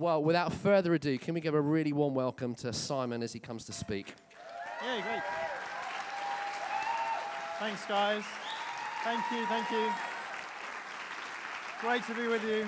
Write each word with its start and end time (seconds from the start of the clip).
Well, 0.00 0.24
without 0.24 0.54
further 0.54 0.94
ado, 0.94 1.18
can 1.18 1.34
we 1.34 1.42
give 1.42 1.52
a 1.52 1.60
really 1.60 1.92
warm 1.92 2.14
welcome 2.14 2.54
to 2.54 2.72
Simon 2.72 3.22
as 3.22 3.34
he 3.34 3.38
comes 3.38 3.66
to 3.66 3.72
speak? 3.74 4.14
Yeah, 4.82 5.02
great. 5.02 5.22
Thanks, 7.58 7.84
guys. 7.84 8.22
Thank 9.04 9.20
you, 9.30 9.44
thank 9.44 9.70
you. 9.70 9.92
Great 11.82 12.02
to 12.04 12.14
be 12.14 12.28
with 12.28 12.42
you. 12.44 12.66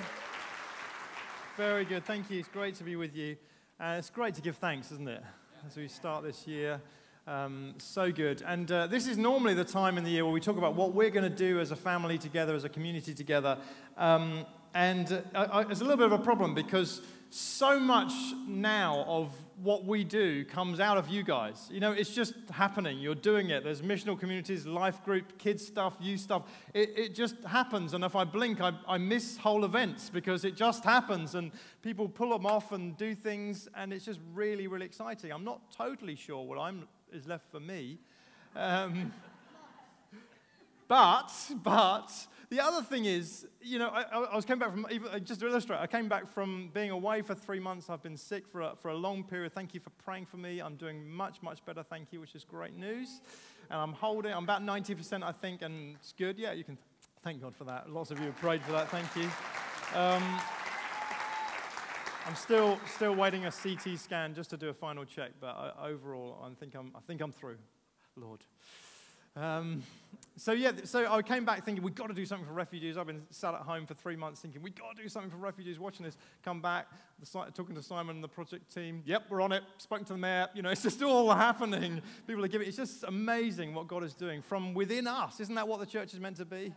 Very 1.56 1.87
good, 1.87 2.04
thank 2.04 2.30
you. 2.30 2.38
It's 2.38 2.48
great 2.48 2.74
to 2.74 2.84
be 2.84 2.96
with 2.96 3.16
you. 3.16 3.36
Uh, 3.80 3.96
it's 3.98 4.10
great 4.10 4.34
to 4.34 4.42
give 4.42 4.58
thanks, 4.58 4.92
isn't 4.92 5.08
it? 5.08 5.22
As 5.66 5.74
we 5.74 5.88
start 5.88 6.24
this 6.24 6.46
year. 6.46 6.82
Um, 7.26 7.76
so 7.78 8.12
good. 8.12 8.42
And 8.46 8.70
uh, 8.70 8.88
this 8.88 9.06
is 9.06 9.16
normally 9.16 9.54
the 9.54 9.64
time 9.64 9.96
in 9.96 10.04
the 10.04 10.10
year 10.10 10.26
where 10.26 10.34
we 10.34 10.40
talk 10.40 10.58
about 10.58 10.74
what 10.74 10.92
we're 10.92 11.08
going 11.08 11.30
to 11.30 11.34
do 11.34 11.60
as 11.60 11.70
a 11.70 11.76
family 11.76 12.18
together, 12.18 12.54
as 12.54 12.64
a 12.64 12.68
community 12.68 13.14
together. 13.14 13.56
Um, 13.96 14.44
and 14.74 15.22
uh, 15.34 15.46
I, 15.50 15.60
it's 15.62 15.80
a 15.80 15.84
little 15.84 15.96
bit 15.96 16.12
of 16.12 16.12
a 16.12 16.22
problem 16.22 16.54
because 16.54 17.00
so 17.34 17.80
much 17.80 18.12
now 18.46 19.04
of 19.09 19.32
what 19.62 19.86
we 19.86 20.04
do 20.04 20.45
comes 20.45 20.80
out 20.80 20.98
of 20.98 21.09
you 21.09 21.23
guys. 21.23 21.68
You 21.73 21.80
know, 21.80 21.92
it's 21.92 22.14
just 22.14 22.34
happening. 22.50 22.98
You're 22.98 23.14
doing 23.14 23.48
it. 23.48 23.64
There's 23.64 23.80
missional 23.80 24.18
communities, 24.18 24.66
life 24.66 25.02
group, 25.02 25.38
kids 25.38 25.66
stuff, 25.66 25.96
youth 25.98 26.20
stuff. 26.20 26.42
It, 26.74 26.92
it 26.95 27.14
just 27.14 27.42
happens. 27.45 27.95
And 27.95 28.04
if 28.04 28.14
I 28.14 28.24
blink, 28.24 28.60
I, 28.60 28.73
I 28.87 28.98
miss 28.98 29.38
whole 29.38 29.64
events 29.64 30.10
because 30.10 30.45
it 30.45 30.56
just 30.56 30.84
happens 30.84 31.34
and 31.34 31.52
people 31.80 32.06
pull 32.06 32.30
them 32.30 32.45
off 32.45 32.73
and 32.73 32.96
do 32.98 33.14
things. 33.14 33.66
And 33.74 33.95
it's 33.95 34.04
just 34.04 34.20
really, 34.34 34.66
really 34.66 34.84
exciting. 34.87 35.32
I'm 35.32 35.45
not 35.45 35.70
totally 35.70 36.16
sure 36.16 36.45
what 36.45 36.59
I'm, 36.59 36.87
is 37.12 37.26
left 37.26 37.51
for 37.51 37.60
me. 37.60 37.98
Um, 38.54 39.10
but, 40.88 41.32
but, 41.62 42.10
the 42.52 42.62
other 42.62 42.83
thing 42.83 43.06
is, 43.06 43.47
you 43.62 43.79
know, 43.79 43.88
I, 43.88 44.02
I 44.02 44.37
was 44.37 44.45
coming 44.45 44.60
back 44.60 44.73
from, 44.73 44.87
even, 44.91 45.24
just 45.24 45.41
to 45.41 45.47
illustrate, 45.47 45.79
I 45.79 45.87
came 45.87 46.06
back 46.06 46.29
from 46.29 46.70
being 46.74 46.91
away 46.91 47.23
for 47.23 47.34
three 47.34 47.59
months. 47.59 47.88
I've 47.88 48.02
been 48.02 48.19
sick 48.19 48.47
for 48.47 48.60
a, 48.60 48.77
for 48.77 48.91
a 48.91 48.95
long 48.95 49.24
period. 49.24 49.55
Thank 49.55 49.73
you 49.73 49.80
for 49.80 49.88
praying 50.05 50.27
for 50.27 50.37
me. 50.37 50.60
I'm 50.60 50.77
doing 50.77 51.09
much, 51.10 51.41
much 51.41 51.65
better, 51.65 51.82
thank 51.82 52.13
you, 52.13 52.21
which 52.21 52.35
is 52.35 52.45
great 52.45 52.76
news. 52.76 53.23
And 53.71 53.80
I'm 53.80 53.95
holding, 53.95 54.35
I'm 54.35 54.45
about 54.45 54.63
90%, 54.63 55.23
I 55.23 55.32
think, 55.32 55.63
and 55.63 55.95
it's 55.95 56.13
good. 56.13 56.38
Yeah, 56.38 56.52
you 56.52 56.63
can 56.63 56.76
thank 57.24 57.41
God 57.41 57.57
for 57.57 57.65
that. 57.65 57.88
Lots 57.88 58.10
of 58.10 58.18
you 58.18 58.26
have 58.26 58.37
prayed 58.37 58.60
for 58.60 58.73
that. 58.73 58.91
Thank 58.91 59.16
you. 59.16 59.30
Um, 59.98 60.23
I'm 62.26 62.37
still, 62.37 62.79
still 62.95 63.15
waiting 63.15 63.46
a 63.46 63.51
CT 63.51 63.98
scan 63.98 64.34
just 64.34 64.50
to 64.50 64.59
do 64.59 64.69
a 64.69 64.75
final 64.75 65.06
check, 65.06 65.31
but 65.41 65.56
I, 65.56 65.88
overall, 65.88 66.37
I 66.44 66.53
think 66.60 66.75
I'm, 66.75 66.93
I 66.94 67.00
think 67.00 67.22
I'm 67.22 67.32
through, 67.32 67.56
Lord. 68.15 68.44
Um, 69.34 69.83
so 70.37 70.53
yeah, 70.53 70.72
so 70.84 71.11
I 71.12 71.22
came 71.22 71.44
back 71.44 71.65
thinking 71.65 71.84
we've 71.84 71.94
got 71.94 72.09
to 72.09 72.15
do 72.15 72.25
something 72.25 72.47
for 72.47 72.55
refugees. 72.55 72.97
I've 72.97 73.06
been 73.06 73.22
sat 73.31 73.55
at 73.55 73.61
home 73.61 73.87
for 73.87 73.94
three 73.94 74.16
months 74.16 74.41
thinking 74.41 74.62
we've 74.62 74.75
got 74.75 74.97
to 74.97 75.03
do 75.03 75.09
something 75.09 75.31
for 75.31 75.37
refugees. 75.37 75.78
Watching 75.78 76.05
this, 76.05 76.16
come 76.43 76.61
back, 76.61 76.87
talking 77.55 77.75
to 77.75 77.83
Simon 77.83 78.16
and 78.16 78.25
the 78.25 78.28
project 78.28 78.72
team. 78.75 79.03
Yep, 79.05 79.25
we're 79.28 79.43
on 79.43 79.53
it. 79.53 79.62
Spoken 79.78 80.05
to 80.06 80.15
the 80.15 80.19
mayor. 80.19 80.49
You 80.55 80.62
know, 80.62 80.71
it's 80.71 80.83
just 80.83 81.03
all 81.03 81.33
happening. 81.33 82.00
People 82.27 82.44
are 82.44 82.49
giving. 82.49 82.66
It's 82.66 82.77
just 82.77 83.05
amazing 83.05 83.75
what 83.75 83.88
God 83.88 84.05
is 84.05 84.15
doing 84.15 84.43
from 84.43 84.75
within 84.75 85.06
us. 85.06 85.41
Isn't 85.41 85.55
that 85.55 85.69
what 85.69 85.81
the 85.81 85.87
church 85.87 86.15
is 86.15 86.21
meant 86.21 86.37
to 86.38 86.44
be? 86.44 86.72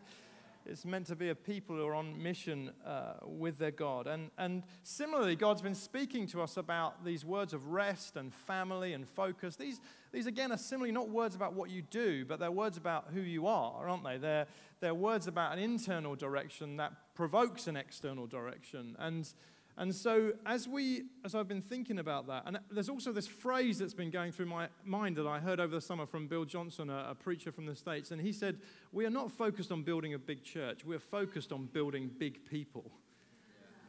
It's 0.66 0.86
meant 0.86 1.08
to 1.08 1.16
be 1.16 1.30
a 1.30 1.36
people 1.36 1.76
who 1.76 1.86
are 1.86 1.96
on 1.96 2.22
mission 2.22 2.72
uh, 2.86 3.14
with 3.24 3.58
their 3.58 3.72
God. 3.72 4.08
And, 4.08 4.32
and 4.38 4.64
similarly, 4.84 5.36
God's 5.36 5.62
been 5.62 5.76
speaking 5.76 6.28
to 6.28 6.42
us 6.42 6.58
about 6.58 7.06
these 7.06 7.24
words 7.24 7.54
of 7.54 7.68
rest 7.68 8.18
and 8.18 8.34
family 8.34 8.94
and 8.94 9.08
focus. 9.08 9.56
These, 9.56 9.80
these 10.12 10.26
again, 10.28 10.52
are 10.52 10.58
similarly 10.58 10.92
not 10.92 11.10
words 11.10 11.36
about 11.36 11.54
what 11.54 11.70
you 11.70 11.82
do, 11.84 12.26
but 12.26 12.40
they're 12.40 12.52
words 12.52 12.78
about 12.78 13.08
who 13.14 13.22
you 13.22 13.48
are, 13.48 13.88
aren't 13.88 14.04
they? 14.04 14.18
They're, 14.18 14.48
they're 14.80 14.96
words 14.96 15.28
about 15.28 15.54
an 15.54 15.60
internal 15.60 16.16
direction 16.16 16.78
that 16.78 16.94
provokes 17.14 17.68
an 17.68 17.78
external 17.78 18.28
direction. 18.28 18.96
And 19.00 19.32
and 19.78 19.94
so, 19.94 20.32
as 20.46 20.70
we, 20.70 21.04
as 21.26 21.36
I've 21.36 21.50
been 21.50 21.62
thinking 21.62 22.00
about 22.00 22.28
that, 22.28 22.44
and 22.46 22.60
there's 22.72 22.88
also 22.88 23.12
this 23.12 23.28
phrase 23.28 23.78
that's 23.80 23.94
been 23.94 24.10
going 24.10 24.32
through 24.32 24.46
my 24.46 24.70
mind 24.86 25.18
that 25.18 25.28
I 25.28 25.40
heard 25.40 25.60
over 25.60 25.76
the 25.76 25.82
summer 25.82 26.06
from 26.06 26.28
Bill 26.28 26.46
Johnson, 26.46 26.90
a, 26.90 27.08
a 27.10 27.16
preacher 27.16 27.52
from 27.52 27.66
the 27.66 27.76
States, 27.76 28.12
and 28.12 28.22
he 28.22 28.32
said, 28.32 28.60
We 28.94 29.06
are 29.06 29.10
not 29.10 29.32
focused 29.32 29.74
on 29.74 29.84
building 29.84 30.14
a 30.14 30.20
big 30.20 30.44
church, 30.44 30.86
we're 30.86 31.00
focused 31.00 31.52
on 31.52 31.66
building 31.66 32.10
big 32.18 32.46
people. 32.46 32.90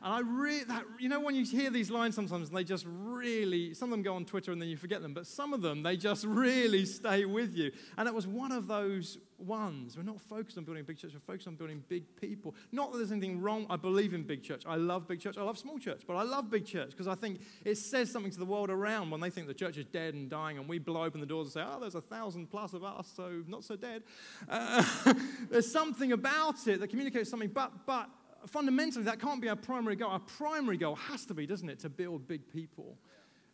And 0.07 0.15
I 0.15 0.21
really, 0.21 0.63
that, 0.63 0.85
you 1.01 1.09
know, 1.09 1.19
when 1.19 1.35
you 1.35 1.45
hear 1.45 1.69
these 1.69 1.91
lines 1.91 2.15
sometimes, 2.15 2.49
they 2.49 2.63
just 2.63 2.87
really, 2.89 3.75
some 3.75 3.89
of 3.89 3.91
them 3.91 4.03
go 4.03 4.15
on 4.15 4.25
Twitter 4.25 4.53
and 4.53 4.63
then 4.63 4.69
you 4.69 4.77
forget 4.77 5.03
them, 5.03 5.13
but 5.13 5.27
some 5.27 5.53
of 5.53 5.63
them, 5.63 5.83
they 5.83 5.97
just 5.97 6.25
really 6.29 6.85
stay 6.85 7.25
with 7.25 7.57
you. 7.57 7.73
And 7.99 8.07
it 8.07 8.15
was 8.15 8.25
one 8.25 8.53
of 8.53 8.69
those 8.69 9.19
ones. 9.37 9.97
We're 9.97 10.05
not 10.05 10.21
focused 10.21 10.59
on 10.59 10.65
building 10.65 10.85
big 10.85 10.97
church, 10.97 11.11
we're 11.13 11.19
focused 11.19 11.49
on 11.49 11.57
building 11.57 11.83
big 11.89 12.05
people. 12.21 12.55
Not 12.71 12.93
that 12.93 12.99
there's 12.99 13.11
anything 13.11 13.41
wrong. 13.41 13.67
I 13.69 13.75
believe 13.75 14.15
in 14.15 14.23
big 14.23 14.45
church. 14.45 14.63
I 14.65 14.77
love 14.77 15.09
big 15.09 15.19
church. 15.19 15.39
I 15.39 15.43
love 15.43 15.59
small 15.59 15.77
church, 15.77 16.03
but 16.07 16.15
I 16.15 16.23
love 16.23 16.53
big 16.53 16.67
church 16.67 16.91
because 16.91 17.09
I 17.09 17.17
think 17.17 17.41
it 17.65 17.75
says 17.75 18.09
something 18.09 18.31
to 18.31 18.39
the 18.39 18.45
world 18.45 18.71
around 18.71 19.11
when 19.11 19.21
they 19.21 19.31
think 19.31 19.49
the 19.49 19.55
church 19.55 19.77
is 19.77 19.87
dead 19.87 20.15
and 20.15 20.31
dying, 20.31 20.57
and 20.57 20.69
we 20.69 20.79
blow 20.79 21.03
open 21.03 21.19
the 21.19 21.27
doors 21.27 21.49
and 21.49 21.53
say, 21.55 21.65
oh, 21.67 21.81
there's 21.81 21.97
a 21.97 22.01
thousand 22.01 22.49
plus 22.49 22.75
of 22.75 22.85
us, 22.85 23.13
so 23.17 23.43
not 23.49 23.65
so 23.65 23.75
dead. 23.75 24.05
Uh, 24.49 24.85
there's 25.51 25.73
something 25.73 26.13
about 26.13 26.65
it 26.69 26.79
that 26.79 26.91
communicates 26.91 27.29
something, 27.29 27.51
but, 27.53 27.73
but 27.89 28.09
fundamentally, 28.47 29.05
that 29.05 29.21
can't 29.21 29.41
be 29.41 29.49
our 29.49 29.57
primary 29.57 29.97
goal. 29.97 30.11
Our 30.11 30.21
primary 30.21 30.77
goal 30.77 30.97
has 30.97 31.25
to 31.27 31.35
be, 31.35 31.47
doesn't 31.47 31.69
it, 31.69 31.79
to 31.81 31.89
build 31.89 32.27
big 32.29 32.49
people. 32.53 32.97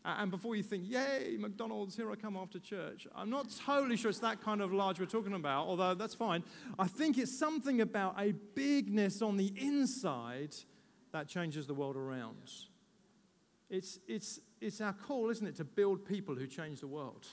And 0.05 0.31
before 0.33 0.57
you 0.57 0.65
think, 0.65 0.85
yay, 0.89 1.37
McDonald's, 1.39 1.95
here 1.95 2.11
I 2.11 2.17
come 2.17 2.37
after 2.37 2.59
church, 2.59 3.07
I'm 3.15 3.31
not 3.31 3.47
totally 3.65 3.97
sure 3.97 4.11
it's 4.11 4.19
that 4.19 4.43
kind 4.43 4.61
of 4.61 4.73
large 4.73 4.99
we're 4.99 5.07
talking 5.07 5.35
about, 5.35 5.69
although 5.69 5.95
that's 5.95 6.15
fine. 6.15 6.43
I 6.77 6.89
think 6.89 7.19
it's 7.19 7.39
something 7.39 7.81
about 7.81 8.17
a 8.19 8.33
bigness 8.55 9.23
on 9.23 9.37
the 9.37 9.53
inside 9.57 10.57
that 11.13 11.29
changes 11.29 11.69
the 11.69 11.75
world 11.75 11.97
around. 11.97 12.51
It's, 13.71 14.01
it's, 14.09 14.41
it's 14.61 14.81
our 14.81 14.93
call, 14.93 15.31
isn't 15.31 15.47
it, 15.47 15.57
to 15.57 15.65
build 15.65 16.05
people 16.05 16.35
who 16.35 16.49
change 16.49 16.81
the 16.81 16.89
world. 16.89 17.27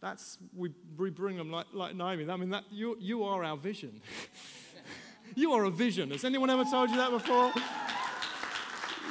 That's, 0.00 0.38
we, 0.54 0.70
we 0.96 1.10
bring 1.10 1.36
them 1.36 1.50
like, 1.50 1.66
like 1.72 1.94
Naomi. 1.94 2.28
I 2.30 2.36
mean, 2.36 2.50
that, 2.50 2.64
you, 2.70 2.96
you 2.98 3.24
are 3.24 3.44
our 3.44 3.56
vision. 3.56 4.00
You 5.36 5.52
are 5.52 5.64
a 5.64 5.70
vision. 5.70 6.10
Has 6.10 6.24
anyone 6.24 6.50
ever 6.50 6.64
told 6.64 6.90
you 6.90 6.96
that 6.96 7.10
before? 7.10 7.52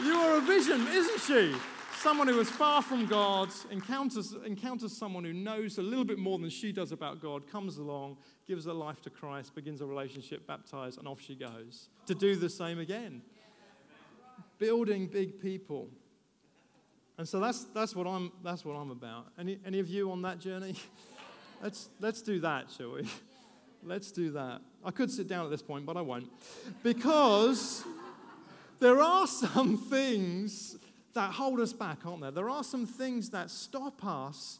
You 0.03 0.13
are 0.13 0.37
a 0.37 0.41
vision, 0.41 0.87
isn't 0.87 1.19
she? 1.21 1.55
Someone 1.97 2.27
who 2.27 2.39
is 2.39 2.49
far 2.49 2.81
from 2.81 3.05
God 3.05 3.49
encounters, 3.71 4.35
encounters 4.45 4.95
someone 4.95 5.23
who 5.23 5.33
knows 5.33 5.77
a 5.77 5.81
little 5.81 6.03
bit 6.03 6.17
more 6.17 6.37
than 6.37 6.49
she 6.49 6.71
does 6.71 6.91
about 6.91 7.21
God, 7.21 7.49
comes 7.49 7.77
along, 7.77 8.17
gives 8.45 8.65
her 8.65 8.73
life 8.73 9.01
to 9.03 9.09
Christ, 9.09 9.55
begins 9.55 9.81
a 9.81 9.85
relationship, 9.85 10.45
baptized, 10.47 10.97
and 10.99 11.07
off 11.07 11.21
she 11.21 11.35
goes 11.35 11.89
to 12.05 12.15
do 12.15 12.35
the 12.35 12.49
same 12.49 12.79
again. 12.79 13.21
Building 14.59 15.07
big 15.07 15.39
people. 15.39 15.89
And 17.17 17.27
so 17.27 17.39
that's, 17.39 17.65
that's, 17.65 17.95
what, 17.95 18.07
I'm, 18.07 18.31
that's 18.43 18.65
what 18.65 18.75
I'm 18.75 18.91
about. 18.91 19.27
Any, 19.37 19.59
any 19.65 19.79
of 19.79 19.87
you 19.87 20.11
on 20.11 20.21
that 20.23 20.39
journey? 20.39 20.75
let's, 21.63 21.89
let's 21.99 22.21
do 22.21 22.39
that, 22.39 22.71
shall 22.75 22.93
we? 22.93 23.07
Let's 23.83 24.11
do 24.11 24.31
that. 24.31 24.61
I 24.85 24.91
could 24.91 25.11
sit 25.11 25.27
down 25.27 25.45
at 25.45 25.51
this 25.51 25.61
point, 25.61 25.85
but 25.85 25.97
I 25.97 26.01
won't. 26.01 26.29
Because 26.83 27.83
there 28.79 28.99
are 28.99 29.27
some 29.27 29.77
things 29.77 30.77
that 31.13 31.31
hold 31.31 31.59
us 31.59 31.73
back, 31.73 32.05
aren't 32.05 32.21
there? 32.21 32.31
There 32.31 32.49
are 32.49 32.63
some 32.63 32.85
things 32.85 33.29
that 33.29 33.49
stop 33.49 34.03
us 34.05 34.59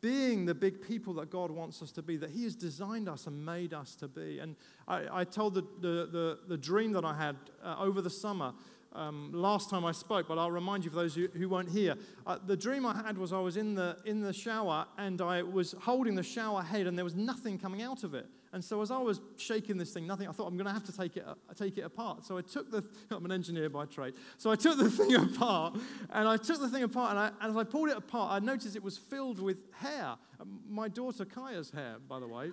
being 0.00 0.44
the 0.44 0.54
big 0.54 0.82
people 0.82 1.14
that 1.14 1.30
God 1.30 1.50
wants 1.50 1.80
us 1.80 1.90
to 1.92 2.02
be, 2.02 2.18
that 2.18 2.30
He 2.30 2.44
has 2.44 2.54
designed 2.54 3.08
us 3.08 3.26
and 3.26 3.44
made 3.44 3.72
us 3.72 3.94
to 3.96 4.06
be. 4.06 4.38
And 4.38 4.54
I, 4.86 5.20
I 5.20 5.24
told 5.24 5.54
the, 5.54 5.62
the, 5.80 6.06
the, 6.12 6.38
the, 6.46 6.56
dream 6.58 6.92
that 6.92 7.06
I 7.06 7.14
had 7.14 7.36
uh, 7.62 7.76
over 7.78 8.02
the 8.02 8.10
summer 8.10 8.52
um, 8.92 9.30
last 9.32 9.70
time 9.70 9.84
I 9.84 9.92
spoke, 9.92 10.28
but 10.28 10.38
I'll 10.38 10.50
remind 10.50 10.84
you 10.84 10.90
for 10.90 10.96
those 10.96 11.14
who, 11.14 11.28
who 11.28 11.48
weren't 11.48 11.70
here. 11.70 11.96
Uh, 12.26 12.38
the 12.46 12.56
dream 12.56 12.84
I 12.84 12.94
had 12.94 13.16
was 13.16 13.32
I 13.32 13.40
was 13.40 13.56
in 13.56 13.74
the, 13.74 13.96
in 14.04 14.20
the 14.20 14.32
shower 14.32 14.86
and 14.98 15.22
I 15.22 15.42
was 15.42 15.74
holding 15.80 16.14
the 16.14 16.22
shower 16.22 16.62
head 16.62 16.86
and 16.86 16.98
there 16.98 17.04
was 17.04 17.16
nothing 17.16 17.58
coming 17.58 17.82
out 17.82 18.04
of 18.04 18.14
it. 18.14 18.26
And 18.54 18.64
so 18.64 18.80
as 18.82 18.92
I 18.92 18.98
was 18.98 19.20
shaking 19.36 19.78
this 19.78 19.92
thing, 19.92 20.06
nothing, 20.06 20.28
I 20.28 20.30
thought 20.30 20.46
I'm 20.46 20.56
going 20.56 20.68
to 20.68 20.72
have 20.72 20.84
to 20.84 20.96
take 20.96 21.16
it, 21.16 21.24
uh, 21.26 21.34
take 21.56 21.76
it 21.76 21.80
apart. 21.80 22.24
So 22.24 22.38
I 22.38 22.40
took 22.40 22.70
the, 22.70 22.84
I'm 23.10 23.24
an 23.24 23.32
engineer 23.32 23.68
by 23.68 23.84
trade. 23.84 24.14
So 24.38 24.48
I 24.48 24.54
took 24.54 24.78
the 24.78 24.88
thing 24.90 25.12
apart 25.16 25.76
and 26.10 26.28
I 26.28 26.36
took 26.36 26.60
the 26.60 26.68
thing 26.68 26.84
apart 26.84 27.10
and, 27.10 27.18
I, 27.18 27.30
and 27.40 27.50
as 27.50 27.56
I 27.56 27.64
pulled 27.64 27.88
it 27.88 27.96
apart, 27.96 28.30
I 28.30 28.38
noticed 28.38 28.76
it 28.76 28.82
was 28.82 28.96
filled 28.96 29.40
with 29.40 29.58
hair. 29.72 30.14
Um, 30.40 30.60
my 30.68 30.86
daughter 30.86 31.24
Kaya's 31.24 31.70
hair, 31.72 31.96
by 32.08 32.20
the 32.20 32.28
way. 32.28 32.52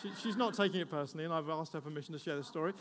She, 0.00 0.10
she's 0.22 0.36
not 0.36 0.54
taking 0.54 0.80
it 0.80 0.88
personally, 0.88 1.24
and 1.24 1.34
I've 1.34 1.48
asked 1.48 1.72
her 1.72 1.80
permission 1.80 2.12
to 2.12 2.20
share 2.20 2.36
the 2.36 2.44
story. 2.44 2.72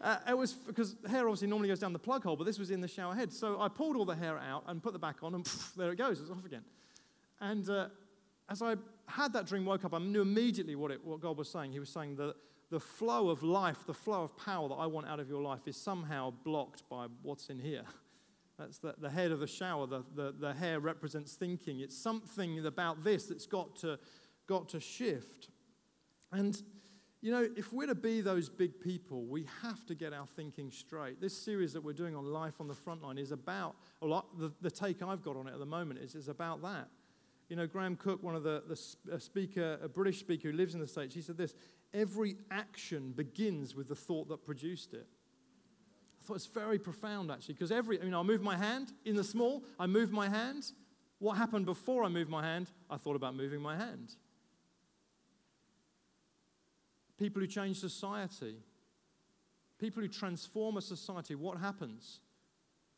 Uh, 0.00 0.16
it 0.26 0.38
was 0.38 0.54
because 0.54 0.96
hair 1.10 1.28
obviously 1.28 1.46
normally 1.46 1.68
goes 1.68 1.78
down 1.78 1.92
the 1.92 1.98
plug 1.98 2.24
hole, 2.24 2.36
but 2.36 2.44
this 2.44 2.58
was 2.58 2.70
in 2.70 2.80
the 2.80 2.88
shower 2.88 3.14
head. 3.14 3.34
So 3.34 3.60
I 3.60 3.68
pulled 3.68 3.96
all 3.96 4.06
the 4.06 4.14
hair 4.14 4.38
out 4.38 4.64
and 4.66 4.82
put 4.82 4.94
the 4.94 4.98
back 4.98 5.16
on, 5.22 5.34
and 5.34 5.44
there 5.76 5.92
it 5.92 5.96
goes. 5.96 6.22
It's 6.22 6.30
off 6.30 6.46
again. 6.46 6.64
And 7.38 7.68
uh, 7.68 7.88
as 8.48 8.62
I 8.62 8.76
had 9.06 9.32
that 9.32 9.46
dream, 9.46 9.64
woke 9.64 9.84
up, 9.84 9.94
I 9.94 9.98
knew 9.98 10.22
immediately 10.22 10.74
what, 10.74 10.90
it, 10.90 11.04
what 11.04 11.20
God 11.20 11.36
was 11.36 11.48
saying. 11.48 11.72
He 11.72 11.78
was 11.78 11.88
saying 11.90 12.16
that 12.16 12.34
the 12.70 12.80
flow 12.80 13.28
of 13.28 13.42
life, 13.42 13.86
the 13.86 13.94
flow 13.94 14.22
of 14.22 14.36
power 14.36 14.68
that 14.68 14.74
I 14.74 14.86
want 14.86 15.06
out 15.06 15.20
of 15.20 15.28
your 15.28 15.42
life 15.42 15.66
is 15.66 15.76
somehow 15.76 16.32
blocked 16.44 16.88
by 16.88 17.06
what's 17.22 17.48
in 17.48 17.58
here. 17.58 17.84
That's 18.58 18.78
the, 18.78 18.94
the 18.98 19.10
head 19.10 19.32
of 19.32 19.40
the 19.40 19.46
shower. 19.46 19.86
The, 19.86 20.04
the, 20.14 20.34
the 20.38 20.52
hair 20.52 20.80
represents 20.80 21.34
thinking. 21.34 21.80
It's 21.80 21.96
something 21.96 22.64
about 22.66 23.04
this 23.04 23.26
that's 23.26 23.46
got 23.46 23.76
to, 23.76 23.98
got 24.46 24.68
to 24.70 24.80
shift. 24.80 25.48
And, 26.30 26.60
You 27.20 27.30
know, 27.30 27.48
if 27.56 27.72
we're 27.72 27.86
to 27.86 27.94
be 27.94 28.20
those 28.20 28.50
big 28.50 28.78
people, 28.80 29.24
we 29.24 29.46
have 29.62 29.86
to 29.86 29.94
get 29.94 30.12
our 30.12 30.26
thinking 30.26 30.70
straight. 30.70 31.20
This 31.22 31.34
series 31.34 31.72
that 31.72 31.82
we're 31.82 31.94
doing 31.94 32.14
on 32.14 32.26
life 32.26 32.60
on 32.60 32.68
the 32.68 32.74
front 32.74 33.02
line 33.02 33.16
is 33.16 33.32
about, 33.32 33.76
a 34.02 34.06
lot, 34.06 34.38
the, 34.38 34.52
the 34.60 34.70
take 34.70 35.02
I've 35.02 35.22
got 35.22 35.36
on 35.36 35.48
it 35.48 35.52
at 35.54 35.58
the 35.58 35.64
moment 35.64 36.00
is, 36.00 36.14
is 36.14 36.28
about 36.28 36.60
that. 36.60 36.88
You 37.54 37.60
know, 37.60 37.66
Graham 37.68 37.94
Cooke, 37.94 38.20
one 38.20 38.34
of 38.34 38.42
the, 38.42 38.64
the 38.66 39.20
speaker, 39.20 39.78
a 39.80 39.88
British 39.88 40.18
speaker 40.18 40.50
who 40.50 40.56
lives 40.56 40.74
in 40.74 40.80
the 40.80 40.88
States, 40.88 41.14
he 41.14 41.20
said 41.20 41.36
this 41.36 41.54
every 41.92 42.36
action 42.50 43.12
begins 43.12 43.76
with 43.76 43.86
the 43.86 43.94
thought 43.94 44.28
that 44.28 44.44
produced 44.44 44.92
it. 44.92 45.06
I 46.20 46.26
thought 46.26 46.34
it's 46.34 46.46
very 46.46 46.80
profound 46.80 47.30
actually, 47.30 47.54
because 47.54 47.70
every, 47.70 48.00
I 48.00 48.04
mean, 48.04 48.12
I 48.12 48.22
move 48.24 48.42
my 48.42 48.56
hand 48.56 48.92
in 49.04 49.14
the 49.14 49.22
small, 49.22 49.62
I 49.78 49.86
move 49.86 50.10
my 50.10 50.28
hand. 50.28 50.72
What 51.20 51.36
happened 51.36 51.64
before 51.64 52.02
I 52.02 52.08
moved 52.08 52.28
my 52.28 52.42
hand? 52.42 52.72
I 52.90 52.96
thought 52.96 53.14
about 53.14 53.36
moving 53.36 53.60
my 53.60 53.76
hand 53.76 54.16
people 57.16 57.40
who 57.40 57.46
change 57.46 57.78
society, 57.78 58.56
people 59.78 60.02
who 60.02 60.08
transform 60.08 60.76
a 60.76 60.82
society, 60.82 61.34
what 61.34 61.58
happens? 61.58 62.18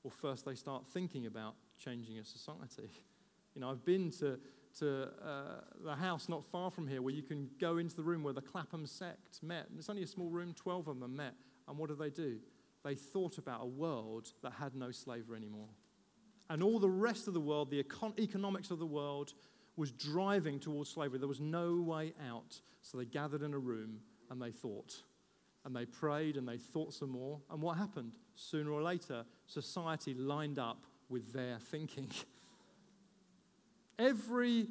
Well, 0.02 0.10
first 0.10 0.46
they 0.46 0.54
start 0.54 0.86
thinking 0.86 1.26
about 1.26 1.54
changing 1.78 2.18
a 2.18 2.24
society. 2.24 2.90
You 3.56 3.62
know, 3.62 3.70
I've 3.70 3.86
been 3.86 4.10
to, 4.20 4.38
to 4.80 5.08
uh, 5.24 5.60
the 5.82 5.96
house 5.96 6.28
not 6.28 6.44
far 6.44 6.70
from 6.70 6.86
here 6.86 7.00
where 7.00 7.14
you 7.14 7.22
can 7.22 7.48
go 7.58 7.78
into 7.78 7.96
the 7.96 8.02
room 8.02 8.22
where 8.22 8.34
the 8.34 8.42
Clapham 8.42 8.86
sect 8.86 9.42
met. 9.42 9.66
And 9.70 9.78
it's 9.78 9.88
only 9.88 10.02
a 10.02 10.06
small 10.06 10.28
room, 10.28 10.52
12 10.54 10.88
of 10.88 11.00
them 11.00 11.16
met. 11.16 11.32
And 11.66 11.78
what 11.78 11.88
did 11.88 11.98
they 11.98 12.10
do? 12.10 12.36
They 12.84 12.94
thought 12.94 13.38
about 13.38 13.62
a 13.62 13.66
world 13.66 14.28
that 14.42 14.52
had 14.52 14.74
no 14.74 14.90
slavery 14.90 15.38
anymore. 15.38 15.70
And 16.50 16.62
all 16.62 16.78
the 16.78 16.90
rest 16.90 17.28
of 17.28 17.34
the 17.34 17.40
world, 17.40 17.70
the 17.70 17.82
econ- 17.82 18.18
economics 18.20 18.70
of 18.70 18.78
the 18.78 18.86
world, 18.86 19.32
was 19.74 19.90
driving 19.90 20.60
towards 20.60 20.90
slavery. 20.90 21.18
There 21.18 21.26
was 21.26 21.40
no 21.40 21.80
way 21.80 22.12
out. 22.30 22.60
So 22.82 22.98
they 22.98 23.06
gathered 23.06 23.42
in 23.42 23.54
a 23.54 23.58
room 23.58 24.00
and 24.30 24.40
they 24.40 24.52
thought. 24.52 25.02
And 25.64 25.74
they 25.74 25.86
prayed 25.86 26.36
and 26.36 26.46
they 26.46 26.58
thought 26.58 26.92
some 26.92 27.10
more. 27.10 27.40
And 27.50 27.62
what 27.62 27.78
happened? 27.78 28.12
Sooner 28.34 28.70
or 28.70 28.82
later, 28.82 29.24
society 29.46 30.12
lined 30.12 30.58
up 30.58 30.84
with 31.08 31.32
their 31.32 31.58
thinking. 31.58 32.10
Every 33.98 34.68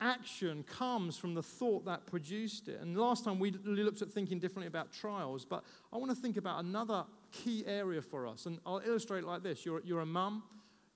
action 0.00 0.64
comes 0.64 1.16
from 1.16 1.34
the 1.34 1.42
thought 1.42 1.84
that 1.86 2.06
produced 2.06 2.68
it. 2.68 2.80
And 2.80 2.96
last 2.96 3.24
time 3.24 3.38
we 3.38 3.50
looked 3.50 4.02
at 4.02 4.10
thinking 4.10 4.38
differently 4.38 4.68
about 4.68 4.92
trials, 4.92 5.44
but 5.44 5.64
I 5.92 5.96
want 5.96 6.10
to 6.10 6.16
think 6.16 6.36
about 6.36 6.62
another 6.62 7.04
key 7.32 7.64
area 7.66 8.00
for 8.00 8.26
us. 8.26 8.46
And 8.46 8.60
I'll 8.64 8.82
illustrate 8.84 9.24
like 9.24 9.42
this 9.42 9.66
you're, 9.66 9.82
you're 9.84 10.00
a 10.00 10.06
mum, 10.06 10.44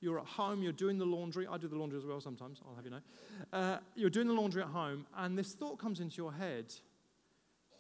you're 0.00 0.20
at 0.20 0.26
home, 0.26 0.62
you're 0.62 0.72
doing 0.72 0.98
the 0.98 1.04
laundry. 1.04 1.46
I 1.48 1.58
do 1.58 1.68
the 1.68 1.76
laundry 1.76 1.98
as 1.98 2.06
well 2.06 2.20
sometimes, 2.20 2.60
I'll 2.66 2.76
have 2.76 2.84
you 2.84 2.92
know. 2.92 3.00
Uh, 3.52 3.78
you're 3.96 4.10
doing 4.10 4.28
the 4.28 4.34
laundry 4.34 4.62
at 4.62 4.68
home, 4.68 5.06
and 5.16 5.36
this 5.36 5.52
thought 5.52 5.78
comes 5.78 6.00
into 6.00 6.16
your 6.16 6.32
head 6.32 6.72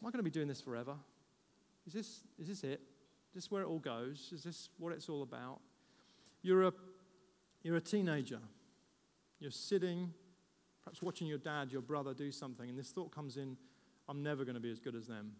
Am 0.02 0.08
I 0.08 0.10
going 0.10 0.18
to 0.18 0.24
be 0.24 0.30
doing 0.30 0.48
this 0.48 0.60
forever? 0.60 0.96
Is 1.86 1.92
this, 1.92 2.22
is 2.36 2.48
this 2.48 2.64
it? 2.64 2.80
Is 3.30 3.34
this 3.34 3.50
where 3.52 3.62
it 3.62 3.66
all 3.66 3.78
goes? 3.78 4.30
Is 4.34 4.42
this 4.42 4.68
what 4.78 4.92
it's 4.92 5.08
all 5.08 5.22
about? 5.22 5.60
You're 6.42 6.64
a, 6.64 6.72
you're 7.62 7.76
a 7.76 7.80
teenager. 7.80 8.40
You're 9.42 9.50
sitting, 9.50 10.14
perhaps 10.84 11.02
watching 11.02 11.26
your 11.26 11.38
dad, 11.38 11.72
your 11.72 11.82
brother 11.82 12.14
do 12.14 12.30
something, 12.30 12.68
and 12.68 12.78
this 12.78 12.90
thought 12.90 13.12
comes 13.12 13.36
in 13.36 13.56
I'm 14.08 14.22
never 14.22 14.44
going 14.44 14.54
to 14.54 14.60
be 14.60 14.70
as 14.70 14.78
good 14.78 14.94
as 14.94 15.08
them. 15.08 15.32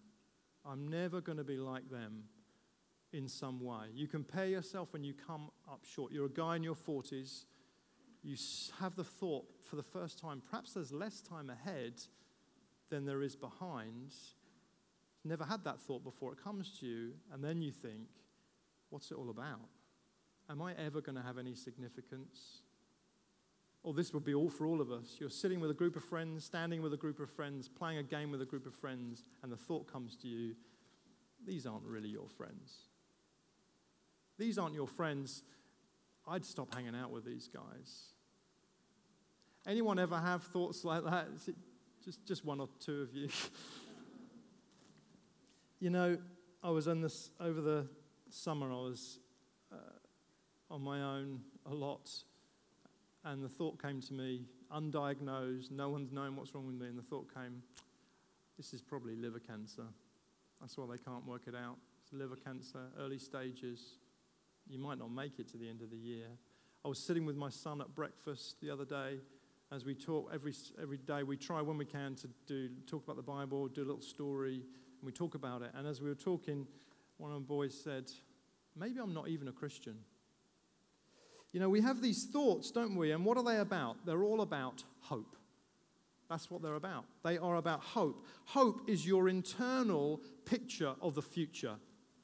I'm 0.64 0.88
never 0.88 1.20
going 1.20 1.38
to 1.38 1.44
be 1.44 1.56
like 1.56 1.88
them 1.88 2.24
in 3.12 3.28
some 3.28 3.60
way. 3.60 3.86
You 3.94 4.08
compare 4.08 4.46
yourself 4.46 4.92
when 4.92 5.04
you 5.04 5.14
come 5.14 5.50
up 5.70 5.84
short. 5.84 6.10
You're 6.10 6.26
a 6.26 6.30
guy 6.30 6.56
in 6.56 6.64
your 6.64 6.74
40s. 6.74 7.44
You 8.24 8.36
have 8.80 8.96
the 8.96 9.04
thought 9.04 9.44
for 9.68 9.76
the 9.76 9.82
first 9.84 10.18
time, 10.18 10.42
perhaps 10.50 10.74
there's 10.74 10.92
less 10.92 11.20
time 11.20 11.48
ahead 11.48 11.94
than 12.90 13.04
there 13.04 13.22
is 13.22 13.36
behind. 13.36 14.14
Never 15.24 15.44
had 15.44 15.62
that 15.62 15.80
thought 15.80 16.02
before. 16.02 16.32
It 16.32 16.42
comes 16.42 16.76
to 16.80 16.86
you, 16.86 17.12
and 17.32 17.42
then 17.42 17.62
you 17.62 17.70
think, 17.70 18.08
what's 18.90 19.12
it 19.12 19.14
all 19.16 19.30
about? 19.30 19.68
Am 20.50 20.60
I 20.60 20.74
ever 20.74 21.00
going 21.00 21.16
to 21.16 21.22
have 21.22 21.38
any 21.38 21.54
significance? 21.54 22.62
Or 23.84 23.92
this 23.92 24.12
would 24.14 24.24
be 24.24 24.34
all 24.34 24.48
for 24.48 24.66
all 24.66 24.80
of 24.80 24.92
us. 24.92 25.16
You're 25.18 25.30
sitting 25.30 25.60
with 25.60 25.70
a 25.70 25.74
group 25.74 25.96
of 25.96 26.04
friends, 26.04 26.44
standing 26.44 26.82
with 26.82 26.92
a 26.92 26.96
group 26.96 27.18
of 27.18 27.30
friends, 27.30 27.68
playing 27.68 27.98
a 27.98 28.02
game 28.02 28.30
with 28.30 28.40
a 28.40 28.46
group 28.46 28.66
of 28.66 28.74
friends, 28.74 29.24
and 29.42 29.50
the 29.50 29.56
thought 29.56 29.90
comes 29.90 30.16
to 30.16 30.28
you, 30.28 30.54
these 31.44 31.66
aren't 31.66 31.84
really 31.84 32.08
your 32.08 32.28
friends. 32.28 32.88
These 34.38 34.58
aren't 34.58 34.74
your 34.74 34.86
friends. 34.86 35.42
I'd 36.28 36.44
stop 36.44 36.72
hanging 36.74 36.94
out 36.94 37.10
with 37.10 37.24
these 37.24 37.48
guys. 37.48 38.12
Anyone 39.66 39.98
ever 39.98 40.18
have 40.18 40.44
thoughts 40.44 40.84
like 40.84 41.04
that? 41.04 41.28
Just, 42.04 42.24
just 42.26 42.44
one 42.44 42.60
or 42.60 42.68
two 42.80 43.02
of 43.02 43.14
you. 43.14 43.28
you 45.80 45.90
know, 45.90 46.18
I 46.62 46.70
was 46.70 46.86
in 46.86 47.00
this 47.00 47.30
over 47.40 47.60
the 47.60 47.88
summer, 48.28 48.72
I 48.72 48.76
was 48.76 49.18
uh, 49.72 49.76
on 50.70 50.82
my 50.82 51.02
own 51.02 51.40
a 51.66 51.74
lot, 51.74 52.10
and 53.24 53.42
the 53.42 53.48
thought 53.48 53.80
came 53.80 54.00
to 54.00 54.12
me, 54.12 54.42
undiagnosed, 54.74 55.70
no 55.70 55.88
one's 55.88 56.12
known 56.12 56.36
what's 56.36 56.54
wrong 56.54 56.66
with 56.66 56.76
me, 56.76 56.88
and 56.88 56.98
the 56.98 57.02
thought 57.02 57.32
came, 57.34 57.62
this 58.56 58.72
is 58.72 58.82
probably 58.82 59.16
liver 59.16 59.40
cancer. 59.40 59.84
That's 60.60 60.76
why 60.76 60.86
they 60.90 61.02
can't 61.02 61.26
work 61.26 61.42
it 61.46 61.54
out. 61.54 61.76
It's 62.02 62.12
liver 62.12 62.36
cancer, 62.36 62.80
early 62.98 63.18
stages 63.18 63.98
you 64.68 64.78
might 64.78 64.98
not 64.98 65.10
make 65.10 65.38
it 65.38 65.48
to 65.48 65.56
the 65.56 65.68
end 65.68 65.82
of 65.82 65.90
the 65.90 65.96
year. 65.96 66.26
I 66.84 66.88
was 66.88 66.98
sitting 66.98 67.24
with 67.24 67.36
my 67.36 67.50
son 67.50 67.80
at 67.80 67.94
breakfast 67.94 68.56
the 68.60 68.70
other 68.70 68.84
day. 68.84 69.18
As 69.70 69.84
we 69.84 69.94
talk 69.94 70.30
every, 70.34 70.54
every 70.80 70.98
day, 70.98 71.22
we 71.22 71.36
try 71.36 71.62
when 71.62 71.78
we 71.78 71.84
can 71.84 72.14
to 72.16 72.28
do, 72.46 72.68
talk 72.86 73.04
about 73.04 73.16
the 73.16 73.22
Bible, 73.22 73.68
do 73.68 73.82
a 73.82 73.86
little 73.86 74.02
story, 74.02 74.56
and 74.56 75.02
we 75.02 75.12
talk 75.12 75.34
about 75.34 75.62
it. 75.62 75.70
And 75.74 75.86
as 75.86 76.00
we 76.00 76.08
were 76.08 76.14
talking, 76.14 76.66
one 77.16 77.32
of 77.32 77.38
the 77.38 77.46
boys 77.46 77.74
said, 77.74 78.10
Maybe 78.74 79.00
I'm 79.00 79.12
not 79.12 79.28
even 79.28 79.48
a 79.48 79.52
Christian. 79.52 79.96
You 81.52 81.60
know, 81.60 81.68
we 81.68 81.82
have 81.82 82.00
these 82.00 82.24
thoughts, 82.24 82.70
don't 82.70 82.96
we? 82.96 83.12
And 83.12 83.24
what 83.24 83.36
are 83.36 83.44
they 83.44 83.58
about? 83.58 84.04
They're 84.06 84.24
all 84.24 84.40
about 84.40 84.84
hope. 85.00 85.36
That's 86.28 86.50
what 86.50 86.62
they're 86.62 86.76
about. 86.76 87.04
They 87.22 87.36
are 87.36 87.56
about 87.56 87.80
hope. 87.80 88.24
Hope 88.46 88.88
is 88.88 89.06
your 89.06 89.28
internal 89.28 90.22
picture 90.46 90.94
of 91.02 91.14
the 91.14 91.20
future. 91.20 91.74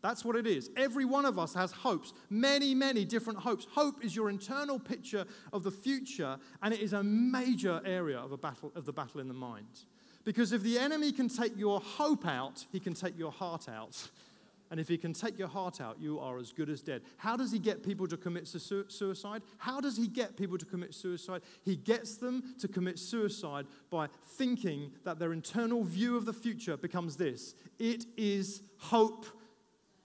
That's 0.00 0.24
what 0.24 0.36
it 0.36 0.46
is. 0.46 0.70
Every 0.76 1.04
one 1.04 1.26
of 1.26 1.38
us 1.38 1.52
has 1.54 1.72
hopes, 1.72 2.14
many, 2.30 2.74
many 2.74 3.04
different 3.04 3.40
hopes. 3.40 3.66
Hope 3.70 4.04
is 4.04 4.14
your 4.14 4.30
internal 4.30 4.78
picture 4.78 5.26
of 5.52 5.64
the 5.64 5.70
future, 5.70 6.38
and 6.62 6.72
it 6.72 6.80
is 6.80 6.92
a 6.92 7.02
major 7.02 7.82
area 7.84 8.18
of, 8.18 8.32
a 8.32 8.38
battle, 8.38 8.72
of 8.76 8.86
the 8.86 8.92
battle 8.92 9.20
in 9.20 9.28
the 9.28 9.34
mind. 9.34 9.84
Because 10.24 10.52
if 10.52 10.62
the 10.62 10.78
enemy 10.78 11.10
can 11.10 11.28
take 11.28 11.56
your 11.56 11.80
hope 11.80 12.26
out, 12.26 12.64
he 12.70 12.78
can 12.80 12.94
take 12.94 13.18
your 13.18 13.32
heart 13.32 13.68
out. 13.68 14.08
And 14.70 14.78
if 14.78 14.88
he 14.88 14.98
can 14.98 15.12
take 15.12 15.38
your 15.38 15.48
heart 15.48 15.80
out, 15.80 15.98
you 15.98 16.18
are 16.18 16.38
as 16.38 16.52
good 16.52 16.68
as 16.68 16.82
dead. 16.82 17.02
How 17.16 17.36
does 17.36 17.50
he 17.50 17.58
get 17.58 17.82
people 17.82 18.06
to 18.06 18.16
commit 18.16 18.46
suicide? 18.46 19.42
How 19.56 19.80
does 19.80 19.96
he 19.96 20.06
get 20.06 20.36
people 20.36 20.58
to 20.58 20.66
commit 20.66 20.94
suicide? 20.94 21.42
He 21.64 21.76
gets 21.76 22.16
them 22.16 22.54
to 22.60 22.68
commit 22.68 22.98
suicide 22.98 23.66
by 23.90 24.08
thinking 24.36 24.92
that 25.04 25.18
their 25.18 25.32
internal 25.32 25.84
view 25.84 26.16
of 26.16 26.26
the 26.26 26.32
future 26.32 26.76
becomes 26.76 27.16
this 27.16 27.54
it 27.78 28.04
is 28.16 28.62
hope 28.78 29.26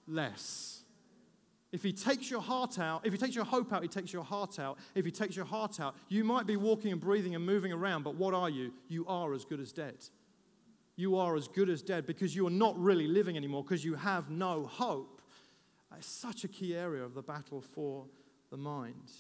less. 0.07 0.83
If 1.73 1.81
he 1.81 1.91
takes 1.91 2.29
your 2.29 2.41
heart 2.41 2.77
out, 2.77 3.03
if 3.03 3.11
he 3.11 3.17
takes 3.17 3.35
your 3.35 3.45
hope 3.45 3.73
out, 3.73 3.81
he 3.81 3.87
takes 3.87 4.13
your 4.13 4.23
heart 4.23 4.59
out. 4.59 4.77
If 4.93 5.05
he 5.05 5.11
takes 5.11 5.35
your 5.35 5.45
heart 5.45 5.79
out, 5.79 5.95
you 6.07 6.23
might 6.23 6.45
be 6.45 6.55
walking 6.55 6.91
and 6.91 7.01
breathing 7.01 7.33
and 7.33 7.43
moving 7.43 7.73
around, 7.73 8.03
but 8.03 8.13
what 8.15 8.35
are 8.35 8.49
you? 8.49 8.71
You 8.89 9.07
are 9.07 9.33
as 9.33 9.43
good 9.43 9.59
as 9.59 9.71
dead. 9.71 9.95
You 10.95 11.17
are 11.17 11.35
as 11.35 11.47
good 11.47 11.69
as 11.69 11.81
dead 11.81 12.05
because 12.05 12.35
you 12.35 12.45
are 12.47 12.51
not 12.51 12.77
really 12.77 13.07
living 13.07 13.35
anymore 13.35 13.63
because 13.63 13.83
you 13.83 13.95
have 13.95 14.29
no 14.29 14.65
hope. 14.65 15.21
It's 15.97 16.07
such 16.07 16.43
a 16.43 16.47
key 16.47 16.75
area 16.75 17.03
of 17.03 17.13
the 17.13 17.21
battle 17.21 17.61
for 17.61 18.05
the 18.49 18.57
mind. 18.57 19.11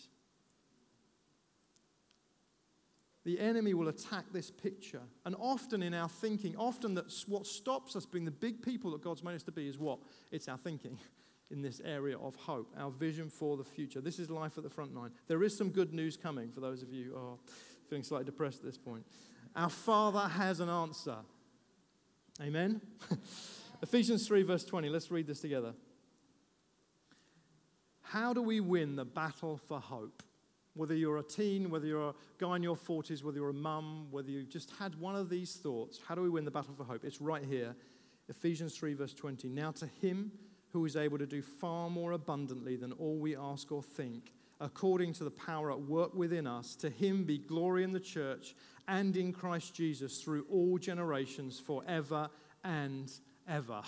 The 3.25 3.39
enemy 3.39 3.73
will 3.73 3.87
attack 3.87 4.25
this 4.33 4.51
picture. 4.51 5.01
And 5.25 5.35
often 5.39 5.81
in 5.81 5.93
our 5.93 6.09
thinking, 6.09 6.55
often 6.57 6.93
that's 6.93 7.27
what 7.27 7.47
stops 7.47 7.95
us 7.95 8.05
being 8.05 8.25
the 8.25 8.31
big 8.31 8.61
people 8.61 8.91
that 8.91 9.01
God's 9.01 9.23
made 9.23 9.35
us 9.35 9.43
to 9.43 9.51
be 9.51 9.67
is 9.67 9.77
what? 9.77 9.99
It's 10.31 10.47
our 10.47 10.57
thinking 10.57 10.99
in 11.51 11.61
this 11.61 11.81
area 11.85 12.17
of 12.17 12.35
hope, 12.35 12.73
our 12.77 12.91
vision 12.91 13.29
for 13.29 13.55
the 13.55 13.63
future. 13.63 14.01
This 14.01 14.19
is 14.19 14.29
life 14.29 14.57
at 14.57 14.63
the 14.63 14.69
front 14.69 14.93
line. 14.93 15.11
There 15.27 15.43
is 15.43 15.55
some 15.55 15.69
good 15.69 15.93
news 15.93 16.17
coming 16.17 16.51
for 16.51 16.59
those 16.59 16.83
of 16.83 16.91
you 16.91 17.11
who 17.11 17.17
are 17.17 17.37
feeling 17.89 18.03
slightly 18.03 18.25
depressed 18.25 18.59
at 18.59 18.65
this 18.65 18.77
point. 18.77 19.05
Our 19.55 19.69
Father 19.69 20.27
has 20.27 20.59
an 20.59 20.69
answer. 20.69 21.17
Amen? 22.41 22.81
Ephesians 23.81 24.27
3, 24.27 24.43
verse 24.43 24.63
20. 24.63 24.89
Let's 24.89 25.11
read 25.11 25.27
this 25.27 25.39
together. 25.39 25.73
How 28.01 28.33
do 28.33 28.41
we 28.41 28.59
win 28.59 28.95
the 28.95 29.05
battle 29.05 29.57
for 29.57 29.79
hope? 29.79 30.23
Whether 30.75 30.95
you're 30.95 31.17
a 31.17 31.23
teen, 31.23 31.69
whether 31.69 31.85
you're 31.85 32.09
a 32.09 32.13
guy 32.39 32.55
in 32.55 32.63
your 32.63 32.75
40s, 32.75 33.23
whether 33.23 33.37
you're 33.37 33.49
a 33.49 33.53
mum, 33.53 34.07
whether 34.09 34.29
you've 34.29 34.49
just 34.49 34.71
had 34.79 34.95
one 34.99 35.15
of 35.15 35.29
these 35.29 35.55
thoughts, 35.55 35.99
how 36.07 36.15
do 36.15 36.21
we 36.21 36.29
win 36.29 36.45
the 36.45 36.51
battle 36.51 36.73
for 36.75 36.83
hope? 36.83 37.03
It's 37.03 37.21
right 37.21 37.43
here. 37.43 37.75
Ephesians 38.29 38.75
3, 38.75 38.93
verse 38.93 39.13
20. 39.13 39.49
Now 39.49 39.71
to 39.71 39.85
him 39.85 40.31
who 40.69 40.85
is 40.85 40.95
able 40.95 41.19
to 41.19 41.27
do 41.27 41.41
far 41.43 41.89
more 41.89 42.13
abundantly 42.13 42.75
than 42.75 42.91
all 42.93 43.17
we 43.17 43.35
ask 43.35 43.71
or 43.71 43.83
think, 43.83 44.33
according 44.63 45.13
to 45.13 45.23
the 45.25 45.31
power 45.31 45.71
at 45.71 45.81
work 45.81 46.15
within 46.15 46.47
us, 46.47 46.75
to 46.77 46.89
him 46.89 47.25
be 47.25 47.37
glory 47.37 47.83
in 47.83 47.91
the 47.91 47.99
church 47.99 48.55
and 48.87 49.15
in 49.17 49.33
Christ 49.33 49.75
Jesus 49.75 50.21
through 50.21 50.45
all 50.49 50.77
generations, 50.77 51.59
forever 51.59 52.29
and 52.63 53.11
ever. 53.47 53.81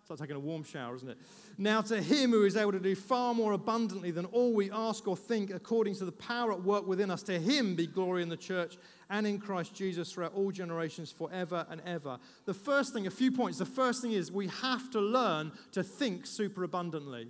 It's 0.00 0.10
like 0.10 0.18
taking 0.18 0.36
a 0.36 0.40
warm 0.40 0.64
shower, 0.64 0.96
isn't 0.96 1.08
it? 1.08 1.18
Now, 1.58 1.82
to 1.82 2.00
him 2.00 2.30
who 2.30 2.44
is 2.44 2.56
able 2.56 2.72
to 2.72 2.80
do 2.80 2.94
far 2.94 3.34
more 3.34 3.52
abundantly 3.52 4.10
than 4.10 4.24
all 4.26 4.54
we 4.54 4.70
ask 4.70 5.06
or 5.06 5.16
think, 5.16 5.50
according 5.50 5.94
to 5.96 6.04
the 6.04 6.12
power 6.12 6.50
at 6.52 6.62
work 6.62 6.86
within 6.86 7.10
us, 7.10 7.22
to 7.24 7.38
him 7.38 7.74
be 7.74 7.86
glory 7.86 8.22
in 8.22 8.28
the 8.28 8.36
church 8.36 8.76
and 9.10 9.26
in 9.26 9.38
Christ 9.38 9.74
Jesus 9.74 10.10
throughout 10.10 10.34
all 10.34 10.50
generations, 10.50 11.12
forever 11.12 11.66
and 11.70 11.80
ever. 11.84 12.18
The 12.46 12.54
first 12.54 12.92
thing, 12.92 13.06
a 13.06 13.10
few 13.10 13.30
points. 13.30 13.58
The 13.58 13.66
first 13.66 14.02
thing 14.02 14.12
is 14.12 14.32
we 14.32 14.48
have 14.48 14.90
to 14.92 15.00
learn 15.00 15.52
to 15.72 15.82
think 15.82 16.26
super 16.26 16.64
abundantly. 16.64 17.28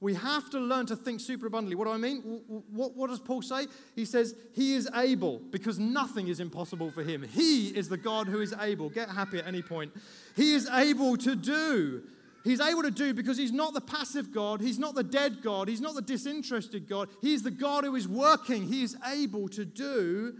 We 0.00 0.14
have 0.14 0.48
to 0.50 0.58
learn 0.58 0.86
to 0.86 0.96
think 0.96 1.20
superabundantly. 1.20 1.76
What 1.76 1.84
do 1.84 1.90
I 1.90 1.98
mean? 1.98 2.40
What, 2.70 2.96
what, 2.96 3.10
does 3.10 3.20
Paul 3.20 3.42
say? 3.42 3.66
He 3.94 4.06
says, 4.06 4.34
He 4.54 4.74
is 4.74 4.88
able 4.94 5.40
because 5.50 5.78
nothing 5.78 6.28
is 6.28 6.40
impossible 6.40 6.90
for 6.90 7.02
him. 7.02 7.22
He 7.22 7.68
is 7.68 7.88
the 7.90 7.98
God 7.98 8.26
who 8.26 8.40
is 8.40 8.54
able. 8.60 8.88
Get 8.88 9.10
happy 9.10 9.38
at 9.38 9.46
any 9.46 9.60
point. 9.60 9.92
He 10.36 10.54
is 10.54 10.68
able 10.70 11.18
to 11.18 11.36
do. 11.36 12.02
He's 12.42 12.60
able 12.60 12.82
to 12.82 12.90
do 12.90 13.12
because 13.12 13.36
He's 13.36 13.52
not 13.52 13.74
the 13.74 13.82
passive 13.82 14.32
God. 14.32 14.62
He's 14.62 14.78
not 14.78 14.94
the 14.94 15.04
dead 15.04 15.42
God. 15.42 15.68
He's 15.68 15.82
not 15.82 15.94
the 15.94 16.02
disinterested 16.02 16.88
God. 16.88 17.10
He's 17.20 17.42
the 17.42 17.50
God 17.50 17.84
who 17.84 17.94
is 17.94 18.08
working. 18.08 18.66
He 18.66 18.82
is 18.82 18.96
able 19.06 19.48
to 19.50 19.66
do 19.66 20.36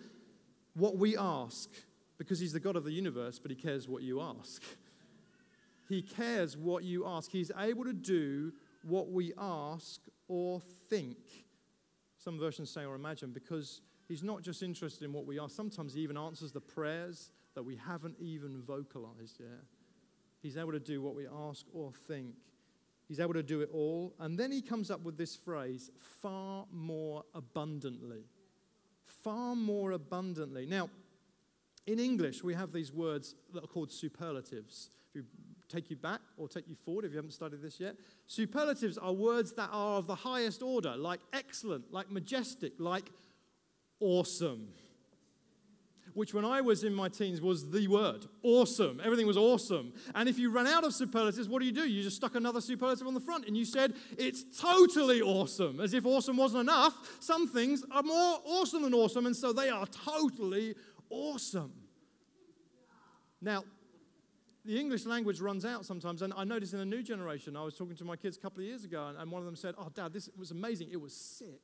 what 0.74 0.96
we 0.96 1.18
ask 1.18 1.68
because 2.16 2.40
He's 2.40 2.54
the 2.54 2.60
God 2.60 2.76
of 2.76 2.84
the 2.84 2.92
universe, 2.92 3.38
but 3.38 3.50
He 3.50 3.56
cares 3.56 3.86
what 3.86 4.02
you 4.02 4.22
ask. 4.22 4.62
He 5.90 6.00
cares 6.00 6.56
what 6.56 6.84
you 6.84 7.06
ask. 7.06 7.30
He's 7.30 7.50
able 7.58 7.84
to 7.84 7.92
do 7.92 8.52
what 8.82 9.10
we 9.10 9.32
ask 9.38 10.00
or 10.28 10.60
think. 10.88 11.18
Some 12.16 12.38
versions 12.38 12.70
say 12.70 12.84
or 12.84 12.94
imagine 12.94 13.30
because 13.32 13.80
he's 14.08 14.22
not 14.22 14.42
just 14.42 14.62
interested 14.62 15.04
in 15.04 15.12
what 15.12 15.26
we 15.26 15.40
ask, 15.40 15.54
sometimes 15.54 15.94
he 15.94 16.00
even 16.00 16.16
answers 16.16 16.52
the 16.52 16.60
prayers 16.60 17.30
that 17.54 17.62
we 17.62 17.76
haven't 17.76 18.16
even 18.20 18.62
vocalized 18.62 19.40
yet. 19.40 19.64
He's 20.42 20.56
able 20.56 20.72
to 20.72 20.80
do 20.80 21.02
what 21.02 21.14
we 21.14 21.26
ask 21.26 21.66
or 21.72 21.92
think. 22.06 22.34
He's 23.08 23.20
able 23.20 23.34
to 23.34 23.42
do 23.42 23.60
it 23.60 23.70
all. 23.72 24.14
And 24.20 24.38
then 24.38 24.52
he 24.52 24.62
comes 24.62 24.90
up 24.90 25.02
with 25.02 25.18
this 25.18 25.34
phrase 25.36 25.90
far 26.22 26.66
more 26.72 27.24
abundantly. 27.34 28.24
Far 29.04 29.56
more 29.56 29.92
abundantly. 29.92 30.64
Now, 30.66 30.88
in 31.86 31.98
English, 31.98 32.44
we 32.44 32.54
have 32.54 32.72
these 32.72 32.92
words 32.92 33.34
that 33.52 33.64
are 33.64 33.66
called 33.66 33.90
superlatives. 33.90 34.90
If 35.08 35.16
you 35.16 35.24
take 35.70 35.90
you 35.90 35.96
back 35.96 36.20
or 36.36 36.48
take 36.48 36.68
you 36.68 36.74
forward 36.74 37.04
if 37.04 37.12
you 37.12 37.16
haven't 37.16 37.32
studied 37.32 37.62
this 37.62 37.80
yet. 37.80 37.96
Superlatives 38.26 38.98
are 38.98 39.12
words 39.12 39.52
that 39.54 39.70
are 39.72 39.96
of 39.98 40.06
the 40.06 40.14
highest 40.14 40.62
order, 40.62 40.96
like 40.96 41.20
excellent, 41.32 41.92
like 41.92 42.10
majestic, 42.10 42.72
like 42.78 43.10
awesome. 44.00 44.68
Which, 46.12 46.34
when 46.34 46.44
I 46.44 46.60
was 46.60 46.82
in 46.82 46.92
my 46.92 47.08
teens, 47.08 47.40
was 47.40 47.70
the 47.70 47.86
word 47.86 48.26
awesome. 48.42 49.00
Everything 49.04 49.28
was 49.28 49.36
awesome. 49.36 49.92
And 50.14 50.28
if 50.28 50.40
you 50.40 50.50
run 50.50 50.66
out 50.66 50.82
of 50.82 50.92
superlatives, 50.92 51.48
what 51.48 51.60
do 51.60 51.66
you 51.66 51.72
do? 51.72 51.88
You 51.88 52.02
just 52.02 52.16
stuck 52.16 52.34
another 52.34 52.60
superlative 52.60 53.06
on 53.06 53.14
the 53.14 53.20
front 53.20 53.46
and 53.46 53.56
you 53.56 53.64
said, 53.64 53.94
it's 54.18 54.42
totally 54.60 55.22
awesome. 55.22 55.78
As 55.78 55.94
if 55.94 56.04
awesome 56.04 56.36
wasn't 56.36 56.62
enough. 56.62 56.94
Some 57.20 57.46
things 57.46 57.84
are 57.92 58.02
more 58.02 58.40
awesome 58.44 58.82
than 58.82 58.92
awesome, 58.92 59.26
and 59.26 59.36
so 59.36 59.52
they 59.52 59.68
are 59.68 59.86
totally 59.86 60.74
awesome. 61.10 61.72
Now, 63.40 63.64
the 64.64 64.78
English 64.78 65.06
language 65.06 65.40
runs 65.40 65.64
out 65.64 65.86
sometimes. 65.86 66.22
And 66.22 66.32
I 66.36 66.44
noticed 66.44 66.74
in 66.74 66.80
a 66.80 66.84
new 66.84 67.02
generation, 67.02 67.56
I 67.56 67.64
was 67.64 67.76
talking 67.76 67.96
to 67.96 68.04
my 68.04 68.16
kids 68.16 68.36
a 68.36 68.40
couple 68.40 68.60
of 68.60 68.66
years 68.66 68.84
ago, 68.84 69.06
and, 69.06 69.18
and 69.18 69.30
one 69.30 69.40
of 69.40 69.46
them 69.46 69.56
said, 69.56 69.74
Oh, 69.78 69.88
Dad, 69.94 70.12
this 70.12 70.28
was 70.36 70.50
amazing. 70.50 70.88
It 70.92 71.00
was 71.00 71.14
sick. 71.14 71.62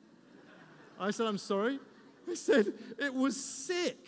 I 1.00 1.10
said, 1.10 1.26
I'm 1.26 1.38
sorry. 1.38 1.78
He 2.26 2.36
said, 2.36 2.72
It 2.98 3.14
was 3.14 3.42
sick. 3.42 4.06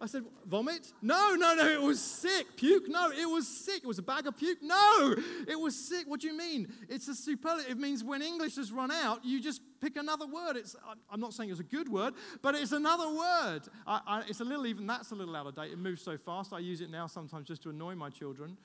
I 0.00 0.06
said, 0.06 0.22
vomit? 0.46 0.92
No, 1.02 1.34
no, 1.34 1.54
no, 1.54 1.66
it 1.66 1.82
was 1.82 2.00
sick. 2.00 2.56
Puke? 2.56 2.88
No, 2.88 3.10
it 3.10 3.28
was 3.28 3.48
sick. 3.48 3.82
It 3.82 3.86
was 3.86 3.98
a 3.98 4.02
bag 4.02 4.28
of 4.28 4.36
puke? 4.38 4.62
No, 4.62 5.16
it 5.48 5.58
was 5.58 5.74
sick. 5.74 6.06
What 6.06 6.20
do 6.20 6.28
you 6.28 6.38
mean? 6.38 6.72
It's 6.88 7.08
a 7.08 7.14
superlative. 7.14 7.72
It 7.72 7.78
means 7.78 8.04
when 8.04 8.22
English 8.22 8.56
has 8.56 8.70
run 8.70 8.92
out, 8.92 9.24
you 9.24 9.40
just 9.40 9.60
pick 9.80 9.96
another 9.96 10.26
word. 10.26 10.56
It's, 10.56 10.76
I'm 11.10 11.20
not 11.20 11.34
saying 11.34 11.50
it's 11.50 11.58
a 11.58 11.64
good 11.64 11.88
word, 11.88 12.14
but 12.42 12.54
it's 12.54 12.70
another 12.70 13.08
word. 13.08 13.62
I, 13.86 14.00
I, 14.06 14.22
it's 14.28 14.40
a 14.40 14.44
little, 14.44 14.66
even 14.66 14.86
that's 14.86 15.10
a 15.10 15.16
little 15.16 15.34
out 15.34 15.46
of 15.48 15.56
date. 15.56 15.72
It 15.72 15.78
moves 15.78 16.02
so 16.02 16.16
fast. 16.16 16.52
I 16.52 16.60
use 16.60 16.80
it 16.80 16.90
now 16.90 17.08
sometimes 17.08 17.48
just 17.48 17.62
to 17.64 17.70
annoy 17.70 17.96
my 17.96 18.10
children. 18.10 18.56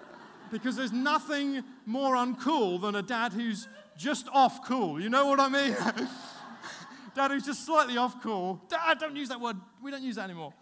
because 0.50 0.76
there's 0.76 0.92
nothing 0.92 1.62
more 1.84 2.14
uncool 2.14 2.80
than 2.80 2.94
a 2.94 3.02
dad 3.02 3.34
who's 3.34 3.68
just 3.98 4.28
off 4.32 4.64
cool. 4.64 4.98
You 4.98 5.10
know 5.10 5.26
what 5.26 5.40
I 5.40 5.48
mean? 5.50 5.76
dad 7.14 7.30
who's 7.32 7.44
just 7.44 7.66
slightly 7.66 7.98
off 7.98 8.22
cool. 8.22 8.62
Dad, 8.68 8.98
don't 8.98 9.16
use 9.16 9.28
that 9.28 9.40
word. 9.42 9.56
We 9.82 9.90
don't 9.90 10.02
use 10.02 10.16
that 10.16 10.24
anymore. 10.24 10.54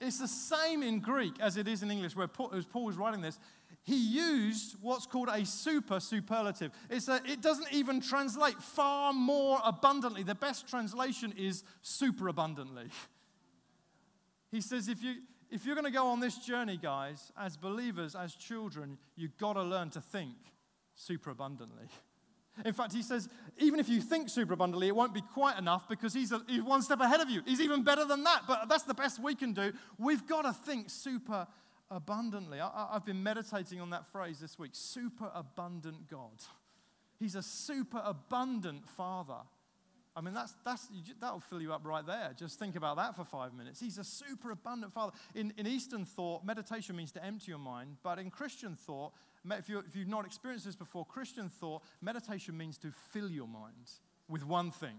It's 0.00 0.18
the 0.18 0.28
same 0.28 0.82
in 0.82 1.00
Greek 1.00 1.34
as 1.40 1.56
it 1.56 1.66
is 1.66 1.82
in 1.82 1.90
English, 1.90 2.14
where 2.14 2.28
Paul, 2.28 2.52
as 2.54 2.64
Paul 2.64 2.84
was 2.84 2.96
writing 2.96 3.20
this. 3.20 3.38
He 3.82 3.96
used 3.96 4.76
what's 4.80 5.06
called 5.06 5.28
a 5.32 5.44
super 5.46 5.98
superlative. 5.98 6.72
It's 6.90 7.08
a, 7.08 7.20
it 7.24 7.40
doesn't 7.40 7.72
even 7.72 8.00
translate 8.00 8.62
far 8.62 9.12
more 9.12 9.60
abundantly. 9.64 10.22
The 10.22 10.34
best 10.34 10.68
translation 10.68 11.32
is 11.36 11.64
super 11.82 12.28
abundantly. 12.28 12.88
He 14.50 14.62
says, 14.62 14.88
if, 14.88 15.02
you, 15.02 15.16
if 15.50 15.66
you're 15.66 15.74
going 15.74 15.84
to 15.84 15.90
go 15.90 16.06
on 16.06 16.20
this 16.20 16.38
journey, 16.38 16.78
guys, 16.78 17.32
as 17.38 17.58
believers, 17.58 18.14
as 18.14 18.34
children, 18.34 18.96
you've 19.14 19.36
got 19.36 19.52
to 19.52 19.62
learn 19.62 19.90
to 19.90 20.00
think 20.00 20.36
super 20.94 21.28
abundantly. 21.28 21.84
In 22.64 22.72
fact, 22.72 22.92
he 22.92 23.02
says, 23.02 23.28
even 23.58 23.80
if 23.80 23.88
you 23.88 24.00
think 24.00 24.28
superabundantly, 24.28 24.88
it 24.88 24.96
won't 24.96 25.14
be 25.14 25.20
quite 25.20 25.58
enough 25.58 25.88
because 25.88 26.12
he's, 26.12 26.32
a, 26.32 26.42
he's 26.48 26.62
one 26.62 26.82
step 26.82 27.00
ahead 27.00 27.20
of 27.20 27.30
you. 27.30 27.42
He's 27.46 27.60
even 27.60 27.82
better 27.82 28.04
than 28.04 28.24
that, 28.24 28.42
but 28.46 28.68
that's 28.68 28.84
the 28.84 28.94
best 28.94 29.22
we 29.22 29.34
can 29.34 29.52
do. 29.52 29.72
We've 29.98 30.26
got 30.26 30.42
to 30.42 30.52
think 30.52 30.90
super 30.90 31.46
abundantly. 31.90 32.60
I, 32.60 32.88
have 32.92 33.04
been 33.04 33.22
meditating 33.22 33.80
on 33.80 33.90
that 33.90 34.06
phrase 34.06 34.38
this 34.40 34.58
week 34.58 34.72
super 34.74 35.30
abundant 35.34 36.08
God. 36.08 36.42
He's 37.18 37.34
a 37.34 37.42
super 37.42 38.00
abundant 38.04 38.88
Father. 38.88 39.40
I 40.18 40.20
mean, 40.20 40.34
that's, 40.34 40.54
that's, 40.64 40.88
that'll 41.20 41.38
fill 41.38 41.62
you 41.62 41.72
up 41.72 41.82
right 41.84 42.04
there. 42.04 42.32
Just 42.36 42.58
think 42.58 42.74
about 42.74 42.96
that 42.96 43.14
for 43.14 43.24
five 43.24 43.54
minutes. 43.54 43.78
He's 43.78 43.98
a 43.98 44.04
super 44.04 44.50
abundant 44.50 44.92
Father. 44.92 45.12
In, 45.34 45.52
in 45.56 45.66
Eastern 45.66 46.04
thought, 46.04 46.44
meditation 46.44 46.96
means 46.96 47.12
to 47.12 47.24
empty 47.24 47.52
your 47.52 47.58
mind, 47.58 47.98
but 48.02 48.18
in 48.18 48.28
Christian 48.28 48.74
thought, 48.74 49.12
if, 49.50 49.68
you 49.68 49.78
if 49.80 49.96
you've 49.96 50.08
not 50.08 50.26
experienced 50.26 50.66
this 50.66 50.76
before, 50.76 51.04
Christian 51.04 51.48
thought, 51.48 51.82
meditation 52.00 52.56
means 52.56 52.78
to 52.78 52.92
fill 53.12 53.30
your 53.30 53.48
mind 53.48 53.90
with 54.28 54.44
one 54.44 54.70
thing. 54.70 54.96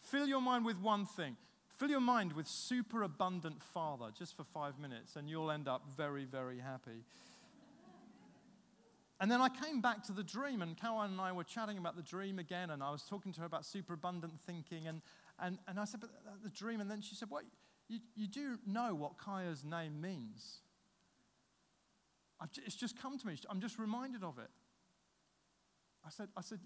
Fill 0.00 0.26
your 0.26 0.40
mind 0.40 0.64
with 0.64 0.80
one 0.80 1.06
thing. 1.06 1.36
Fill 1.70 1.90
your 1.90 2.00
mind 2.00 2.34
with 2.34 2.46
super 2.46 3.02
abundant 3.02 3.62
Father 3.62 4.06
just 4.16 4.36
for 4.36 4.44
five 4.44 4.78
minutes, 4.78 5.16
and 5.16 5.28
you'll 5.28 5.50
end 5.50 5.66
up 5.66 5.82
very, 5.96 6.24
very 6.24 6.60
happy. 6.60 7.02
And 9.20 9.30
then 9.30 9.40
I 9.40 9.48
came 9.48 9.80
back 9.80 10.02
to 10.04 10.12
the 10.12 10.22
dream, 10.22 10.60
and 10.60 10.76
Caroline 10.76 11.10
and 11.10 11.20
I 11.20 11.32
were 11.32 11.44
chatting 11.44 11.78
about 11.78 11.96
the 11.96 12.02
dream 12.02 12.38
again, 12.38 12.70
and 12.70 12.82
I 12.82 12.90
was 12.90 13.02
talking 13.02 13.32
to 13.32 13.40
her 13.40 13.46
about 13.46 13.64
superabundant 13.64 14.34
thinking, 14.46 14.86
and, 14.86 15.00
and, 15.40 15.58
and 15.66 15.80
I 15.80 15.84
said, 15.84 16.00
But 16.00 16.10
the 16.42 16.50
dream, 16.50 16.80
and 16.80 16.90
then 16.90 17.00
she 17.00 17.14
said, 17.14 17.30
What? 17.30 17.44
You, 17.88 17.98
you 18.16 18.26
do 18.26 18.58
know 18.66 18.94
what 18.94 19.12
Kaya's 19.18 19.62
name 19.64 20.00
means? 20.00 20.60
It's 22.64 22.76
just 22.76 23.00
come 23.00 23.18
to 23.18 23.26
me. 23.26 23.36
I'm 23.48 23.60
just 23.60 23.78
reminded 23.78 24.22
of 24.22 24.38
it. 24.38 24.50
I 26.06 26.10
said, 26.10 26.28
I 26.36 26.42
said, 26.42 26.58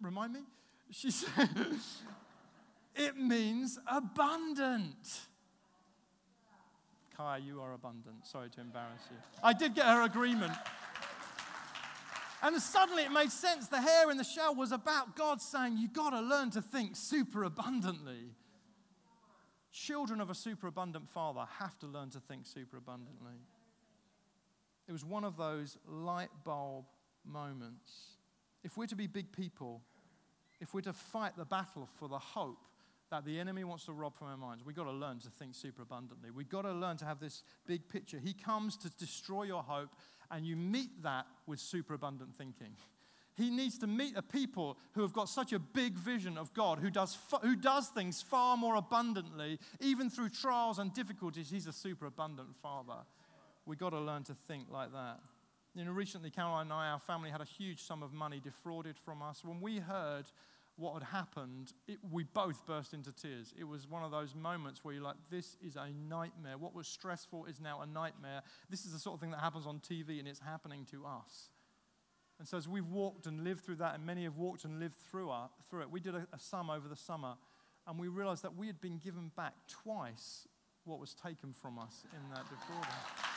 remind 0.00 0.32
me? 0.32 0.40
She 0.90 1.10
said, 1.10 1.48
it 2.94 3.16
means 3.16 3.78
abundant. 3.86 5.20
Kaya, 7.16 7.40
you 7.40 7.60
are 7.60 7.72
abundant. 7.72 8.26
Sorry 8.26 8.50
to 8.50 8.60
embarrass 8.60 9.02
you. 9.10 9.16
I 9.42 9.52
did 9.52 9.74
get 9.74 9.86
her 9.86 10.02
agreement. 10.02 10.52
And 12.42 12.60
suddenly 12.60 13.04
it 13.04 13.12
made 13.12 13.30
sense. 13.30 13.68
The 13.68 13.80
hair 13.80 14.10
in 14.10 14.18
the 14.18 14.24
shell 14.24 14.54
was 14.54 14.72
about 14.72 15.16
God 15.16 15.40
saying, 15.40 15.78
You've 15.78 15.92
got 15.94 16.10
to 16.10 16.20
learn 16.20 16.50
to 16.50 16.60
think 16.60 16.94
super 16.94 17.44
abundantly. 17.44 18.34
Children 19.72 20.20
of 20.20 20.28
a 20.28 20.34
super 20.34 20.66
abundant 20.66 21.08
father 21.08 21.46
have 21.58 21.78
to 21.78 21.86
learn 21.86 22.10
to 22.10 22.20
think 22.20 22.46
super 22.46 22.76
abundantly. 22.76 23.40
It 24.88 24.92
was 24.92 25.04
one 25.04 25.24
of 25.24 25.36
those 25.36 25.78
light 25.86 26.30
bulb 26.44 26.84
moments. 27.24 27.92
If 28.62 28.76
we're 28.76 28.86
to 28.86 28.96
be 28.96 29.06
big 29.06 29.32
people, 29.32 29.82
if 30.60 30.74
we're 30.74 30.82
to 30.82 30.92
fight 30.92 31.36
the 31.36 31.44
battle 31.44 31.88
for 31.98 32.08
the 32.08 32.18
hope 32.18 32.66
that 33.10 33.24
the 33.24 33.38
enemy 33.38 33.64
wants 33.64 33.84
to 33.86 33.92
rob 33.92 34.16
from 34.16 34.28
our 34.28 34.36
minds, 34.36 34.64
we've 34.64 34.76
got 34.76 34.84
to 34.84 34.92
learn 34.92 35.18
to 35.20 35.30
think 35.30 35.54
super 35.54 35.82
abundantly. 35.82 36.30
We've 36.30 36.48
got 36.48 36.62
to 36.62 36.72
learn 36.72 36.96
to 36.98 37.04
have 37.04 37.20
this 37.20 37.42
big 37.66 37.88
picture. 37.88 38.18
He 38.18 38.32
comes 38.32 38.76
to 38.78 38.90
destroy 38.90 39.44
your 39.44 39.62
hope, 39.62 39.90
and 40.30 40.46
you 40.46 40.56
meet 40.56 41.02
that 41.02 41.26
with 41.46 41.60
super 41.60 41.94
abundant 41.94 42.34
thinking. 42.34 42.76
He 43.36 43.50
needs 43.50 43.78
to 43.78 43.86
meet 43.86 44.16
a 44.16 44.22
people 44.22 44.78
who 44.92 45.02
have 45.02 45.12
got 45.12 45.28
such 45.28 45.52
a 45.52 45.58
big 45.58 45.94
vision 45.94 46.38
of 46.38 46.54
God, 46.54 46.78
who 46.78 46.88
does, 46.90 47.18
who 47.42 47.56
does 47.56 47.88
things 47.88 48.22
far 48.22 48.56
more 48.56 48.76
abundantly, 48.76 49.58
even 49.80 50.08
through 50.08 50.28
trials 50.28 50.78
and 50.78 50.94
difficulties. 50.94 51.50
He's 51.50 51.66
a 51.66 51.72
super 51.72 52.06
abundant 52.06 52.54
Father. 52.62 53.04
We've 53.66 53.78
got 53.78 53.90
to 53.90 54.00
learn 54.00 54.24
to 54.24 54.34
think 54.46 54.66
like 54.70 54.92
that. 54.92 55.20
You 55.74 55.84
know, 55.84 55.92
recently, 55.92 56.30
Caroline 56.30 56.66
and 56.66 56.72
I, 56.72 56.88
our 56.88 57.00
family, 57.00 57.30
had 57.30 57.40
a 57.40 57.46
huge 57.46 57.82
sum 57.82 58.02
of 58.02 58.12
money 58.12 58.40
defrauded 58.42 58.96
from 58.96 59.22
us. 59.22 59.44
When 59.44 59.60
we 59.60 59.78
heard 59.78 60.26
what 60.76 60.94
had 60.94 61.02
happened, 61.04 61.72
it, 61.88 61.98
we 62.10 62.24
both 62.24 62.66
burst 62.66 62.94
into 62.94 63.12
tears. 63.12 63.52
It 63.58 63.64
was 63.64 63.88
one 63.88 64.04
of 64.04 64.10
those 64.10 64.34
moments 64.34 64.84
where 64.84 64.94
you're 64.94 65.02
like, 65.02 65.16
this 65.30 65.56
is 65.64 65.76
a 65.76 65.90
nightmare. 66.08 66.58
What 66.58 66.74
was 66.74 66.86
stressful 66.86 67.46
is 67.46 67.60
now 67.60 67.80
a 67.80 67.86
nightmare. 67.86 68.42
This 68.70 68.84
is 68.84 68.92
the 68.92 68.98
sort 68.98 69.14
of 69.14 69.20
thing 69.20 69.30
that 69.30 69.40
happens 69.40 69.66
on 69.66 69.80
TV 69.80 70.18
and 70.18 70.28
it's 70.28 70.40
happening 70.40 70.86
to 70.90 71.04
us. 71.06 71.50
And 72.38 72.48
so, 72.48 72.56
as 72.56 72.68
we've 72.68 72.86
walked 72.86 73.26
and 73.26 73.44
lived 73.44 73.64
through 73.64 73.76
that, 73.76 73.94
and 73.94 74.04
many 74.04 74.24
have 74.24 74.36
walked 74.36 74.64
and 74.64 74.80
lived 74.80 74.96
through, 74.96 75.30
our, 75.30 75.50
through 75.70 75.82
it, 75.82 75.90
we 75.90 76.00
did 76.00 76.16
a, 76.16 76.26
a 76.32 76.38
sum 76.38 76.68
over 76.68 76.88
the 76.88 76.96
summer, 76.96 77.34
and 77.86 77.98
we 77.98 78.08
realized 78.08 78.42
that 78.42 78.56
we 78.56 78.66
had 78.66 78.80
been 78.80 78.98
given 78.98 79.30
back 79.36 79.54
twice 79.68 80.48
what 80.84 80.98
was 80.98 81.14
taken 81.14 81.52
from 81.52 81.78
us 81.78 82.04
in 82.12 82.34
that 82.34 82.44
defrauding. 82.50 83.33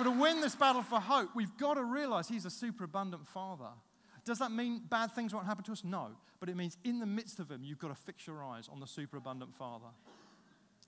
For 0.00 0.04
to 0.04 0.10
win 0.12 0.40
this 0.40 0.54
battle 0.54 0.80
for 0.80 0.98
hope, 0.98 1.28
we've 1.34 1.54
got 1.58 1.74
to 1.74 1.84
realize 1.84 2.26
He's 2.26 2.46
a 2.46 2.50
superabundant 2.50 3.28
Father. 3.28 3.68
Does 4.24 4.38
that 4.38 4.50
mean 4.50 4.80
bad 4.88 5.12
things 5.12 5.34
won't 5.34 5.44
happen 5.44 5.62
to 5.64 5.72
us? 5.72 5.84
No. 5.84 6.12
But 6.38 6.48
it 6.48 6.56
means 6.56 6.78
in 6.84 7.00
the 7.00 7.06
midst 7.06 7.38
of 7.38 7.50
Him, 7.50 7.62
you've 7.62 7.78
got 7.78 7.88
to 7.88 7.94
fix 7.94 8.26
your 8.26 8.42
eyes 8.42 8.66
on 8.72 8.80
the 8.80 8.86
superabundant 8.86 9.54
Father. 9.54 9.88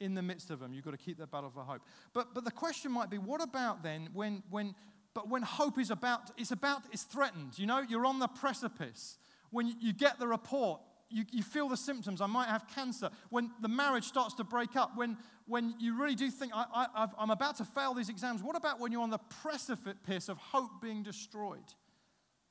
In 0.00 0.14
the 0.14 0.22
midst 0.22 0.50
of 0.50 0.60
them, 0.60 0.72
you've 0.72 0.86
got 0.86 0.92
to 0.92 0.96
keep 0.96 1.18
that 1.18 1.30
battle 1.30 1.50
for 1.50 1.60
hope. 1.60 1.82
But, 2.14 2.32
but 2.32 2.46
the 2.46 2.50
question 2.50 2.90
might 2.90 3.10
be 3.10 3.18
what 3.18 3.42
about 3.42 3.82
then 3.82 4.08
when, 4.14 4.42
when, 4.48 4.74
but 5.12 5.28
when 5.28 5.42
hope 5.42 5.78
is 5.78 5.90
about, 5.90 6.30
it's 6.38 6.50
about, 6.50 6.80
it's 6.90 7.02
threatened? 7.02 7.58
You 7.58 7.66
know, 7.66 7.84
you're 7.86 8.06
on 8.06 8.18
the 8.18 8.28
precipice. 8.28 9.18
When 9.50 9.66
you, 9.66 9.74
you 9.78 9.92
get 9.92 10.20
the 10.20 10.26
report, 10.26 10.80
you, 11.10 11.24
you 11.30 11.42
feel 11.42 11.68
the 11.68 11.76
symptoms. 11.76 12.22
I 12.22 12.26
might 12.26 12.48
have 12.48 12.66
cancer. 12.66 13.10
When 13.28 13.50
the 13.60 13.68
marriage 13.68 14.04
starts 14.04 14.32
to 14.36 14.44
break 14.44 14.74
up, 14.74 14.96
when, 14.96 15.18
when 15.52 15.74
you 15.78 16.00
really 16.00 16.14
do 16.14 16.30
think, 16.30 16.50
I, 16.54 17.08
I'm 17.18 17.28
about 17.28 17.56
to 17.56 17.64
fail 17.66 17.92
these 17.92 18.08
exams, 18.08 18.42
what 18.42 18.56
about 18.56 18.80
when 18.80 18.90
you're 18.90 19.02
on 19.02 19.10
the 19.10 19.20
precipice 19.42 20.30
of 20.30 20.38
hope 20.38 20.80
being 20.80 21.02
destroyed? 21.02 21.74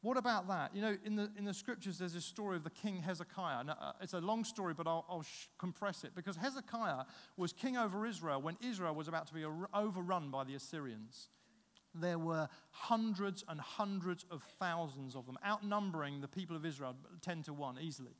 What 0.02 0.18
about 0.18 0.48
that? 0.50 0.76
You 0.76 0.84
know, 0.84 0.96
in 1.04 1.16
the, 1.16 1.32
in 1.36 1.44
the 1.44 1.54
scriptures, 1.54 1.98
there's 1.98 2.14
a 2.14 2.22
story 2.22 2.58
of 2.58 2.64
the 2.64 2.70
king 2.70 2.98
Hezekiah. 2.98 3.64
Now, 3.64 3.78
uh, 3.82 3.92
it's 4.02 4.14
a 4.14 4.20
long 4.20 4.44
story, 4.44 4.76
but 4.76 4.86
I'll, 4.86 5.04
I'll 5.10 5.24
sh- 5.24 5.48
compress 5.58 6.04
it. 6.04 6.12
Because 6.14 6.36
Hezekiah 6.36 7.06
was 7.38 7.54
king 7.54 7.76
over 7.76 8.06
Israel 8.06 8.40
when 8.40 8.56
Israel 8.64 8.94
was 8.94 9.08
about 9.08 9.26
to 9.28 9.34
be 9.34 9.46
overrun 9.74 10.30
by 10.30 10.44
the 10.44 10.54
Assyrians. 10.54 11.30
There 11.96 12.20
were 12.20 12.50
hundreds 12.70 13.44
and 13.48 13.60
hundreds 13.60 14.28
of 14.30 14.44
thousands 14.60 15.16
of 15.16 15.26
them, 15.26 15.40
outnumbering 15.44 16.22
the 16.22 16.28
people 16.28 16.56
of 16.56 16.68
Israel 16.68 16.96
10 17.22 17.42
to 17.44 17.54
1 17.54 17.80
easily. 17.82 18.14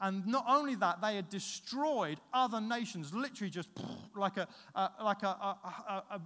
And 0.00 0.26
not 0.26 0.44
only 0.48 0.74
that, 0.76 1.00
they 1.00 1.16
had 1.16 1.28
destroyed 1.28 2.18
other 2.32 2.60
nations, 2.60 3.12
literally 3.14 3.50
just 3.50 3.70
like 4.16 4.36
a, 4.36 4.48
like 5.02 5.22
a, 5.22 5.26
a, 5.26 6.02
a, 6.10 6.20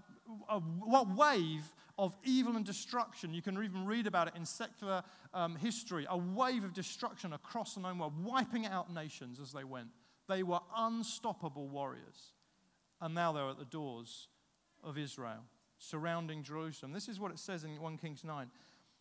a, 0.50 1.04
wave 1.14 1.72
of 1.98 2.16
evil 2.24 2.56
and 2.56 2.64
destruction. 2.64 3.34
You 3.34 3.42
can 3.42 3.62
even 3.62 3.84
read 3.84 4.06
about 4.06 4.28
it 4.28 4.34
in 4.36 4.44
secular 4.44 5.02
um, 5.34 5.56
history 5.56 6.06
a 6.08 6.16
wave 6.16 6.64
of 6.64 6.72
destruction 6.72 7.32
across 7.32 7.74
the 7.74 7.80
known 7.80 7.98
world, 7.98 8.14
wiping 8.24 8.66
out 8.66 8.92
nations 8.92 9.40
as 9.40 9.52
they 9.52 9.64
went. 9.64 9.88
They 10.28 10.42
were 10.42 10.60
unstoppable 10.76 11.68
warriors. 11.68 12.32
And 13.00 13.14
now 13.14 13.32
they're 13.32 13.48
at 13.48 13.58
the 13.58 13.64
doors 13.64 14.28
of 14.82 14.98
Israel, 14.98 15.44
surrounding 15.78 16.42
Jerusalem. 16.42 16.92
This 16.92 17.08
is 17.08 17.20
what 17.20 17.30
it 17.30 17.38
says 17.38 17.64
in 17.64 17.80
1 17.80 17.98
Kings 17.98 18.24
9. 18.24 18.50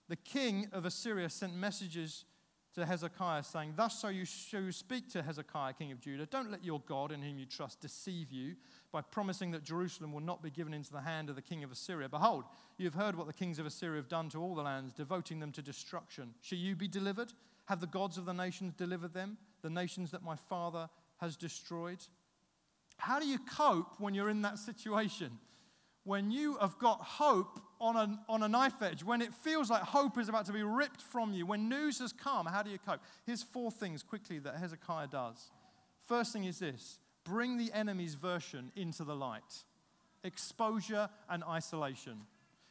The 0.07 0.15
king 0.15 0.67
of 0.71 0.85
Assyria 0.85 1.29
sent 1.29 1.53
messages 1.55 2.25
to 2.77 2.85
Hezekiah, 2.85 3.41
saying, 3.41 3.73
Thus 3.75 3.99
so 3.99 4.07
you 4.09 4.25
speak 4.25 5.09
to 5.09 5.23
Hezekiah, 5.23 5.73
king 5.73 5.91
of 5.91 5.99
Judah. 5.99 6.27
Don't 6.27 6.51
let 6.51 6.63
your 6.63 6.79
God, 6.87 7.11
in 7.11 7.23
whom 7.23 7.39
you 7.39 7.47
trust, 7.47 7.81
deceive 7.81 8.31
you 8.31 8.55
by 8.91 9.01
promising 9.01 9.49
that 9.51 9.63
Jerusalem 9.63 10.13
will 10.13 10.21
not 10.21 10.43
be 10.43 10.51
given 10.51 10.75
into 10.75 10.91
the 10.91 11.01
hand 11.01 11.29
of 11.29 11.35
the 11.35 11.41
king 11.41 11.63
of 11.63 11.71
Assyria. 11.71 12.07
Behold, 12.07 12.43
you 12.77 12.85
have 12.85 12.93
heard 12.93 13.15
what 13.15 13.25
the 13.25 13.33
kings 13.33 13.57
of 13.57 13.65
Assyria 13.65 13.97
have 13.97 14.07
done 14.07 14.29
to 14.29 14.39
all 14.39 14.53
the 14.53 14.61
lands, 14.61 14.93
devoting 14.93 15.39
them 15.39 15.51
to 15.53 15.61
destruction. 15.63 16.35
Shall 16.41 16.59
you 16.59 16.75
be 16.75 16.87
delivered? 16.87 17.33
Have 17.65 17.81
the 17.81 17.87
gods 17.87 18.15
of 18.19 18.25
the 18.25 18.33
nations 18.33 18.75
delivered 18.75 19.13
them, 19.13 19.37
the 19.63 19.71
nations 19.71 20.11
that 20.11 20.21
my 20.21 20.35
father 20.35 20.87
has 21.19 21.35
destroyed? 21.35 21.99
How 22.97 23.19
do 23.19 23.25
you 23.25 23.39
cope 23.39 23.99
when 23.99 24.13
you're 24.13 24.29
in 24.29 24.43
that 24.43 24.59
situation? 24.59 25.39
When 26.03 26.29
you 26.29 26.57
have 26.61 26.77
got 26.77 27.01
hope 27.01 27.59
on 27.79 27.95
a, 27.95 28.19
on 28.27 28.43
a 28.43 28.47
knife 28.47 28.81
edge, 28.81 29.03
when 29.03 29.21
it 29.21 29.33
feels 29.33 29.69
like 29.69 29.81
hope 29.81 30.17
is 30.17 30.29
about 30.29 30.45
to 30.45 30.53
be 30.53 30.63
ripped 30.63 31.01
from 31.01 31.33
you, 31.33 31.45
when 31.45 31.69
news 31.69 31.99
has 31.99 32.11
come, 32.11 32.45
how 32.45 32.63
do 32.63 32.69
you 32.69 32.79
cope? 32.79 32.99
Here's 33.25 33.43
four 33.43 33.71
things 33.71 34.03
quickly 34.03 34.39
that 34.39 34.55
Hezekiah 34.55 35.07
does. 35.07 35.51
First 36.05 36.33
thing 36.33 36.45
is 36.45 36.59
this 36.59 36.99
bring 37.23 37.57
the 37.57 37.71
enemy's 37.73 38.15
version 38.15 38.71
into 38.75 39.03
the 39.03 39.15
light 39.15 39.63
exposure 40.23 41.09
and 41.29 41.43
isolation. 41.43 42.17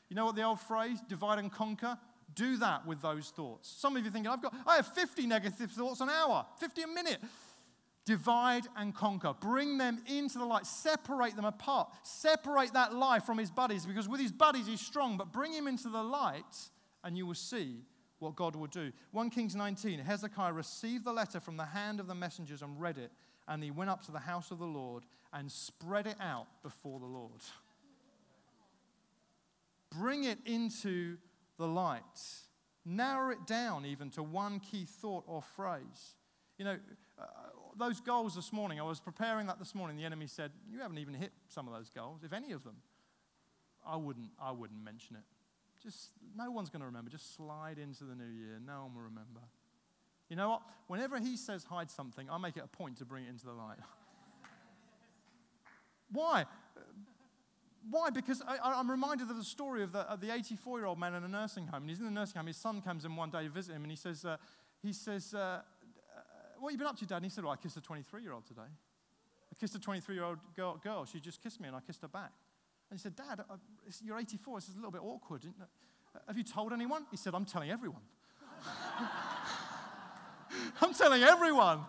You 0.08 0.16
know 0.16 0.26
what 0.26 0.36
the 0.36 0.42
old 0.42 0.60
phrase, 0.60 0.98
divide 1.08 1.38
and 1.38 1.50
conquer? 1.50 1.98
Do 2.34 2.56
that 2.58 2.86
with 2.86 3.00
those 3.00 3.30
thoughts. 3.30 3.68
Some 3.78 3.96
of 3.96 4.04
you 4.04 4.10
thinking, 4.10 4.30
I've 4.30 4.42
got, 4.42 4.54
I 4.66 4.76
have 4.76 4.86
50 4.88 5.26
negative 5.26 5.70
thoughts 5.70 6.00
an 6.00 6.10
hour, 6.10 6.44
50 6.58 6.82
a 6.82 6.86
minute. 6.86 7.18
Divide 8.06 8.66
and 8.76 8.94
conquer. 8.94 9.34
Bring 9.38 9.78
them 9.78 10.00
into 10.06 10.38
the 10.38 10.46
light. 10.46 10.64
Separate 10.64 11.36
them 11.36 11.44
apart. 11.44 11.92
Separate 12.04 12.72
that 12.72 12.94
lie 12.94 13.18
from 13.18 13.36
his 13.36 13.50
buddies 13.50 13.84
because 13.84 14.08
with 14.08 14.20
his 14.20 14.32
buddies 14.32 14.66
he's 14.66 14.80
strong, 14.80 15.16
but 15.16 15.32
bring 15.32 15.52
him 15.52 15.66
into 15.66 15.88
the 15.88 16.02
light 16.02 16.70
and 17.04 17.18
you 17.18 17.26
will 17.26 17.34
see 17.34 17.82
what 18.18 18.36
God 18.36 18.56
will 18.56 18.68
do. 18.68 18.92
1 19.12 19.30
Kings 19.30 19.54
19 19.54 19.98
Hezekiah 19.98 20.52
received 20.52 21.04
the 21.04 21.12
letter 21.12 21.40
from 21.40 21.56
the 21.56 21.64
hand 21.64 22.00
of 22.00 22.06
the 22.06 22.14
messengers 22.14 22.62
and 22.62 22.80
read 22.80 22.96
it, 22.96 23.10
and 23.46 23.62
he 23.62 23.70
went 23.70 23.90
up 23.90 24.04
to 24.06 24.12
the 24.12 24.20
house 24.20 24.50
of 24.50 24.58
the 24.58 24.64
Lord 24.64 25.04
and 25.32 25.50
spread 25.50 26.06
it 26.06 26.16
out 26.20 26.46
before 26.62 26.98
the 26.98 27.06
Lord. 27.06 27.42
Bring 29.90 30.24
it 30.24 30.38
into 30.44 31.16
the 31.58 31.66
light. 31.66 32.02
Narrow 32.84 33.30
it 33.30 33.46
down 33.46 33.84
even 33.84 34.10
to 34.10 34.22
one 34.22 34.60
key 34.60 34.84
thought 34.84 35.24
or 35.26 35.42
phrase. 35.42 36.14
You 36.58 36.64
know, 36.64 36.78
uh, 37.18 37.24
those 37.78 38.00
goals 38.00 38.34
this 38.34 38.52
morning, 38.52 38.80
I 38.80 38.82
was 38.84 39.00
preparing 39.00 39.46
that 39.46 39.58
this 39.58 39.74
morning. 39.74 39.96
The 39.96 40.04
enemy 40.04 40.26
said, 40.26 40.52
You 40.70 40.80
haven't 40.80 40.98
even 40.98 41.14
hit 41.14 41.32
some 41.48 41.68
of 41.68 41.74
those 41.74 41.90
goals, 41.90 42.22
if 42.24 42.32
any 42.32 42.52
of 42.52 42.64
them. 42.64 42.76
I 43.86 43.96
wouldn't, 43.96 44.30
I 44.40 44.50
wouldn't 44.50 44.82
mention 44.82 45.16
it. 45.16 45.22
Just, 45.82 46.10
no 46.36 46.50
one's 46.50 46.70
going 46.70 46.80
to 46.80 46.86
remember. 46.86 47.10
Just 47.10 47.36
slide 47.36 47.78
into 47.78 48.04
the 48.04 48.14
new 48.14 48.24
year. 48.24 48.58
No 48.64 48.82
one 48.82 48.94
will 48.94 49.02
remember. 49.02 49.40
You 50.28 50.36
know 50.36 50.50
what? 50.50 50.62
Whenever 50.88 51.20
he 51.20 51.36
says 51.36 51.64
hide 51.64 51.90
something, 51.90 52.28
I 52.28 52.38
make 52.38 52.56
it 52.56 52.64
a 52.64 52.68
point 52.68 52.98
to 52.98 53.04
bring 53.04 53.24
it 53.24 53.28
into 53.28 53.44
the 53.44 53.52
light. 53.52 53.78
Why? 56.10 56.46
Why? 57.88 58.10
Because 58.10 58.42
I, 58.46 58.80
am 58.80 58.90
reminded 58.90 59.30
of 59.30 59.36
the 59.36 59.44
story 59.44 59.84
of 59.84 59.92
the 59.92 60.34
84 60.34 60.78
year 60.78 60.86
old 60.86 60.98
man 60.98 61.14
in 61.14 61.22
a 61.22 61.28
nursing 61.28 61.68
home. 61.68 61.82
And 61.82 61.90
he's 61.90 62.00
in 62.00 62.06
the 62.06 62.10
nursing 62.10 62.36
home. 62.36 62.48
His 62.48 62.56
son 62.56 62.82
comes 62.82 63.04
in 63.04 63.14
one 63.14 63.30
day 63.30 63.44
to 63.44 63.48
visit 63.48 63.74
him, 63.74 63.82
and 63.82 63.92
he 63.92 63.96
says, 63.96 64.24
uh, 64.24 64.38
he 64.82 64.92
says 64.92 65.34
uh, 65.34 65.60
what 66.58 66.70
have 66.70 66.72
you 66.72 66.78
been 66.78 66.86
up 66.86 66.98
to, 66.98 67.06
Dad? 67.06 67.16
And 67.16 67.24
he 67.24 67.30
said, 67.30 67.44
Well, 67.44 67.52
I 67.52 67.56
kissed 67.56 67.76
a 67.76 67.80
23 67.80 68.22
year 68.22 68.32
old 68.32 68.46
today. 68.46 68.62
I 68.62 69.54
kissed 69.58 69.74
a 69.74 69.78
23 69.78 70.14
year 70.14 70.24
old 70.24 70.38
girl, 70.54 70.78
girl. 70.82 71.04
She 71.04 71.20
just 71.20 71.42
kissed 71.42 71.60
me 71.60 71.68
and 71.68 71.76
I 71.76 71.80
kissed 71.80 72.02
her 72.02 72.08
back. 72.08 72.32
And 72.90 72.98
he 72.98 73.02
said, 73.02 73.16
Dad, 73.16 73.40
uh, 73.40 73.56
you're 74.02 74.18
84. 74.18 74.58
This 74.58 74.68
is 74.68 74.74
a 74.74 74.78
little 74.78 74.90
bit 74.90 75.02
awkward. 75.02 75.42
Uh, 75.44 76.18
have 76.26 76.36
you 76.36 76.44
told 76.44 76.72
anyone? 76.72 77.06
He 77.10 77.16
said, 77.16 77.34
I'm 77.34 77.44
telling 77.44 77.70
everyone. 77.70 78.02
I'm 80.80 80.94
telling 80.94 81.22
everyone. 81.22 81.80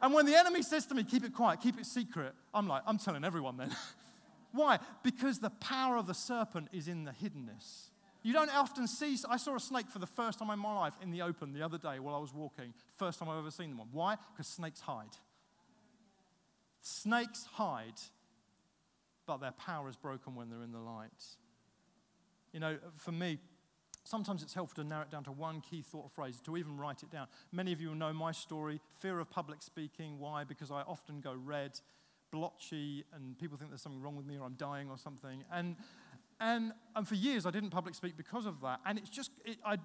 And 0.00 0.14
when 0.14 0.26
the 0.26 0.36
enemy 0.36 0.62
says 0.62 0.86
to 0.86 0.94
me, 0.94 1.02
keep 1.02 1.24
it 1.24 1.34
quiet, 1.34 1.60
keep 1.60 1.78
it 1.78 1.86
secret, 1.86 2.32
I'm 2.54 2.68
like, 2.68 2.82
I'm 2.86 2.98
telling 2.98 3.24
everyone 3.24 3.56
then. 3.56 3.74
Why? 4.52 4.78
Because 5.02 5.40
the 5.40 5.50
power 5.50 5.96
of 5.96 6.06
the 6.06 6.14
serpent 6.14 6.68
is 6.72 6.88
in 6.88 7.04
the 7.04 7.10
hiddenness. 7.10 7.88
You 8.22 8.32
don't 8.32 8.54
often 8.54 8.86
see, 8.86 9.16
I 9.28 9.36
saw 9.36 9.56
a 9.56 9.60
snake 9.60 9.88
for 9.90 9.98
the 9.98 10.06
first 10.06 10.38
time 10.38 10.50
in 10.50 10.58
my 10.58 10.74
life 10.74 10.94
in 11.02 11.10
the 11.10 11.22
open 11.22 11.52
the 11.52 11.62
other 11.62 11.78
day 11.78 11.98
while 11.98 12.14
I 12.14 12.18
was 12.18 12.34
walking. 12.34 12.74
First 12.96 13.18
time 13.18 13.28
I've 13.28 13.38
ever 13.38 13.50
seen 13.50 13.76
one. 13.76 13.88
Why? 13.92 14.16
Because 14.32 14.48
snakes 14.48 14.80
hide. 14.80 15.16
Snakes 16.80 17.46
hide, 17.52 18.00
but 19.26 19.38
their 19.38 19.52
power 19.52 19.88
is 19.88 19.96
broken 19.96 20.34
when 20.34 20.50
they're 20.50 20.62
in 20.62 20.72
the 20.72 20.78
light. 20.78 21.10
You 22.52 22.60
know, 22.60 22.78
for 22.96 23.12
me, 23.12 23.38
sometimes 24.04 24.42
it's 24.42 24.54
helpful 24.54 24.82
to 24.82 24.88
narrow 24.88 25.02
it 25.02 25.10
down 25.10 25.24
to 25.24 25.32
one 25.32 25.60
key 25.60 25.82
thought 25.82 26.04
or 26.04 26.08
phrase, 26.08 26.40
to 26.44 26.56
even 26.56 26.76
write 26.76 27.02
it 27.02 27.10
down. 27.10 27.26
Many 27.52 27.72
of 27.72 27.80
you 27.80 27.94
know 27.94 28.12
my 28.12 28.32
story 28.32 28.80
fear 29.00 29.20
of 29.20 29.30
public 29.30 29.62
speaking. 29.62 30.18
Why? 30.18 30.44
Because 30.44 30.70
I 30.70 30.80
often 30.82 31.20
go 31.20 31.34
red, 31.34 31.78
blotchy, 32.30 33.04
and 33.14 33.38
people 33.38 33.58
think 33.58 33.70
there's 33.70 33.82
something 33.82 34.00
wrong 34.00 34.16
with 34.16 34.26
me 34.26 34.38
or 34.38 34.46
I'm 34.46 34.54
dying 34.54 34.88
or 34.90 34.98
something. 34.98 35.44
And 35.52 35.76
and, 36.40 36.72
and 36.94 37.06
for 37.06 37.14
years, 37.14 37.46
I 37.46 37.50
didn't 37.50 37.70
public 37.70 37.94
speak 37.94 38.16
because 38.16 38.46
of 38.46 38.60
that. 38.62 38.80
And 38.86 38.98
it's 38.98 39.10
just, 39.10 39.30
it, 39.44 39.58
I 39.64 39.78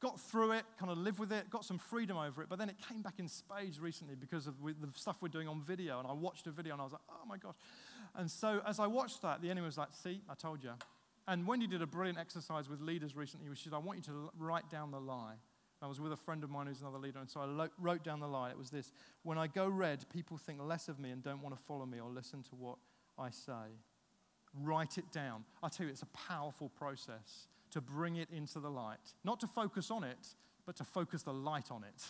got 0.00 0.20
through 0.20 0.52
it, 0.52 0.64
kind 0.78 0.90
of 0.90 0.98
lived 0.98 1.18
with 1.18 1.32
it, 1.32 1.50
got 1.50 1.64
some 1.64 1.78
freedom 1.78 2.16
over 2.16 2.42
it. 2.42 2.48
But 2.48 2.58
then 2.58 2.68
it 2.68 2.76
came 2.88 3.02
back 3.02 3.14
in 3.18 3.28
spades 3.28 3.80
recently 3.80 4.14
because 4.14 4.46
of 4.46 4.54
the 4.62 4.88
stuff 4.94 5.16
we're 5.20 5.28
doing 5.28 5.48
on 5.48 5.60
video. 5.60 5.98
And 5.98 6.08
I 6.08 6.12
watched 6.12 6.46
a 6.46 6.50
video 6.50 6.72
and 6.72 6.80
I 6.80 6.84
was 6.84 6.92
like, 6.92 7.02
oh 7.10 7.26
my 7.26 7.36
gosh. 7.36 7.54
And 8.14 8.30
so 8.30 8.60
as 8.66 8.78
I 8.78 8.86
watched 8.86 9.22
that, 9.22 9.42
the 9.42 9.50
enemy 9.50 9.66
was 9.66 9.78
like, 9.78 9.88
see, 9.92 10.20
I 10.28 10.34
told 10.34 10.62
you. 10.62 10.72
And 11.28 11.46
Wendy 11.46 11.66
did 11.66 11.82
a 11.82 11.86
brilliant 11.86 12.18
exercise 12.18 12.68
with 12.68 12.80
leaders 12.80 13.14
recently, 13.14 13.48
which 13.48 13.66
is, 13.66 13.72
I 13.72 13.78
want 13.78 13.98
you 13.98 14.04
to 14.04 14.30
write 14.38 14.68
down 14.70 14.90
the 14.90 15.00
lie. 15.00 15.34
I 15.80 15.88
was 15.88 16.00
with 16.00 16.12
a 16.12 16.16
friend 16.16 16.44
of 16.44 16.50
mine 16.50 16.68
who's 16.68 16.80
another 16.80 16.98
leader, 16.98 17.18
and 17.18 17.28
so 17.28 17.40
I 17.40 17.44
lo- 17.44 17.68
wrote 17.76 18.04
down 18.04 18.20
the 18.20 18.28
lie. 18.28 18.50
It 18.50 18.58
was 18.58 18.70
this 18.70 18.92
When 19.24 19.36
I 19.36 19.48
go 19.48 19.66
red, 19.66 20.04
people 20.10 20.36
think 20.38 20.60
less 20.62 20.88
of 20.88 21.00
me 21.00 21.10
and 21.10 21.22
don't 21.22 21.42
want 21.42 21.56
to 21.56 21.62
follow 21.62 21.86
me 21.86 21.98
or 21.98 22.08
listen 22.08 22.42
to 22.44 22.50
what 22.54 22.76
I 23.18 23.30
say. 23.30 23.74
Write 24.60 24.98
it 24.98 25.10
down. 25.12 25.44
I 25.62 25.68
tell 25.68 25.86
you, 25.86 25.92
it's 25.92 26.02
a 26.02 26.06
powerful 26.06 26.68
process 26.68 27.48
to 27.70 27.80
bring 27.80 28.16
it 28.16 28.28
into 28.30 28.60
the 28.60 28.70
light. 28.70 29.14
Not 29.24 29.40
to 29.40 29.46
focus 29.46 29.90
on 29.90 30.04
it, 30.04 30.28
but 30.66 30.76
to 30.76 30.84
focus 30.84 31.22
the 31.22 31.32
light 31.32 31.70
on 31.70 31.84
it 31.84 32.02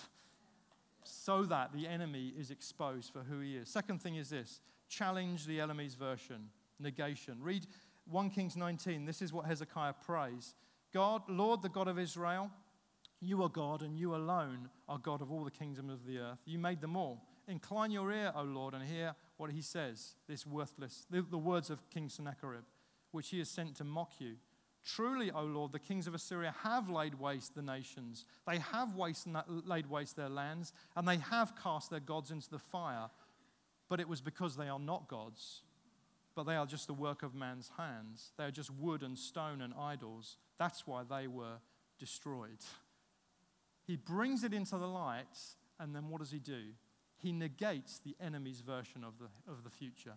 so 1.04 1.42
that 1.44 1.72
the 1.72 1.86
enemy 1.86 2.32
is 2.38 2.50
exposed 2.50 3.12
for 3.12 3.20
who 3.20 3.40
he 3.40 3.56
is. 3.56 3.68
Second 3.68 4.00
thing 4.00 4.16
is 4.16 4.30
this 4.30 4.60
challenge 4.88 5.46
the 5.46 5.60
enemy's 5.60 5.94
version, 5.94 6.48
negation. 6.78 7.38
Read 7.40 7.66
1 8.10 8.30
Kings 8.30 8.56
19. 8.56 9.04
This 9.04 9.22
is 9.22 9.32
what 9.32 9.46
Hezekiah 9.46 9.94
prays 10.04 10.54
God, 10.92 11.22
Lord, 11.28 11.62
the 11.62 11.70
God 11.70 11.88
of 11.88 11.98
Israel, 11.98 12.50
you 13.20 13.42
are 13.42 13.48
God, 13.48 13.82
and 13.82 13.96
you 13.96 14.14
alone 14.14 14.68
are 14.88 14.98
God 14.98 15.22
of 15.22 15.32
all 15.32 15.44
the 15.44 15.50
kingdoms 15.50 15.92
of 15.92 16.04
the 16.04 16.18
earth. 16.18 16.38
You 16.44 16.58
made 16.58 16.80
them 16.80 16.96
all. 16.96 17.22
Incline 17.52 17.90
your 17.90 18.10
ear, 18.10 18.32
O 18.34 18.44
Lord, 18.44 18.72
and 18.72 18.82
hear 18.82 19.14
what 19.36 19.50
he 19.50 19.60
says, 19.60 20.14
this 20.26 20.46
worthless, 20.46 21.04
the, 21.10 21.20
the 21.20 21.36
words 21.36 21.68
of 21.68 21.86
King 21.90 22.08
Sennacherib, 22.08 22.64
which 23.10 23.28
he 23.28 23.40
has 23.40 23.50
sent 23.50 23.76
to 23.76 23.84
mock 23.84 24.12
you. 24.18 24.36
Truly, 24.82 25.30
O 25.30 25.42
Lord, 25.42 25.70
the 25.70 25.78
kings 25.78 26.06
of 26.06 26.14
Assyria 26.14 26.54
have 26.62 26.88
laid 26.88 27.20
waste 27.20 27.54
the 27.54 27.60
nations. 27.60 28.24
They 28.48 28.58
have 28.58 28.96
waste, 28.96 29.28
laid 29.66 29.90
waste 29.90 30.16
their 30.16 30.30
lands, 30.30 30.72
and 30.96 31.06
they 31.06 31.18
have 31.18 31.52
cast 31.62 31.90
their 31.90 32.00
gods 32.00 32.30
into 32.30 32.48
the 32.48 32.58
fire. 32.58 33.10
But 33.90 34.00
it 34.00 34.08
was 34.08 34.22
because 34.22 34.56
they 34.56 34.70
are 34.70 34.80
not 34.80 35.06
gods, 35.06 35.60
but 36.34 36.44
they 36.44 36.56
are 36.56 36.64
just 36.64 36.86
the 36.86 36.94
work 36.94 37.22
of 37.22 37.34
man's 37.34 37.70
hands. 37.76 38.32
They 38.38 38.44
are 38.44 38.50
just 38.50 38.70
wood 38.70 39.02
and 39.02 39.18
stone 39.18 39.60
and 39.60 39.74
idols. 39.78 40.38
That's 40.58 40.86
why 40.86 41.02
they 41.06 41.26
were 41.26 41.58
destroyed. 41.98 42.64
He 43.86 43.96
brings 43.96 44.42
it 44.42 44.54
into 44.54 44.78
the 44.78 44.88
light, 44.88 45.38
and 45.78 45.94
then 45.94 46.08
what 46.08 46.20
does 46.20 46.30
he 46.30 46.38
do? 46.38 46.62
He 47.22 47.32
negates 47.32 48.00
the 48.04 48.16
enemy's 48.20 48.60
version 48.60 49.04
of 49.04 49.14
the, 49.18 49.50
of 49.50 49.62
the 49.62 49.70
future. 49.70 50.14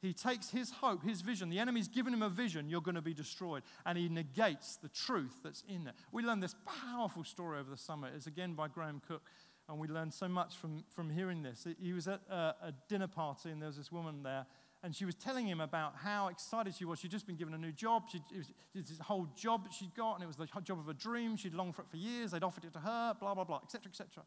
He 0.00 0.12
takes 0.12 0.50
his 0.50 0.70
hope, 0.70 1.02
his 1.02 1.20
vision. 1.20 1.48
The 1.48 1.58
enemy's 1.58 1.88
given 1.88 2.12
him 2.12 2.22
a 2.22 2.28
vision, 2.28 2.68
you're 2.68 2.80
going 2.80 2.96
to 2.96 3.02
be 3.02 3.14
destroyed. 3.14 3.62
And 3.84 3.96
he 3.98 4.08
negates 4.08 4.76
the 4.76 4.88
truth 4.88 5.40
that's 5.42 5.62
in 5.68 5.86
it. 5.86 5.94
We 6.12 6.22
learned 6.22 6.42
this 6.42 6.54
powerful 6.64 7.24
story 7.24 7.58
over 7.58 7.70
the 7.70 7.76
summer. 7.76 8.08
It's 8.14 8.26
again 8.26 8.54
by 8.54 8.68
Graham 8.68 9.00
Cooke. 9.06 9.30
And 9.68 9.78
we 9.78 9.88
learned 9.88 10.14
so 10.14 10.28
much 10.28 10.56
from, 10.56 10.84
from 10.90 11.10
hearing 11.10 11.42
this. 11.42 11.66
He 11.82 11.92
was 11.92 12.06
at 12.06 12.20
a, 12.30 12.54
a 12.62 12.74
dinner 12.88 13.08
party, 13.08 13.50
and 13.50 13.60
there 13.60 13.66
was 13.66 13.76
this 13.76 13.90
woman 13.90 14.22
there. 14.22 14.46
And 14.84 14.94
she 14.94 15.04
was 15.04 15.16
telling 15.16 15.48
him 15.48 15.60
about 15.60 15.94
how 15.96 16.28
excited 16.28 16.74
she 16.76 16.84
was. 16.84 17.00
She'd 17.00 17.10
just 17.10 17.26
been 17.26 17.34
given 17.34 17.52
a 17.52 17.58
new 17.58 17.72
job. 17.72 18.04
She'd, 18.12 18.22
it 18.30 18.46
was 18.76 18.88
this 18.88 18.98
whole 19.00 19.26
job 19.34 19.64
that 19.64 19.72
she'd 19.72 19.94
got, 19.96 20.14
and 20.14 20.22
it 20.22 20.26
was 20.26 20.36
the 20.36 20.46
job 20.62 20.78
of 20.78 20.88
a 20.88 20.94
dream. 20.94 21.36
She'd 21.36 21.54
longed 21.54 21.74
for 21.74 21.82
it 21.82 21.88
for 21.90 21.96
years. 21.96 22.30
They'd 22.30 22.44
offered 22.44 22.64
it 22.64 22.72
to 22.74 22.78
her, 22.78 23.14
blah, 23.18 23.34
blah, 23.34 23.42
blah, 23.42 23.60
etc., 23.64 23.90
etc. 23.90 24.22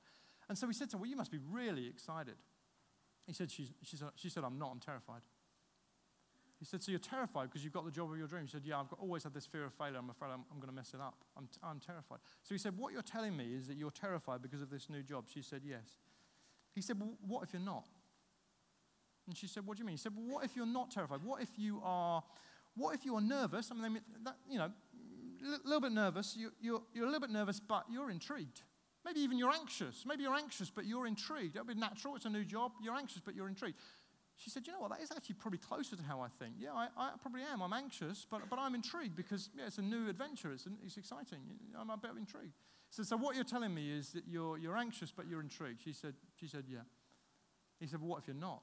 And 0.49 0.57
so 0.57 0.67
we 0.67 0.73
said 0.73 0.89
to 0.89 0.97
her, 0.97 1.01
Well, 1.01 1.09
you 1.09 1.15
must 1.15 1.31
be 1.31 1.39
really 1.51 1.87
excited. 1.87 2.35
He 3.27 3.33
said, 3.33 3.51
she, 3.51 3.69
she, 3.83 3.95
said, 3.95 4.09
she 4.15 4.29
said, 4.29 4.43
I'm 4.43 4.57
not, 4.57 4.71
I'm 4.71 4.79
terrified. 4.79 5.21
He 6.59 6.65
said, 6.65 6.81
So 6.81 6.91
you're 6.91 6.99
terrified 6.99 7.49
because 7.49 7.63
you've 7.63 7.73
got 7.73 7.85
the 7.85 7.91
job 7.91 8.11
of 8.11 8.17
your 8.17 8.27
dreams? 8.27 8.49
She 8.49 8.57
said, 8.57 8.65
Yeah, 8.65 8.79
I've 8.79 8.89
got, 8.89 8.99
always 8.99 9.23
had 9.23 9.33
this 9.33 9.45
fear 9.45 9.65
of 9.65 9.73
failure. 9.73 9.97
I'm 9.97 10.09
afraid 10.09 10.29
I'm, 10.33 10.43
I'm 10.51 10.57
going 10.57 10.69
to 10.69 10.75
mess 10.75 10.93
it 10.93 10.99
up. 10.99 11.23
I'm, 11.37 11.45
t- 11.45 11.59
I'm 11.63 11.79
terrified. 11.79 12.19
So 12.43 12.53
he 12.53 12.57
said, 12.57 12.75
What 12.77 12.91
you're 12.91 13.01
telling 13.01 13.37
me 13.37 13.53
is 13.55 13.67
that 13.67 13.77
you're 13.77 13.91
terrified 13.91 14.41
because 14.41 14.61
of 14.61 14.69
this 14.69 14.89
new 14.89 15.03
job. 15.03 15.25
She 15.31 15.41
said, 15.41 15.61
Yes. 15.63 15.99
He 16.73 16.81
said, 16.81 16.99
Well, 16.99 17.13
what 17.25 17.43
if 17.43 17.53
you're 17.53 17.61
not? 17.61 17.85
And 19.27 19.37
she 19.37 19.47
said, 19.47 19.65
What 19.65 19.77
do 19.77 19.81
you 19.81 19.85
mean? 19.85 19.93
He 19.93 20.01
said, 20.01 20.13
Well, 20.15 20.35
what 20.35 20.45
if 20.45 20.55
you're 20.55 20.65
not 20.65 20.91
terrified? 20.91 21.19
What 21.23 21.41
if 21.41 21.49
you 21.57 21.81
are, 21.83 22.23
what 22.75 22.95
if 22.95 23.05
you 23.05 23.15
are 23.15 23.21
nervous? 23.21 23.71
I 23.71 23.75
mean, 23.75 24.01
that, 24.23 24.35
you 24.49 24.57
know, 24.57 24.71
a 25.41 25.67
little 25.67 25.81
bit 25.81 25.91
nervous. 25.91 26.35
You, 26.37 26.51
you're, 26.59 26.81
you're 26.93 27.05
a 27.05 27.07
little 27.07 27.21
bit 27.21 27.29
nervous, 27.29 27.59
but 27.59 27.85
you're 27.89 28.09
intrigued. 28.09 28.61
Maybe 29.09 29.21
even 29.21 29.39
you're 29.39 29.51
anxious. 29.51 30.03
Maybe 30.05 30.21
you're 30.21 30.35
anxious, 30.35 30.69
but 30.69 30.85
you're 30.85 31.07
intrigued. 31.07 31.55
That 31.55 31.65
would 31.65 31.73
be 31.73 31.79
natural. 31.79 32.15
It's 32.15 32.25
a 32.25 32.29
new 32.29 32.45
job. 32.45 32.73
You're 32.83 32.95
anxious, 32.95 33.21
but 33.25 33.35
you're 33.35 33.47
intrigued. 33.47 33.77
She 34.35 34.51
said, 34.51 34.67
You 34.67 34.73
know 34.73 34.81
what? 34.81 34.91
That 34.91 35.01
is 35.01 35.09
actually 35.11 35.35
probably 35.35 35.57
closer 35.57 35.95
to 35.95 36.03
how 36.03 36.21
I 36.21 36.27
think. 36.37 36.53
Yeah, 36.59 36.73
I, 36.75 36.89
I 36.95 37.11
probably 37.19 37.41
am. 37.41 37.61
I'm 37.63 37.73
anxious, 37.73 38.27
but, 38.29 38.47
but 38.51 38.59
I'm 38.59 38.75
intrigued 38.75 39.15
because 39.15 39.49
yeah, 39.57 39.65
it's 39.65 39.79
a 39.79 39.81
new 39.81 40.09
adventure. 40.09 40.51
It's, 40.51 40.67
it's 40.85 40.97
exciting. 40.97 41.39
I'm 41.79 41.89
a 41.89 41.97
bit 41.97 42.11
intrigued. 42.17 42.53
So, 42.91 43.01
so 43.01 43.17
what 43.17 43.35
you're 43.35 43.45
telling 43.45 43.73
me 43.73 43.89
is 43.91 44.11
that 44.11 44.25
you're, 44.27 44.59
you're 44.59 44.77
anxious, 44.77 45.11
but 45.11 45.27
you're 45.27 45.41
intrigued. 45.41 45.81
She 45.83 45.93
said, 45.93 46.13
she 46.39 46.47
said, 46.47 46.65
Yeah. 46.67 46.79
He 47.79 47.87
said, 47.87 48.01
Well, 48.01 48.09
what 48.09 48.19
if 48.19 48.27
you're 48.27 48.35
not? 48.35 48.61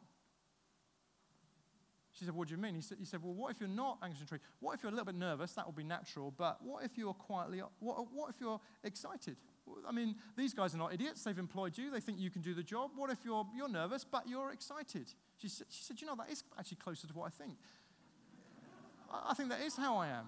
She 2.12 2.24
said, 2.24 2.36
What 2.36 2.46
do 2.46 2.54
you 2.54 2.60
mean? 2.60 2.76
He 2.76 2.82
said, 2.82 2.98
he 3.00 3.04
said, 3.04 3.20
Well, 3.20 3.34
what 3.34 3.50
if 3.50 3.58
you're 3.58 3.68
not 3.68 3.98
anxious 4.00 4.20
and 4.20 4.30
intrigued? 4.30 4.44
What 4.60 4.74
if 4.74 4.84
you're 4.84 4.92
a 4.92 4.94
little 4.94 5.06
bit 5.06 5.16
nervous? 5.16 5.54
That 5.54 5.66
would 5.66 5.76
be 5.76 5.82
natural. 5.82 6.30
But 6.30 6.58
what 6.62 6.84
if 6.84 6.96
you're 6.96 7.14
quietly, 7.14 7.62
what, 7.80 8.06
what 8.14 8.30
if 8.30 8.36
you're 8.40 8.60
excited? 8.84 9.36
I 9.88 9.92
mean, 9.92 10.16
these 10.36 10.54
guys 10.54 10.74
are 10.74 10.78
not 10.78 10.92
idiots. 10.92 11.22
They've 11.24 11.38
employed 11.38 11.76
you. 11.76 11.90
They 11.90 12.00
think 12.00 12.18
you 12.18 12.30
can 12.30 12.42
do 12.42 12.54
the 12.54 12.62
job. 12.62 12.90
What 12.96 13.10
if 13.10 13.18
you're, 13.24 13.46
you're 13.56 13.68
nervous, 13.68 14.04
but 14.04 14.28
you're 14.28 14.52
excited? 14.52 15.06
She 15.38 15.48
said, 15.48 15.66
she 15.70 15.82
said, 15.82 16.00
You 16.00 16.06
know, 16.06 16.16
that 16.16 16.30
is 16.30 16.42
actually 16.58 16.78
closer 16.78 17.06
to 17.06 17.12
what 17.14 17.26
I 17.26 17.30
think. 17.30 17.56
I, 19.10 19.34
think 19.34 19.50
that 19.50 19.60
is 19.60 19.76
how 19.76 19.96
I 19.96 20.08
am. 20.08 20.26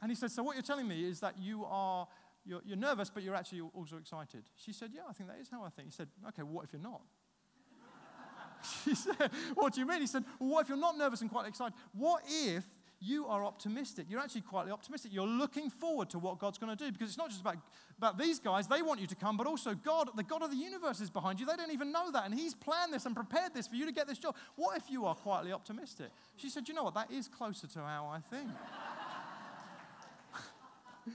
And 0.00 0.10
he 0.10 0.14
said, 0.14 0.30
So 0.30 0.42
what 0.42 0.56
you're 0.56 0.62
telling 0.62 0.88
me 0.88 1.04
is 1.04 1.20
that 1.20 1.34
you 1.38 1.64
are, 1.64 2.08
you're, 2.44 2.62
you're 2.64 2.76
nervous, 2.76 3.10
but 3.10 3.22
you're 3.22 3.34
actually 3.34 3.60
also 3.74 3.96
excited. 3.96 4.44
She 4.56 4.72
said, 4.72 4.90
Yeah, 4.94 5.02
I 5.08 5.12
think 5.12 5.28
that 5.30 5.38
is 5.40 5.48
how 5.50 5.62
I 5.64 5.70
think. 5.70 5.88
He 5.88 5.94
said, 5.94 6.08
Okay, 6.28 6.42
what 6.42 6.64
if 6.64 6.72
you're 6.72 6.82
not? 6.82 7.02
she 8.84 8.94
said, 8.94 9.30
What 9.54 9.74
do 9.74 9.80
you 9.80 9.86
mean? 9.86 10.00
He 10.00 10.06
said, 10.06 10.24
Well, 10.38 10.50
what 10.50 10.62
if 10.62 10.68
you're 10.68 10.78
not 10.78 10.96
nervous 10.96 11.20
and 11.20 11.30
quite 11.30 11.46
excited? 11.46 11.74
What 11.92 12.22
if 12.26 12.64
you 13.06 13.26
are 13.26 13.44
optimistic. 13.44 14.06
You're 14.08 14.20
actually 14.20 14.40
quietly 14.42 14.72
optimistic. 14.72 15.12
You're 15.12 15.26
looking 15.26 15.70
forward 15.70 16.10
to 16.10 16.18
what 16.18 16.38
God's 16.38 16.58
going 16.58 16.76
to 16.76 16.84
do 16.84 16.90
because 16.90 17.08
it's 17.08 17.18
not 17.18 17.28
just 17.28 17.40
about, 17.40 17.56
about 17.96 18.18
these 18.18 18.38
guys. 18.38 18.66
They 18.66 18.82
want 18.82 19.00
you 19.00 19.06
to 19.06 19.14
come, 19.14 19.36
but 19.36 19.46
also 19.46 19.74
God, 19.74 20.10
the 20.16 20.22
God 20.22 20.42
of 20.42 20.50
the 20.50 20.56
universe, 20.56 21.00
is 21.00 21.10
behind 21.10 21.38
you. 21.38 21.46
They 21.46 21.56
don't 21.56 21.72
even 21.72 21.92
know 21.92 22.10
that. 22.10 22.24
And 22.24 22.34
He's 22.34 22.54
planned 22.54 22.92
this 22.92 23.06
and 23.06 23.14
prepared 23.14 23.54
this 23.54 23.66
for 23.66 23.76
you 23.76 23.86
to 23.86 23.92
get 23.92 24.08
this 24.08 24.18
job. 24.18 24.34
What 24.56 24.76
if 24.76 24.90
you 24.90 25.06
are 25.06 25.14
quietly 25.14 25.52
optimistic? 25.52 26.08
She 26.36 26.50
said, 26.50 26.68
You 26.68 26.74
know 26.74 26.84
what? 26.84 26.94
That 26.94 27.10
is 27.10 27.28
closer 27.28 27.66
to 27.68 27.78
how 27.80 28.10
I 28.12 28.20
think. 28.20 28.50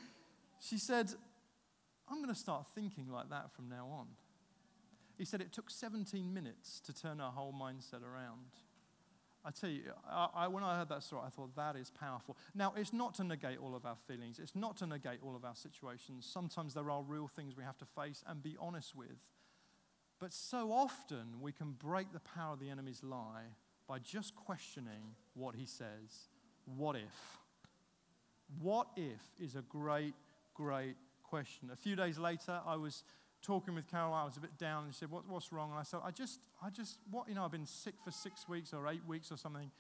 she 0.60 0.78
said, 0.78 1.12
I'm 2.10 2.18
going 2.18 2.34
to 2.34 2.40
start 2.40 2.68
thinking 2.74 3.10
like 3.12 3.30
that 3.30 3.52
from 3.54 3.70
now 3.70 3.88
on. 3.92 4.08
He 5.18 5.26
said 5.26 5.42
it 5.42 5.54
took 5.54 5.70
17 5.70 6.34
minutes 6.34 6.80
to 6.86 6.94
turn 6.94 7.20
her 7.20 7.26
whole 7.26 7.54
mindset 7.54 8.02
around. 8.04 8.40
I 9.44 9.50
tell 9.50 9.70
you, 9.70 9.82
I, 10.08 10.28
I, 10.36 10.48
when 10.48 10.64
I 10.64 10.78
heard 10.78 10.90
that 10.90 11.04
story, 11.04 11.24
I 11.26 11.30
thought 11.30 11.56
that 11.56 11.76
is 11.76 11.90
powerful. 11.90 12.38
Now, 12.54 12.74
it's 12.78 12.94
not 12.94 13.16
to 13.16 13.24
negate 13.24 13.58
all 13.58 13.76
of 13.76 13.86
our 13.86 13.96
feelings, 14.08 14.40
it's 14.40 14.56
not 14.56 14.78
to 14.78 14.86
negate 14.86 15.20
all 15.24 15.36
of 15.36 15.44
our 15.44 15.56
situations. 15.56 16.30
Sometimes 16.32 16.74
there 16.74 16.90
are 16.92 17.02
real 17.02 17.28
things 17.28 17.56
we 17.56 17.64
have 17.64 17.78
to 17.80 17.86
face 17.86 18.24
and 18.28 18.44
be 18.44 18.56
honest 18.60 18.96
with. 18.96 19.18
But 20.20 20.34
so 20.34 20.72
often 20.72 21.42
we 21.42 21.52
can 21.52 21.72
break 21.72 22.14
the 22.14 22.20
power 22.20 22.54
of 22.54 22.60
the 22.60 22.70
enemy's 22.70 23.04
lie 23.04 23.56
by 23.88 23.98
just 23.98 24.36
questioning 24.36 25.16
what 25.34 25.56
he 25.56 25.66
says. 25.66 26.30
What 26.66 26.96
if? 26.96 27.40
What 28.62 28.88
if 28.96 29.22
is 29.40 29.56
a 29.56 29.64
great, 29.64 30.14
great 30.54 30.96
question. 31.24 31.70
A 31.72 31.76
few 31.76 31.96
days 31.96 32.20
later, 32.20 32.60
I 32.66 32.76
was 32.76 33.04
talking 33.42 33.76
with 33.76 33.90
Carol, 33.90 34.14
I 34.14 34.24
was 34.24 34.38
a 34.38 34.40
bit 34.40 34.58
down, 34.58 34.86
and 34.86 34.94
she 34.94 35.00
said, 35.00 35.12
what, 35.12 35.28
What's 35.28 35.52
wrong? 35.52 35.72
And 35.72 35.80
I 35.80 35.84
said, 35.84 36.00
I 36.04 36.12
just, 36.12 36.40
I 36.64 36.70
just, 36.70 37.00
what, 37.10 37.28
you 37.28 37.36
know, 37.36 37.46
I've 37.46 37.52
been 37.52 37.66
sick 37.66 37.96
for 38.04 38.12
six 38.12 38.48
weeks 38.48 38.74
or 38.74 38.88
eight 38.88 39.06
weeks 39.08 39.32
or 39.32 39.38
something. 39.38 39.72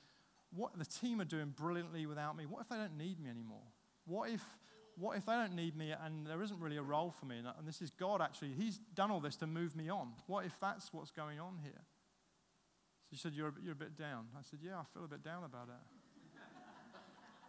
What 0.54 0.78
the 0.78 0.86
team 0.86 1.22
are 1.22 1.26
doing 1.26 1.54
brilliantly 1.56 2.06
without 2.06 2.36
me. 2.36 2.46
What 2.46 2.62
if 2.62 2.70
they 2.70 2.76
don't 2.76 2.98
need 2.98 3.20
me 3.22 3.30
anymore? 3.30 3.64
What 4.06 4.30
if, 4.30 4.42
what 4.98 5.16
if 5.18 5.26
they 5.26 5.34
don't 5.34 5.56
need 5.56 5.78
me 5.78 5.92
and 5.92 6.28
there 6.28 6.42
isn't 6.42 6.60
really 6.60 6.78
a 6.78 6.82
role 6.82 7.12
for 7.12 7.26
me? 7.26 7.38
And, 7.38 7.48
and 7.58 7.68
this 7.68 7.82
is 7.82 7.92
God 7.92 8.22
actually, 8.22 8.52
He's 8.58 8.80
done 8.96 9.12
all 9.12 9.22
this 9.22 9.38
to 9.38 9.48
move 9.48 9.76
me 9.76 9.90
on. 9.90 10.10
What 10.28 10.46
if 10.46 10.60
that's 10.60 10.92
what's 10.92 11.12
going 11.12 11.40
on 11.40 11.60
here? 11.64 11.86
She 13.10 13.18
said, 13.18 13.34
You're 13.34 13.50
a, 13.50 13.54
you're 13.64 13.74
a 13.74 13.76
bit 13.76 13.98
down. 13.98 14.26
I 14.38 14.42
said, 14.50 14.60
Yeah, 14.64 14.80
I 14.80 14.84
feel 14.94 15.06
a 15.06 15.08
bit 15.08 15.24
down 15.24 15.44
about 15.44 15.70
it. 15.70 16.42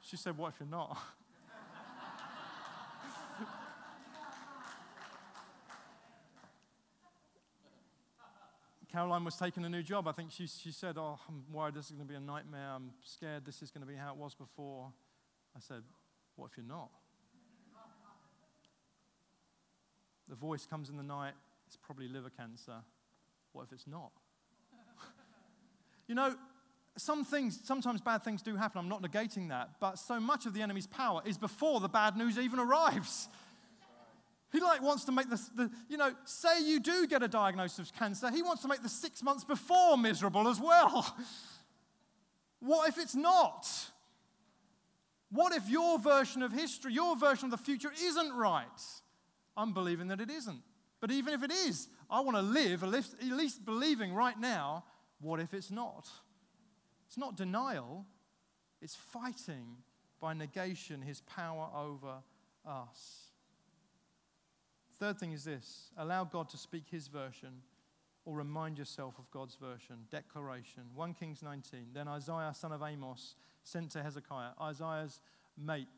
She 0.00 0.16
said, 0.16 0.36
What 0.36 0.52
if 0.52 0.60
you're 0.60 0.68
not? 0.68 0.98
Caroline 8.92 9.24
was 9.24 9.36
taking 9.36 9.64
a 9.64 9.70
new 9.70 9.82
job. 9.82 10.06
I 10.06 10.12
think 10.12 10.30
she, 10.30 10.46
she 10.46 10.70
said, 10.70 10.98
Oh, 10.98 11.18
I'm 11.26 11.44
worried 11.50 11.74
this 11.74 11.86
is 11.86 11.92
going 11.92 12.06
to 12.06 12.12
be 12.12 12.16
a 12.16 12.20
nightmare. 12.20 12.72
I'm 12.74 12.90
scared 13.02 13.46
this 13.46 13.62
is 13.62 13.70
going 13.70 13.80
to 13.80 13.90
be 13.90 13.96
how 13.96 14.12
it 14.12 14.18
was 14.18 14.34
before. 14.34 14.92
I 15.56 15.60
said, 15.60 15.82
What 16.36 16.50
if 16.50 16.58
you're 16.58 16.66
not? 16.66 16.90
The 20.28 20.34
voice 20.34 20.66
comes 20.66 20.90
in 20.90 20.96
the 20.98 21.02
night. 21.02 21.32
It's 21.66 21.76
probably 21.76 22.06
liver 22.06 22.30
cancer. 22.30 22.76
What 23.52 23.64
if 23.64 23.72
it's 23.72 23.86
not? 23.86 24.12
you 26.06 26.14
know, 26.14 26.34
some 26.98 27.24
things, 27.24 27.60
sometimes 27.64 28.02
bad 28.02 28.22
things 28.22 28.42
do 28.42 28.56
happen. 28.56 28.78
I'm 28.78 28.88
not 28.88 29.02
negating 29.02 29.48
that. 29.48 29.70
But 29.80 29.98
so 29.98 30.20
much 30.20 30.44
of 30.44 30.52
the 30.52 30.60
enemy's 30.60 30.86
power 30.86 31.22
is 31.24 31.38
before 31.38 31.80
the 31.80 31.88
bad 31.88 32.16
news 32.16 32.38
even 32.38 32.58
arrives. 32.58 33.28
He 34.52 34.60
like 34.60 34.82
wants 34.82 35.04
to 35.04 35.12
make 35.12 35.30
this, 35.30 35.48
the, 35.48 35.70
you 35.88 35.96
know, 35.96 36.12
say 36.24 36.62
you 36.62 36.78
do 36.78 37.06
get 37.06 37.22
a 37.22 37.28
diagnosis 37.28 37.88
of 37.88 37.94
cancer, 37.94 38.30
he 38.30 38.42
wants 38.42 38.62
to 38.62 38.68
make 38.68 38.82
the 38.82 38.88
six 38.88 39.22
months 39.22 39.44
before 39.44 39.96
miserable 39.96 40.46
as 40.46 40.60
well. 40.60 41.16
what 42.60 42.88
if 42.88 42.98
it's 42.98 43.14
not? 43.14 43.66
What 45.30 45.54
if 45.54 45.70
your 45.70 45.98
version 45.98 46.42
of 46.42 46.52
history, 46.52 46.92
your 46.92 47.16
version 47.16 47.46
of 47.46 47.50
the 47.50 47.64
future 47.64 47.90
isn't 48.04 48.34
right? 48.34 48.66
I'm 49.56 49.72
believing 49.72 50.08
that 50.08 50.20
it 50.20 50.30
isn't. 50.30 50.62
But 51.00 51.10
even 51.10 51.32
if 51.32 51.42
it 51.42 51.50
is, 51.50 51.88
I 52.10 52.20
want 52.20 52.36
to 52.36 52.42
live 52.42 52.84
at 52.84 52.90
least 53.22 53.64
believing 53.64 54.12
right 54.12 54.38
now, 54.38 54.84
what 55.20 55.40
if 55.40 55.54
it's 55.54 55.70
not? 55.70 56.08
It's 57.08 57.16
not 57.16 57.36
denial, 57.36 58.06
it's 58.82 58.94
fighting 58.94 59.78
by 60.20 60.34
negation, 60.34 61.00
his 61.00 61.22
power 61.22 61.68
over 61.74 62.22
us. 62.66 63.31
Third 65.02 65.18
thing 65.18 65.32
is 65.32 65.42
this 65.42 65.90
allow 65.98 66.22
God 66.22 66.48
to 66.50 66.56
speak 66.56 66.84
his 66.88 67.08
version 67.08 67.62
or 68.24 68.36
remind 68.36 68.78
yourself 68.78 69.18
of 69.18 69.28
God's 69.32 69.56
version. 69.56 69.96
Declaration 70.12 70.84
1 70.94 71.14
Kings 71.14 71.42
19. 71.42 71.88
Then 71.92 72.06
Isaiah, 72.06 72.52
son 72.54 72.70
of 72.70 72.84
Amos, 72.84 73.34
sent 73.64 73.90
to 73.90 74.02
Hezekiah. 74.04 74.50
Isaiah's 74.60 75.20
mate, 75.58 75.88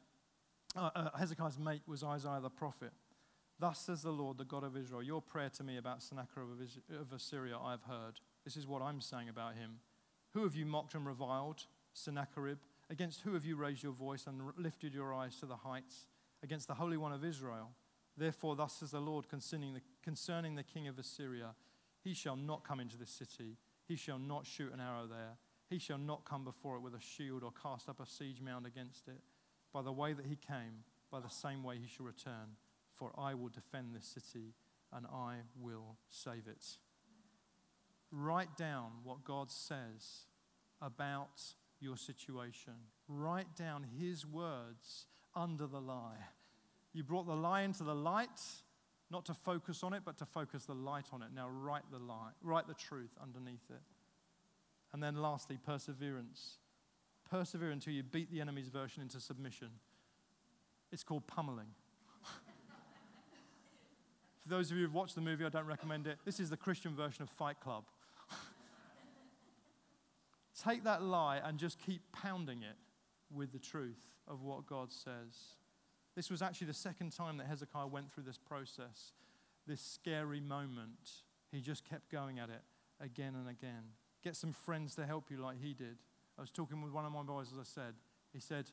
uh, 0.75 0.89
uh, 0.95 1.11
Hezekiah's 1.19 1.59
mate 1.59 1.83
was 1.87 2.03
Isaiah 2.03 2.41
the 2.41 2.49
prophet. 2.49 2.93
Thus 3.59 3.79
says 3.81 4.01
the 4.01 4.11
Lord, 4.11 4.39
the 4.39 4.45
God 4.47 4.65
of 4.65 4.75
Israel, 4.75 5.03
your 5.03 5.21
prayer 5.21 5.51
to 5.51 5.63
me 5.63 5.77
about 5.77 6.03
Sennacherib 6.03 6.49
of 6.99 7.13
Assyria 7.13 7.59
I 7.63 7.73
have 7.73 7.83
heard. 7.83 8.21
This 8.43 8.57
is 8.57 8.67
what 8.67 8.81
I'm 8.81 9.03
saying 9.03 9.29
about 9.29 9.55
him. 9.55 9.81
Who 10.33 10.45
have 10.45 10.57
you 10.57 10.65
mocked 10.65 10.95
and 10.95 11.07
reviled? 11.07 11.67
Sennacherib. 11.93 12.57
Against 12.89 13.21
who 13.21 13.35
have 13.35 13.45
you 13.45 13.57
raised 13.57 13.83
your 13.83 13.93
voice 13.93 14.27
and 14.27 14.41
lifted 14.57 14.95
your 14.95 15.13
eyes 15.13 15.37
to 15.41 15.47
the 15.47 15.57
heights? 15.57 16.07
Against 16.43 16.69
the 16.69 16.75
Holy 16.75 16.97
One 16.97 17.13
of 17.13 17.23
Israel. 17.23 17.73
Therefore, 18.17 18.57
thus 18.57 18.75
says 18.75 18.93
the 18.93 19.01
Lord 19.01 19.29
concerning 19.29 19.75
the, 19.75 19.81
concerning 20.03 20.55
the 20.55 20.63
king 20.63 20.87
of 20.89 20.99
Assyria 20.99 21.55
He 22.03 22.15
shall 22.15 22.37
not 22.37 22.67
come 22.67 22.81
into 22.81 22.97
this 22.97 23.11
city, 23.11 23.57
he 23.87 23.97
shall 23.97 24.19
not 24.19 24.47
shoot 24.47 24.73
an 24.73 24.81
arrow 24.81 25.07
there, 25.07 25.37
he 25.69 25.79
shall 25.79 25.99
not 25.99 26.25
come 26.25 26.45
before 26.45 26.77
it 26.77 26.83
with 26.83 26.95
a 26.95 27.01
shield 27.01 27.43
or 27.43 27.53
cast 27.63 27.89
up 27.89 28.01
a 28.01 28.07
siege 28.07 28.41
mound 28.41 28.67
against 28.67 29.09
it. 29.09 29.21
By 29.73 29.83
the 29.83 29.93
way 29.93 30.13
that 30.13 30.27
he 30.27 30.37
came, 30.37 30.85
by 31.11 31.21
the 31.21 31.29
same 31.29 31.63
way 31.63 31.77
he 31.79 31.89
shall 31.89 32.07
return. 32.07 32.57
For 32.93 33.13
I 33.19 33.35
will 33.35 33.49
defend 33.49 33.95
this 33.95 34.07
city 34.07 34.55
and 34.93 35.07
I 35.07 35.39
will 35.61 35.97
save 36.09 36.47
it. 36.47 36.65
Write 38.13 38.57
down 38.57 38.93
what 39.03 39.25
God 39.25 39.51
says 39.51 40.27
about 40.81 41.43
your 41.81 41.97
situation. 41.97 42.75
Write 43.09 43.57
down 43.57 43.85
his 43.99 44.25
words 44.25 45.07
under 45.35 45.67
the 45.67 45.81
lie. 45.81 46.29
You 46.95 47.03
brought 47.03 47.27
the 47.27 47.35
lie 47.35 47.63
into 47.63 47.83
the 47.83 47.95
light, 47.95 48.41
not 49.11 49.27
to 49.27 49.35
focus 49.35 49.83
on 49.83 49.93
it, 49.93 50.03
but 50.05 50.17
to 50.19 50.25
focus 50.25 50.65
the 50.65 50.75
light 50.75 51.07
on 51.13 51.23
it. 51.23 51.29
Now 51.35 51.49
write 51.49 51.83
the 51.91 51.99
lie, 51.99 52.31
write 52.41 52.69
the 52.69 52.75
truth 52.75 53.11
underneath 53.21 53.69
it. 53.69 53.83
And 54.93 55.03
then 55.03 55.17
lastly, 55.17 55.59
perseverance. 55.67 56.59
Persevere 57.29 57.73
until 57.73 57.93
you 57.93 58.05
beat 58.05 58.31
the 58.31 58.41
enemy's 58.41 58.69
version 58.69 59.03
into 59.03 59.19
submission. 59.19 59.71
It's 60.93 61.03
called 61.03 61.27
pummeling. 61.27 61.67
For 64.43 64.49
those 64.49 64.71
of 64.71 64.77
you 64.77 64.85
who've 64.85 64.95
watched 64.95 65.17
the 65.17 65.21
movie, 65.21 65.45
I 65.45 65.49
don't 65.49 65.67
recommend 65.67 66.07
it. 66.07 66.19
This 66.25 66.39
is 66.39 66.49
the 66.49 66.57
Christian 66.57 66.95
version 66.95 67.25
of 67.25 67.31
Fight 67.31 67.59
Club. 67.59 67.87
Take 70.65 70.85
that 70.85 71.03
lie 71.03 71.41
and 71.43 71.59
just 71.59 71.81
keep 71.85 72.03
pounding 72.13 72.63
it 72.63 72.77
with 73.35 73.51
the 73.53 73.59
truth 73.59 73.99
of 74.29 74.43
what 74.43 74.67
God 74.67 74.93
says. 74.93 75.57
This 76.15 76.31
was 76.31 76.43
actually 76.43 76.69
the 76.69 76.75
second 76.75 77.11
time 77.11 77.39
that 77.39 77.47
Hezekiah 77.47 77.89
went 77.89 78.13
through 78.13 78.25
this 78.25 78.39
process, 78.39 79.13
this 79.67 79.81
scary 79.81 80.41
moment. 80.41 81.11
He 81.51 81.61
just 81.61 81.89
kept 81.89 82.11
going 82.11 82.39
at 82.39 82.51
it 82.51 82.63
again 83.01 83.35
and 83.35 83.49
again. 83.49 83.83
Get 84.23 84.37
some 84.37 84.53
friends 84.53 84.95
to 84.97 85.07
help 85.07 85.31
you 85.31 85.39
like 85.39 85.61
he 85.61 85.75
did. 85.75 85.97
I 86.39 86.41
was 86.41 86.51
talking 86.51 86.83
with 86.83 86.93
one 86.93 87.05
of 87.05 87.13
my 87.13 87.23
boys, 87.23 87.49
as 87.53 87.59
I 87.59 87.65
said. 87.65 87.95
He 88.33 88.41
said, 88.41 88.71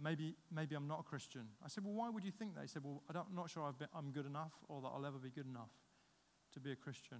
maybe, 0.00 0.34
maybe 0.54 0.74
I'm 0.74 0.86
not 0.86 1.00
a 1.00 1.02
Christian. 1.02 1.42
I 1.64 1.68
said, 1.68 1.84
well, 1.84 1.94
why 1.94 2.08
would 2.08 2.24
you 2.24 2.30
think 2.30 2.54
that? 2.54 2.62
He 2.62 2.68
said, 2.68 2.82
well, 2.84 3.02
I'm 3.08 3.34
not 3.34 3.50
sure 3.50 3.70
been, 3.78 3.88
I'm 3.94 4.10
good 4.10 4.26
enough 4.26 4.52
or 4.68 4.80
that 4.82 4.88
I'll 4.88 5.06
ever 5.06 5.18
be 5.18 5.30
good 5.30 5.46
enough 5.46 5.70
to 6.54 6.60
be 6.60 6.72
a 6.72 6.76
Christian. 6.76 7.18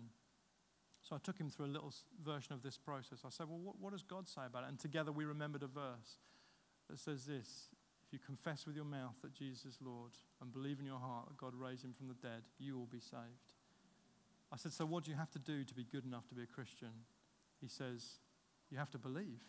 So 1.03 1.17
I 1.17 1.19
took 1.19 1.39
him 1.39 1.51
through 1.51 1.67
a 1.67 1.75
little 1.75 1.93
version 2.25 2.53
of 2.53 2.63
this 2.63 2.79
process. 2.79 3.21
I 3.25 3.31
said, 3.31 3.49
well, 3.49 3.59
what, 3.59 3.81
what 3.81 3.93
does 3.93 4.03
God 4.03 4.29
say 4.29 4.43
about 4.47 4.65
it? 4.65 4.69
And 4.69 4.79
together 4.79 5.11
we 5.11 5.25
remembered 5.25 5.63
a 5.63 5.67
verse 5.67 6.19
that 6.89 6.99
says 6.99 7.25
this 7.25 7.69
If 8.13 8.21
you 8.21 8.27
confess 8.27 8.67
with 8.67 8.77
your 8.77 8.85
mouth 8.85 9.15
that 9.23 9.33
Jesus 9.33 9.65
is 9.65 9.79
Lord 9.83 10.11
and 10.43 10.53
believe 10.53 10.79
in 10.79 10.85
your 10.85 10.99
heart 10.99 11.29
that 11.29 11.39
God 11.39 11.55
raised 11.55 11.83
him 11.83 11.95
from 11.97 12.09
the 12.09 12.15
dead, 12.15 12.43
you 12.59 12.77
will 12.77 12.85
be 12.85 13.01
saved. 13.01 13.55
I 14.53 14.59
said, 14.59 14.75
So 14.75 14.85
what 14.85 15.05
do 15.05 15.11
you 15.11 15.17
have 15.17 15.31
to 15.31 15.39
do 15.39 15.65
to 15.65 15.75
be 15.75 15.87
good 15.91 16.05
enough 16.05 16.29
to 16.29 16.35
be 16.35 16.43
a 16.43 16.47
Christian? 16.47 16.91
He 17.59 17.69
says, 17.69 18.19
You 18.71 18.77
have 18.77 18.91
to 18.91 18.99
believe. 18.99 19.41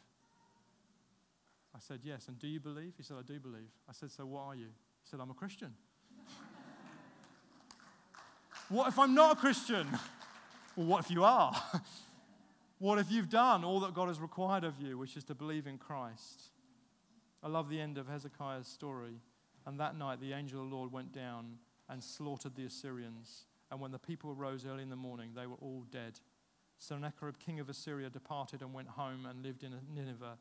I 1.75 1.79
said, 1.79 1.99
Yes. 2.03 2.29
And 2.29 2.39
do 2.39 2.47
you 2.47 2.61
believe? 2.61 2.93
He 2.95 3.03
said, 3.03 3.17
I 3.19 3.23
do 3.23 3.37
believe. 3.37 3.67
I 3.89 3.91
said, 3.91 4.11
So 4.11 4.25
what 4.25 4.43
are 4.43 4.55
you? 4.55 4.67
He 4.67 5.09
said, 5.09 5.19
I'm 5.19 5.31
a 5.31 5.33
Christian. 5.33 5.73
what 8.69 8.87
if 8.87 8.97
I'm 8.97 9.13
not 9.13 9.35
a 9.37 9.39
Christian? 9.39 9.87
Well, 10.75 10.87
what 10.87 11.05
if 11.05 11.11
you 11.11 11.23
are? 11.23 11.53
what 12.79 12.97
if 12.97 13.11
you've 13.11 13.29
done 13.29 13.63
all 13.63 13.79
that 13.81 13.93
God 13.93 14.07
has 14.07 14.19
required 14.19 14.63
of 14.63 14.79
you, 14.79 14.97
which 14.97 15.15
is 15.15 15.23
to 15.25 15.35
believe 15.35 15.67
in 15.67 15.77
Christ? 15.77 16.49
I 17.43 17.49
love 17.49 17.69
the 17.69 17.81
end 17.81 17.97
of 17.97 18.07
Hezekiah's 18.07 18.67
story. 18.67 19.19
And 19.65 19.79
that 19.79 19.97
night, 19.97 20.21
the 20.21 20.33
angel 20.33 20.63
of 20.63 20.69
the 20.69 20.75
Lord 20.75 20.91
went 20.91 21.11
down 21.13 21.57
and 21.89 22.03
slaughtered 22.03 22.55
the 22.55 22.65
Assyrians. 22.65 23.45
And 23.69 23.79
when 23.79 23.91
the 23.91 23.99
people 23.99 24.31
arose 24.31 24.65
early 24.65 24.83
in 24.83 24.89
the 24.89 24.95
morning, 24.95 25.31
they 25.35 25.47
were 25.47 25.57
all 25.61 25.85
dead. 25.91 26.19
Sennacherib, 26.77 27.39
king 27.39 27.59
of 27.59 27.69
Assyria, 27.69 28.09
departed 28.09 28.61
and 28.61 28.73
went 28.73 28.89
home 28.89 29.25
and 29.29 29.43
lived 29.43 29.63
in 29.63 29.73
Nineveh 29.93 30.37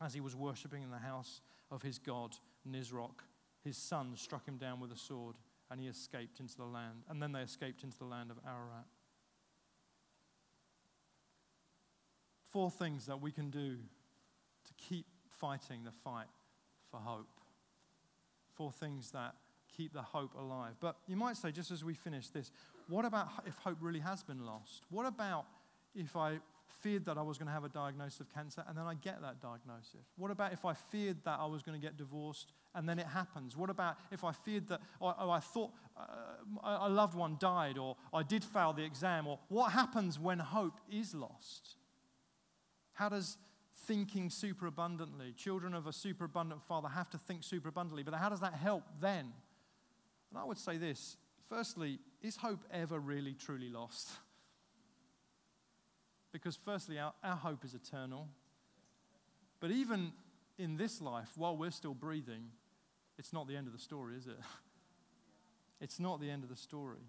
as 0.00 0.14
he 0.14 0.20
was 0.20 0.34
worshipping 0.34 0.82
in 0.82 0.90
the 0.90 0.98
house 0.98 1.40
of 1.70 1.82
his 1.82 1.98
god, 1.98 2.36
Nisroch. 2.68 3.20
His 3.64 3.76
son 3.76 4.12
struck 4.16 4.46
him 4.46 4.56
down 4.56 4.78
with 4.80 4.92
a 4.92 4.96
sword, 4.96 5.36
and 5.70 5.80
he 5.80 5.88
escaped 5.88 6.38
into 6.40 6.56
the 6.56 6.64
land. 6.64 7.04
And 7.08 7.22
then 7.22 7.32
they 7.32 7.40
escaped 7.40 7.82
into 7.82 7.98
the 7.98 8.04
land 8.04 8.30
of 8.30 8.38
Ararat. 8.46 8.86
Four 12.44 12.70
things 12.70 13.06
that 13.06 13.20
we 13.20 13.32
can 13.32 13.50
do 13.50 13.76
to 14.64 14.74
keep 14.74 15.06
fighting 15.28 15.84
the 15.84 15.90
fight 15.90 16.26
for 16.96 17.10
hope. 17.10 17.28
Four 18.54 18.72
things 18.72 19.10
that 19.10 19.34
keep 19.76 19.92
the 19.92 20.02
hope 20.02 20.34
alive. 20.34 20.74
But 20.80 20.96
you 21.06 21.16
might 21.16 21.36
say, 21.36 21.52
just 21.52 21.70
as 21.70 21.84
we 21.84 21.94
finish 21.94 22.28
this, 22.28 22.50
what 22.88 23.04
about 23.04 23.28
if 23.46 23.54
hope 23.56 23.78
really 23.80 24.00
has 24.00 24.22
been 24.22 24.44
lost? 24.46 24.84
What 24.90 25.06
about 25.06 25.44
if 25.94 26.16
I 26.16 26.38
feared 26.82 27.04
that 27.06 27.18
I 27.18 27.22
was 27.22 27.36
going 27.36 27.46
to 27.46 27.52
have 27.52 27.64
a 27.64 27.68
diagnosis 27.68 28.20
of 28.20 28.32
cancer 28.32 28.64
and 28.68 28.76
then 28.76 28.84
I 28.84 28.94
get 28.94 29.20
that 29.20 29.40
diagnosis? 29.42 30.06
What 30.16 30.30
about 30.30 30.52
if 30.52 30.64
I 30.64 30.72
feared 30.72 31.18
that 31.24 31.38
I 31.40 31.46
was 31.46 31.62
going 31.62 31.78
to 31.78 31.84
get 31.84 31.96
divorced 31.96 32.52
and 32.74 32.88
then 32.88 32.98
it 32.98 33.06
happens? 33.06 33.56
What 33.56 33.68
about 33.68 33.96
if 34.10 34.24
I 34.24 34.32
feared 34.32 34.68
that, 34.68 34.80
I 35.02 35.40
thought 35.40 35.72
uh, 35.98 36.86
a 36.86 36.88
loved 36.88 37.14
one 37.14 37.36
died 37.38 37.76
or 37.76 37.96
I 38.12 38.22
did 38.22 38.44
fail 38.44 38.72
the 38.72 38.84
exam? 38.84 39.26
Or 39.26 39.38
what 39.48 39.72
happens 39.72 40.18
when 40.18 40.38
hope 40.38 40.80
is 40.90 41.14
lost? 41.14 41.76
How 42.94 43.10
does 43.10 43.36
thinking 43.86 44.30
super 44.30 44.66
abundantly, 44.66 45.32
children 45.32 45.74
of 45.74 45.86
a 45.86 45.92
super 45.92 46.24
abundant 46.24 46.62
father 46.62 46.88
have 46.88 47.10
to 47.10 47.18
think 47.18 47.44
super 47.44 47.68
abundantly, 47.68 48.02
but 48.02 48.14
how 48.14 48.28
does 48.28 48.40
that 48.40 48.54
help 48.54 48.84
then? 49.00 49.32
And 50.30 50.38
I 50.38 50.44
would 50.44 50.58
say 50.58 50.76
this 50.76 51.16
firstly, 51.48 51.98
is 52.22 52.36
hope 52.36 52.64
ever 52.72 52.98
really 52.98 53.34
truly 53.34 53.68
lost? 53.68 54.10
Because, 56.32 56.56
firstly, 56.56 56.98
our, 56.98 57.14
our 57.22 57.36
hope 57.36 57.64
is 57.64 57.74
eternal. 57.74 58.28
But 59.60 59.70
even 59.70 60.12
in 60.58 60.76
this 60.76 61.00
life, 61.00 61.30
while 61.36 61.56
we're 61.56 61.70
still 61.70 61.94
breathing, 61.94 62.50
it's 63.18 63.32
not 63.32 63.48
the 63.48 63.56
end 63.56 63.66
of 63.66 63.72
the 63.72 63.78
story, 63.78 64.16
is 64.16 64.26
it? 64.26 64.38
It's 65.78 66.00
not 66.00 66.22
the 66.22 66.30
end 66.30 66.42
of 66.42 66.48
the 66.48 66.56
story. 66.56 67.04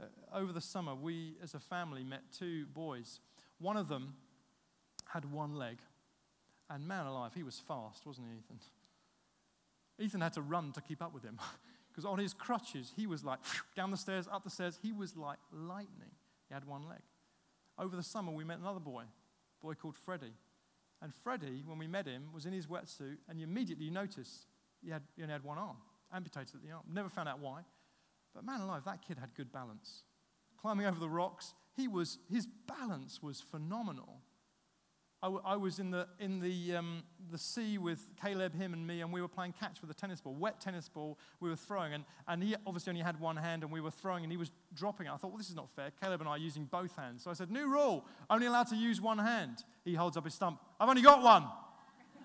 Uh, 0.00 0.06
over 0.34 0.54
the 0.54 0.60
summer, 0.60 0.94
we 0.94 1.34
as 1.42 1.52
a 1.52 1.60
family 1.60 2.02
met 2.02 2.22
two 2.32 2.64
boys. 2.64 3.20
One 3.58 3.76
of 3.76 3.88
them 3.88 4.14
had 5.08 5.30
one 5.30 5.54
leg, 5.54 5.78
and 6.70 6.86
man 6.86 7.06
alive, 7.06 7.32
he 7.34 7.42
was 7.42 7.58
fast, 7.58 8.06
wasn't 8.06 8.26
he, 8.30 8.38
Ethan? 8.38 8.60
Ethan 9.98 10.20
had 10.20 10.32
to 10.34 10.42
run 10.42 10.72
to 10.72 10.80
keep 10.80 11.02
up 11.02 11.12
with 11.12 11.24
him 11.24 11.38
because 11.90 12.04
on 12.04 12.18
his 12.18 12.32
crutches, 12.32 12.92
he 12.96 13.06
was 13.06 13.24
like 13.24 13.40
down 13.76 13.90
the 13.90 13.96
stairs, 13.96 14.28
up 14.30 14.44
the 14.44 14.50
stairs, 14.50 14.78
he 14.82 14.92
was 14.92 15.16
like 15.16 15.38
lightning. 15.52 16.12
He 16.48 16.54
had 16.54 16.66
one 16.66 16.88
leg. 16.88 17.00
Over 17.78 17.96
the 17.96 18.02
summer, 18.02 18.32
we 18.32 18.44
met 18.44 18.58
another 18.58 18.80
boy, 18.80 19.02
a 19.02 19.66
boy 19.66 19.74
called 19.74 19.96
Freddie. 19.96 20.34
And 21.00 21.14
Freddie, 21.14 21.62
when 21.64 21.78
we 21.78 21.86
met 21.86 22.06
him, 22.06 22.24
was 22.34 22.44
in 22.44 22.52
his 22.52 22.66
wetsuit, 22.66 23.18
and 23.28 23.38
you 23.38 23.46
immediately 23.46 23.90
noticed 23.90 24.46
he, 24.82 24.90
had, 24.90 25.02
he 25.16 25.22
only 25.22 25.32
had 25.32 25.44
one 25.44 25.58
arm, 25.58 25.76
amputated 26.12 26.56
at 26.56 26.62
the 26.62 26.72
arm. 26.72 26.82
Never 26.92 27.08
found 27.08 27.28
out 27.28 27.38
why. 27.38 27.60
But 28.34 28.44
man 28.44 28.60
alive, 28.60 28.82
that 28.84 29.06
kid 29.06 29.18
had 29.18 29.34
good 29.34 29.52
balance. 29.52 30.02
Climbing 30.60 30.86
over 30.86 30.98
the 30.98 31.08
rocks, 31.08 31.54
he 31.76 31.86
was, 31.86 32.18
his 32.28 32.48
balance 32.66 33.22
was 33.22 33.40
phenomenal. 33.40 34.20
I, 35.20 35.26
w- 35.26 35.42
I 35.44 35.56
was 35.56 35.80
in, 35.80 35.90
the, 35.90 36.06
in 36.20 36.38
the, 36.38 36.76
um, 36.76 37.02
the 37.32 37.38
sea 37.38 37.76
with 37.76 38.08
Caleb, 38.22 38.54
him, 38.54 38.72
and 38.72 38.86
me, 38.86 39.00
and 39.00 39.12
we 39.12 39.20
were 39.20 39.28
playing 39.28 39.52
catch 39.52 39.80
with 39.80 39.90
a 39.90 39.94
tennis 39.94 40.20
ball, 40.20 40.34
wet 40.34 40.60
tennis 40.60 40.88
ball 40.88 41.18
we 41.40 41.50
were 41.50 41.56
throwing. 41.56 41.92
And, 41.92 42.04
and 42.28 42.40
he 42.42 42.54
obviously 42.66 42.92
only 42.92 43.02
had 43.02 43.18
one 43.18 43.36
hand, 43.36 43.64
and 43.64 43.72
we 43.72 43.80
were 43.80 43.90
throwing, 43.90 44.22
and 44.22 44.32
he 44.32 44.36
was 44.36 44.52
dropping. 44.74 45.08
I 45.08 45.16
thought, 45.16 45.28
well, 45.30 45.38
this 45.38 45.48
is 45.48 45.56
not 45.56 45.68
fair. 45.70 45.90
Caleb 46.00 46.20
and 46.20 46.28
I 46.28 46.32
are 46.32 46.38
using 46.38 46.66
both 46.66 46.94
hands. 46.94 47.24
So 47.24 47.30
I 47.30 47.34
said, 47.34 47.50
new 47.50 47.68
rule, 47.68 48.04
only 48.30 48.46
allowed 48.46 48.68
to 48.68 48.76
use 48.76 49.00
one 49.00 49.18
hand. 49.18 49.64
He 49.84 49.94
holds 49.94 50.16
up 50.16 50.24
his 50.24 50.34
stump. 50.34 50.60
I've 50.78 50.88
only 50.88 51.02
got 51.02 51.20
one. 51.20 51.46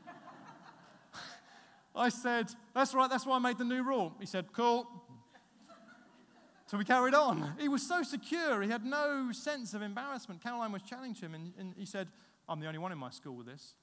I 1.95 2.09
said, 2.09 2.47
that's 2.75 2.93
right, 2.93 3.09
that's 3.09 3.25
why 3.25 3.37
I 3.37 3.39
made 3.39 3.57
the 3.57 3.65
new 3.65 3.81
rule. 3.81 4.13
He 4.19 4.27
said, 4.27 4.53
cool. 4.53 4.87
So 6.67 6.77
we 6.77 6.85
carried 6.85 7.13
on. 7.13 7.53
He 7.59 7.67
was 7.67 7.87
so 7.87 8.03
secure, 8.03 8.61
he 8.61 8.69
had 8.69 8.85
no 8.85 9.31
sense 9.31 9.73
of 9.73 9.81
embarrassment. 9.81 10.41
Caroline 10.41 10.71
was 10.71 10.81
challenging 10.83 11.29
him, 11.29 11.35
and, 11.35 11.53
and 11.57 11.73
he 11.77 11.85
said, 11.85 12.07
I'm 12.47 12.59
the 12.59 12.67
only 12.67 12.79
one 12.79 12.91
in 12.91 12.97
my 12.97 13.09
school 13.09 13.35
with 13.35 13.47
this. 13.47 13.73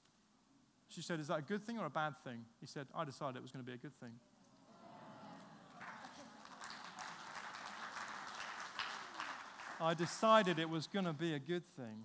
She 0.89 1.03
said, 1.03 1.21
Is 1.21 1.29
that 1.29 1.39
a 1.39 1.43
good 1.43 1.65
thing 1.65 1.79
or 1.79 1.87
a 1.87 1.91
bad 1.91 2.17
thing? 2.19 2.45
He 2.61 2.67
said, 2.67 2.87
I 2.95 3.05
decided 3.05 3.37
it 3.37 3.43
was 3.43 3.53
going 3.53 3.65
to 3.65 3.71
be 3.71 3.75
a 3.75 3.79
good 3.79 3.99
thing. 4.01 4.13
I 9.81 9.95
decided 9.95 10.59
it 10.59 10.69
was 10.69 10.87
going 10.87 11.07
to 11.07 11.13
be 11.13 11.35
a 11.35 11.39
good 11.39 11.67
thing. 11.77 12.05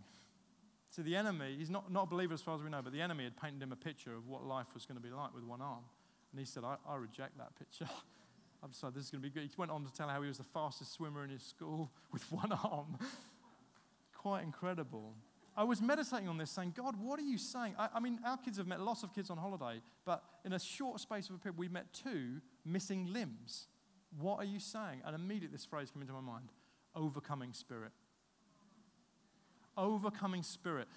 So 0.95 1.01
the 1.01 1.17
enemy, 1.17 1.55
he's 1.57 1.69
not, 1.69 1.91
not 1.91 2.03
a 2.03 2.05
believer 2.05 2.33
as 2.33 2.41
far 2.41 2.55
as 2.55 2.63
we 2.63 2.69
know, 2.69 2.81
but 2.81 2.93
the 2.93 3.01
enemy 3.01 3.25
had 3.25 3.35
painted 3.35 3.61
him 3.61 3.73
a 3.73 3.75
picture 3.75 4.15
of 4.15 4.27
what 4.27 4.45
life 4.45 4.67
was 4.73 4.85
going 4.85 4.95
to 4.95 5.03
be 5.03 5.09
like 5.09 5.33
with 5.33 5.43
one 5.43 5.61
arm. 5.61 5.83
And 6.31 6.39
he 6.39 6.45
said, 6.45 6.63
I, 6.63 6.77
I 6.87 6.95
reject 6.95 7.37
that 7.37 7.53
picture. 7.59 7.89
I've 8.63 8.71
decided 8.71 8.95
this 8.95 9.05
is 9.05 9.11
going 9.11 9.21
to 9.21 9.29
be 9.29 9.33
good. 9.33 9.43
He 9.43 9.49
went 9.57 9.71
on 9.71 9.83
to 9.83 9.91
tell 9.91 10.07
how 10.07 10.21
he 10.21 10.29
was 10.29 10.37
the 10.37 10.45
fastest 10.45 10.93
swimmer 10.93 11.23
in 11.23 11.29
his 11.29 11.43
school 11.43 11.91
with 12.11 12.31
one 12.31 12.51
arm. 12.51 12.97
Quite 14.13 14.43
incredible. 14.43 15.13
I 15.57 15.63
was 15.63 15.81
meditating 15.81 16.27
on 16.27 16.37
this, 16.37 16.51
saying, 16.51 16.73
God, 16.75 16.95
what 16.97 17.17
are 17.19 17.23
you 17.23 17.37
saying? 17.37 17.75
I, 17.79 17.87
I, 17.95 17.99
mean, 18.01 18.19
our 18.25 18.37
kids 18.37 18.57
have 18.57 18.67
met 18.67 18.81
lots 18.81 19.03
of 19.03 19.13
kids 19.13 19.29
on 19.29 19.37
holiday, 19.37 19.81
but 20.05 20.23
in 20.43 20.51
a 20.51 20.59
short 20.59 20.99
space 20.99 21.29
of 21.29 21.35
a 21.35 21.37
period, 21.37 21.57
we 21.57 21.69
met 21.69 21.93
two 21.93 22.41
missing 22.65 23.11
limbs. 23.13 23.67
What 24.19 24.39
are 24.39 24.45
you 24.45 24.59
saying? 24.59 25.01
And 25.05 25.15
immediately 25.15 25.55
this 25.55 25.65
phrase 25.65 25.91
came 25.91 26.01
into 26.01 26.13
my 26.13 26.21
mind 26.21 26.49
overcoming 26.95 27.53
spirit. 27.53 27.91
Overcoming 29.77 30.43
spirit. 30.43 30.87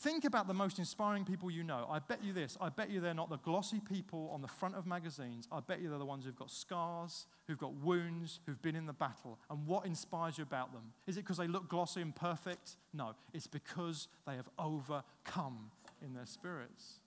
Think 0.00 0.26
about 0.26 0.46
the 0.46 0.54
most 0.54 0.78
inspiring 0.78 1.24
people 1.24 1.50
you 1.50 1.62
know. 1.62 1.86
I 1.90 2.00
bet 2.00 2.22
you 2.22 2.34
this. 2.34 2.58
I 2.60 2.68
bet 2.68 2.90
you 2.90 3.00
they're 3.00 3.14
not 3.14 3.30
the 3.30 3.38
glossy 3.38 3.80
people 3.80 4.30
on 4.32 4.42
the 4.42 4.48
front 4.48 4.74
of 4.74 4.86
magazines. 4.86 5.48
I 5.50 5.60
bet 5.60 5.80
you 5.80 5.88
they're 5.88 5.98
the 5.98 6.04
ones 6.04 6.26
who've 6.26 6.36
got 6.36 6.50
scars, 6.50 7.26
who've 7.46 7.58
got 7.58 7.74
wounds, 7.76 8.40
who've 8.44 8.60
been 8.60 8.76
in 8.76 8.84
the 8.84 8.92
battle. 8.92 9.38
And 9.48 9.66
what 9.66 9.86
inspires 9.86 10.36
you 10.36 10.42
about 10.42 10.74
them? 10.74 10.92
Is 11.06 11.16
it 11.16 11.20
because 11.20 11.38
they 11.38 11.48
look 11.48 11.68
glossy 11.68 12.02
and 12.02 12.14
perfect? 12.14 12.76
No, 12.92 13.14
it's 13.32 13.46
because 13.46 14.08
they 14.26 14.36
have 14.36 14.48
overcome 14.58 15.70
in 16.04 16.12
their 16.12 16.26
spirits. 16.26 17.00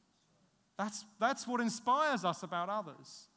That's, 0.79 1.05
that's 1.19 1.47
what 1.47 1.61
inspires 1.61 2.25
us 2.25 2.41
about 2.41 2.69
others. 2.69 3.27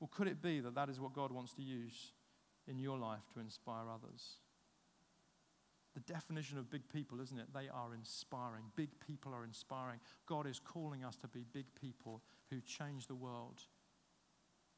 Or 0.00 0.08
could 0.08 0.28
it 0.28 0.42
be 0.42 0.60
that 0.60 0.74
that 0.74 0.90
is 0.90 1.00
what 1.00 1.14
God 1.14 1.32
wants 1.32 1.54
to 1.54 1.62
use 1.62 2.12
in 2.66 2.78
your 2.78 2.98
life 2.98 3.22
to 3.32 3.40
inspire 3.40 3.88
others? 3.88 4.36
The 5.94 6.12
definition 6.12 6.58
of 6.58 6.70
big 6.70 6.88
people, 6.88 7.20
isn't 7.20 7.38
it? 7.38 7.46
They 7.52 7.68
are 7.68 7.94
inspiring. 7.94 8.64
Big 8.76 8.90
people 9.06 9.34
are 9.34 9.44
inspiring. 9.44 10.00
God 10.26 10.46
is 10.46 10.60
calling 10.60 11.04
us 11.04 11.16
to 11.16 11.28
be 11.28 11.44
big 11.52 11.66
people 11.80 12.22
who 12.50 12.60
change 12.60 13.06
the 13.06 13.14
world. 13.14 13.62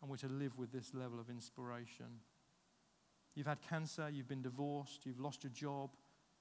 And 0.01 0.11
we're 0.11 0.17
to 0.19 0.29
live 0.29 0.57
with 0.57 0.73
this 0.73 0.95
level 0.95 1.21
of 1.21 1.29
inspiration. 1.29 2.21
You've 3.35 3.47
had 3.47 3.59
cancer, 3.63 4.09
you've 4.09 4.29
been 4.29 4.43
divorced, 4.43 5.05
you've 5.05 5.21
lost 5.21 5.45
your 5.45 5.53
job, 5.53 5.91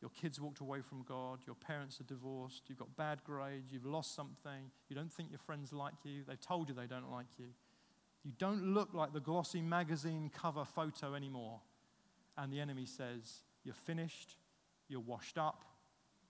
your 0.01 0.11
kids 0.11 0.39
walked 0.39 0.59
away 0.59 0.81
from 0.81 1.03
God, 1.03 1.39
your 1.45 1.55
parents 1.55 1.99
are 1.99 2.05
divorced, 2.05 2.63
you've 2.67 2.79
got 2.79 2.95
bad 2.95 3.23
grades, 3.23 3.71
you've 3.71 3.85
lost 3.85 4.15
something, 4.15 4.71
you 4.87 4.95
don't 4.95 5.11
think 5.11 5.29
your 5.29 5.39
friends 5.39 5.73
like 5.73 5.93
you, 6.03 6.23
they've 6.27 6.39
told 6.39 6.69
you 6.69 6.75
they 6.75 6.87
don't 6.87 7.11
like 7.11 7.27
you. 7.37 7.47
You 8.23 8.33
don't 8.37 8.73
look 8.73 8.93
like 8.93 9.13
the 9.13 9.19
glossy 9.19 9.61
magazine 9.61 10.31
cover 10.33 10.65
photo 10.65 11.15
anymore. 11.15 11.59
And 12.37 12.51
the 12.51 12.59
enemy 12.59 12.85
says, 12.85 13.43
You're 13.63 13.75
finished, 13.75 14.35
you're 14.89 14.99
washed 14.99 15.37
up, 15.37 15.63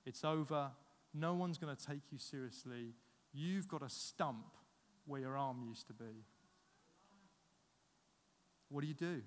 it's 0.06 0.24
over, 0.24 0.70
no 1.14 1.34
one's 1.34 1.58
going 1.58 1.76
to 1.76 1.86
take 1.86 2.02
you 2.12 2.18
seriously. 2.18 2.94
You've 3.34 3.68
got 3.68 3.82
a 3.82 3.90
stump 3.90 4.46
where 5.06 5.22
your 5.22 5.38
arm 5.38 5.64
used 5.68 5.88
to 5.88 5.94
be. 5.94 6.26
What 8.70 8.82
do 8.82 8.88
you 8.88 8.94
do? 8.94 9.22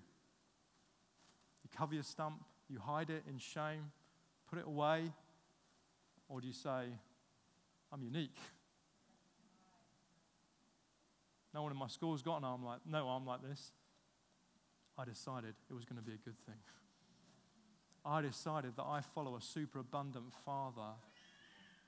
You 1.64 1.71
cover 1.77 1.95
your 1.95 2.05
stump, 2.05 2.45
you 2.68 2.79
hide 2.79 3.11
it 3.11 3.25
in 3.29 3.38
shame, 3.38 3.90
put 4.49 4.59
it 4.59 4.66
away, 4.66 5.12
or 6.29 6.40
do 6.40 6.47
you 6.47 6.53
say, 6.53 6.85
I'm 7.92 8.03
unique? 8.03 8.37
No 11.55 11.62
one 11.62 11.73
in 11.73 11.79
my 11.79 11.88
school's 11.88 12.23
got 12.23 12.38
an 12.38 12.45
arm 12.45 12.64
like 12.64 12.81
no 12.88 13.09
arm 13.09 13.27
like 13.27 13.40
this. 13.42 13.73
I 14.97 15.05
decided 15.05 15.55
it 15.71 15.75
was 15.75 15.85
going 15.85 15.97
to 15.97 16.03
be 16.03 16.12
a 16.12 16.18
good 16.18 16.38
thing. 16.47 16.55
I 18.04 18.20
decided 18.20 18.76
that 18.76 18.84
I 18.84 19.00
follow 19.00 19.36
a 19.36 19.40
superabundant 19.40 20.32
Father, 20.44 20.96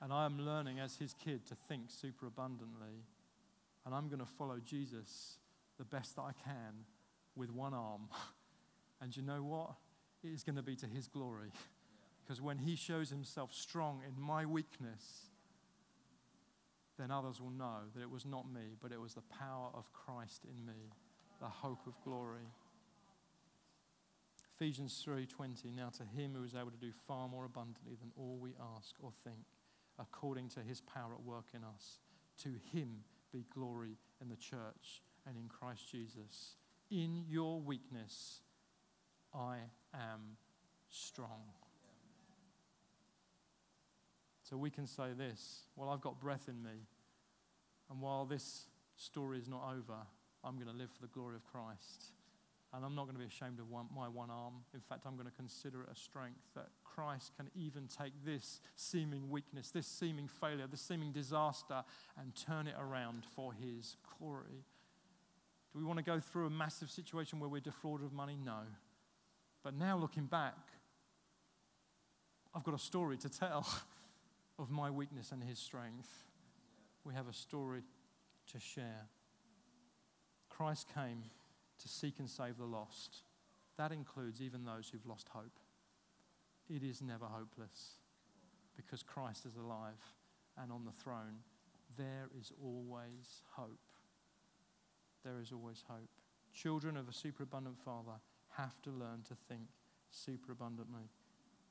and 0.01 0.13
I 0.13 0.25
am 0.25 0.39
learning 0.39 0.79
as 0.79 0.95
his 0.97 1.13
kid 1.13 1.45
to 1.47 1.55
think 1.55 1.83
superabundantly. 1.87 3.03
And 3.85 3.93
I'm 3.93 4.07
going 4.07 4.19
to 4.19 4.25
follow 4.25 4.59
Jesus 4.63 5.37
the 5.77 5.83
best 5.83 6.15
that 6.15 6.23
I 6.23 6.31
can 6.43 6.85
with 7.35 7.51
one 7.51 7.73
arm. 7.73 8.09
And 9.01 9.15
you 9.15 9.23
know 9.23 9.43
what? 9.43 9.71
It 10.23 10.33
is 10.33 10.41
going 10.41 10.55
to 10.55 10.63
be 10.63 10.75
to 10.77 10.87
his 10.87 11.07
glory. 11.07 11.51
Because 12.23 12.41
when 12.41 12.57
he 12.57 12.75
shows 12.75 13.11
himself 13.11 13.53
strong 13.53 14.01
in 14.07 14.19
my 14.19 14.47
weakness, 14.47 15.27
then 16.97 17.11
others 17.11 17.39
will 17.39 17.51
know 17.51 17.81
that 17.93 18.01
it 18.01 18.09
was 18.09 18.25
not 18.25 18.51
me, 18.51 18.77
but 18.81 18.91
it 18.91 18.99
was 18.99 19.13
the 19.13 19.21
power 19.21 19.69
of 19.75 19.91
Christ 19.93 20.43
in 20.43 20.65
me, 20.65 20.89
the 21.39 21.47
hope 21.47 21.85
of 21.85 21.93
glory. 22.03 22.47
Ephesians 24.55 25.03
3:20 25.05 25.73
Now 25.73 25.89
to 25.89 26.05
him 26.05 26.33
who 26.33 26.43
is 26.43 26.55
able 26.55 26.71
to 26.71 26.77
do 26.77 26.93
far 26.93 27.27
more 27.27 27.43
abundantly 27.43 27.95
than 27.95 28.13
all 28.15 28.37
we 28.37 28.55
ask 28.77 28.95
or 29.01 29.11
think 29.11 29.45
according 29.99 30.47
to 30.49 30.61
his 30.61 30.79
power 30.81 31.13
at 31.13 31.23
work 31.23 31.47
in 31.53 31.63
us 31.63 31.99
to 32.37 32.49
him 32.71 33.03
be 33.33 33.45
glory 33.53 33.97
in 34.21 34.29
the 34.29 34.37
church 34.37 35.03
and 35.25 35.37
in 35.37 35.49
Christ 35.49 35.89
Jesus. 35.91 36.55
In 36.89 37.25
your 37.27 37.59
weakness 37.59 38.41
I 39.33 39.57
am 39.93 40.37
strong. 40.89 41.51
So 44.41 44.55
we 44.55 44.69
can 44.69 44.87
say 44.87 45.11
this 45.11 45.63
well 45.75 45.89
I've 45.89 46.01
got 46.01 46.21
breath 46.21 46.47
in 46.47 46.63
me 46.63 46.87
and 47.89 47.99
while 47.99 48.25
this 48.25 48.67
story 48.95 49.37
is 49.37 49.49
not 49.49 49.63
over 49.69 50.07
I'm 50.45 50.55
going 50.55 50.67
to 50.67 50.77
live 50.77 50.91
for 50.91 51.01
the 51.01 51.11
glory 51.11 51.35
of 51.35 51.43
Christ 51.43 52.13
and 52.75 52.83
I'm 52.83 52.93
not 52.93 53.03
going 53.03 53.15
to 53.15 53.19
be 53.19 53.25
ashamed 53.25 53.59
of 53.59 53.69
one, 53.69 53.85
my 53.95 54.09
one 54.09 54.29
arm. 54.29 54.53
In 54.73 54.81
fact, 54.81 55.03
I'm 55.05 55.15
going 55.15 55.29
to 55.29 55.35
consider 55.35 55.83
it 55.83 55.89
a 55.91 55.95
strength 55.95 56.41
that 56.55 56.67
Christ 56.83 57.31
can 57.37 57.49
even 57.55 57.87
take 57.87 58.11
this 58.25 58.59
seeming 58.75 59.29
weakness, 59.29 59.71
this 59.71 59.87
seeming 59.87 60.27
failure, 60.27 60.67
this 60.69 60.81
seeming 60.81 61.13
disaster, 61.13 61.83
and 62.19 62.35
turn 62.35 62.67
it 62.67 62.75
around 62.77 63.23
for 63.35 63.53
His 63.53 63.95
glory. 64.17 64.65
Do 65.71 65.79
we 65.79 65.85
want 65.85 65.99
to 65.99 66.03
go 66.03 66.19
through 66.19 66.47
a 66.47 66.49
massive 66.49 66.89
situation 66.89 67.39
where 67.39 67.49
we're 67.49 67.61
defrauded 67.61 68.05
of 68.05 68.13
money? 68.13 68.37
No. 68.43 68.59
But 69.63 69.73
now 69.73 69.97
looking 69.97 70.25
back, 70.25 70.57
I've 72.53 72.63
got 72.63 72.75
a 72.75 72.79
story 72.79 73.15
to 73.17 73.29
tell 73.29 73.67
of 74.59 74.69
my 74.69 74.89
weakness 74.91 75.31
and 75.31 75.41
His 75.41 75.59
strength. 75.59 76.09
We 77.05 77.13
have 77.13 77.29
a 77.29 77.33
story 77.33 77.83
to 78.51 78.59
share. 78.59 79.07
Christ 80.49 80.87
came 80.93 81.23
to 81.85 81.91
seek 81.91 82.19
and 82.19 82.29
save 82.29 82.57
the 82.57 82.65
lost. 82.65 83.23
That 83.77 83.91
includes 83.91 84.41
even 84.41 84.65
those 84.65 84.89
who've 84.89 85.05
lost 85.05 85.29
hope. 85.29 85.59
It 86.67 86.83
is 86.83 87.01
never 87.01 87.25
hopeless 87.25 87.99
because 88.75 89.03
Christ 89.03 89.45
is 89.45 89.55
alive 89.55 90.01
and 90.57 90.71
on 90.71 90.83
the 90.83 90.91
throne. 90.91 91.43
There 91.95 92.27
is 92.39 92.51
always 92.63 93.43
hope. 93.51 93.77
There 95.23 95.39
is 95.39 95.51
always 95.51 95.83
hope. 95.87 96.09
Children 96.53 96.97
of 96.97 97.07
a 97.07 97.13
superabundant 97.13 97.77
Father 97.77 98.19
have 98.57 98.81
to 98.83 98.89
learn 98.89 99.21
to 99.27 99.35
think 99.47 99.67
superabundantly. 100.09 101.09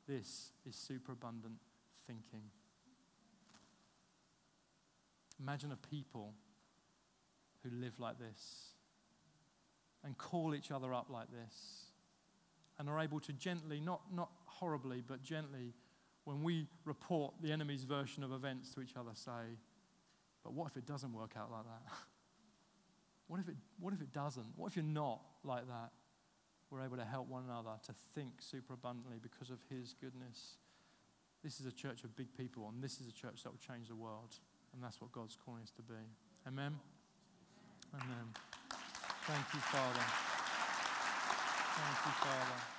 This 0.07 0.53
is 0.68 0.77
superabundant 0.77 1.57
thinking. 2.07 2.42
Imagine 5.40 5.72
a 5.72 5.77
people 5.77 6.35
who 7.62 7.70
live 7.81 7.98
like 7.98 8.18
this 8.18 8.74
and 10.05 10.17
call 10.19 10.55
each 10.55 10.71
other 10.71 10.93
up 10.93 11.07
like 11.11 11.29
this 11.31 11.85
and 12.79 12.88
are 12.88 13.01
able 13.01 13.21
to 13.21 13.33
gently, 13.33 13.81
not, 13.81 14.03
not 14.12 14.31
horribly, 14.47 15.03
but 15.07 15.23
gently, 15.23 15.73
when 16.25 16.43
we 16.43 16.67
report 16.85 17.35
the 17.40 17.53
enemy's 17.53 17.85
version 17.85 18.25
of 18.25 18.33
events 18.33 18.75
to 18.75 18.81
each 18.81 18.97
other, 18.97 19.11
say, 19.14 19.59
but 20.43 20.53
what 20.53 20.67
if 20.67 20.77
it 20.77 20.87
doesn't 20.87 21.12
work 21.12 21.33
out 21.38 21.51
like 21.51 21.64
that? 21.64 21.93
what, 23.29 23.40
if 23.40 23.49
it, 23.49 23.57
what 23.79 23.95
if 23.95 24.01
it 24.01 24.12
doesn't? 24.12 24.47
What 24.57 24.69
if 24.69 24.77
you're 24.77 24.85
not 24.85 25.21
like 25.43 25.67
that? 25.69 25.90
We're 26.71 26.83
able 26.83 26.97
to 26.97 27.05
help 27.05 27.29
one 27.29 27.45
another 27.45 27.77
to 27.87 27.93
think 28.14 28.33
superabundantly 28.40 29.19
because 29.23 29.51
of 29.51 29.59
his 29.71 29.95
goodness. 30.01 30.57
This 31.43 31.61
is 31.61 31.66
a 31.66 31.72
church 31.72 32.05
of 32.05 32.16
big 32.16 32.35
people, 32.37 32.70
and 32.72 32.83
this 32.83 33.01
is 33.01 33.07
a 33.07 33.12
church 33.12 33.43
that 33.45 33.51
will 33.51 33.59
change 33.59 33.89
the 33.89 33.95
world. 33.95 34.35
And 34.72 34.83
that's 34.83 35.01
what 35.01 35.12
God's 35.12 35.37
calling 35.37 35.62
us 35.62 35.70
to 35.76 35.83
be. 35.83 35.95
Amen? 36.49 36.74
Amen. 37.95 38.53
Thank 39.27 39.55
you, 39.55 39.61
Father. 39.61 40.05
Thank 41.64 42.07
you, 42.07 42.12
Father. 42.20 42.74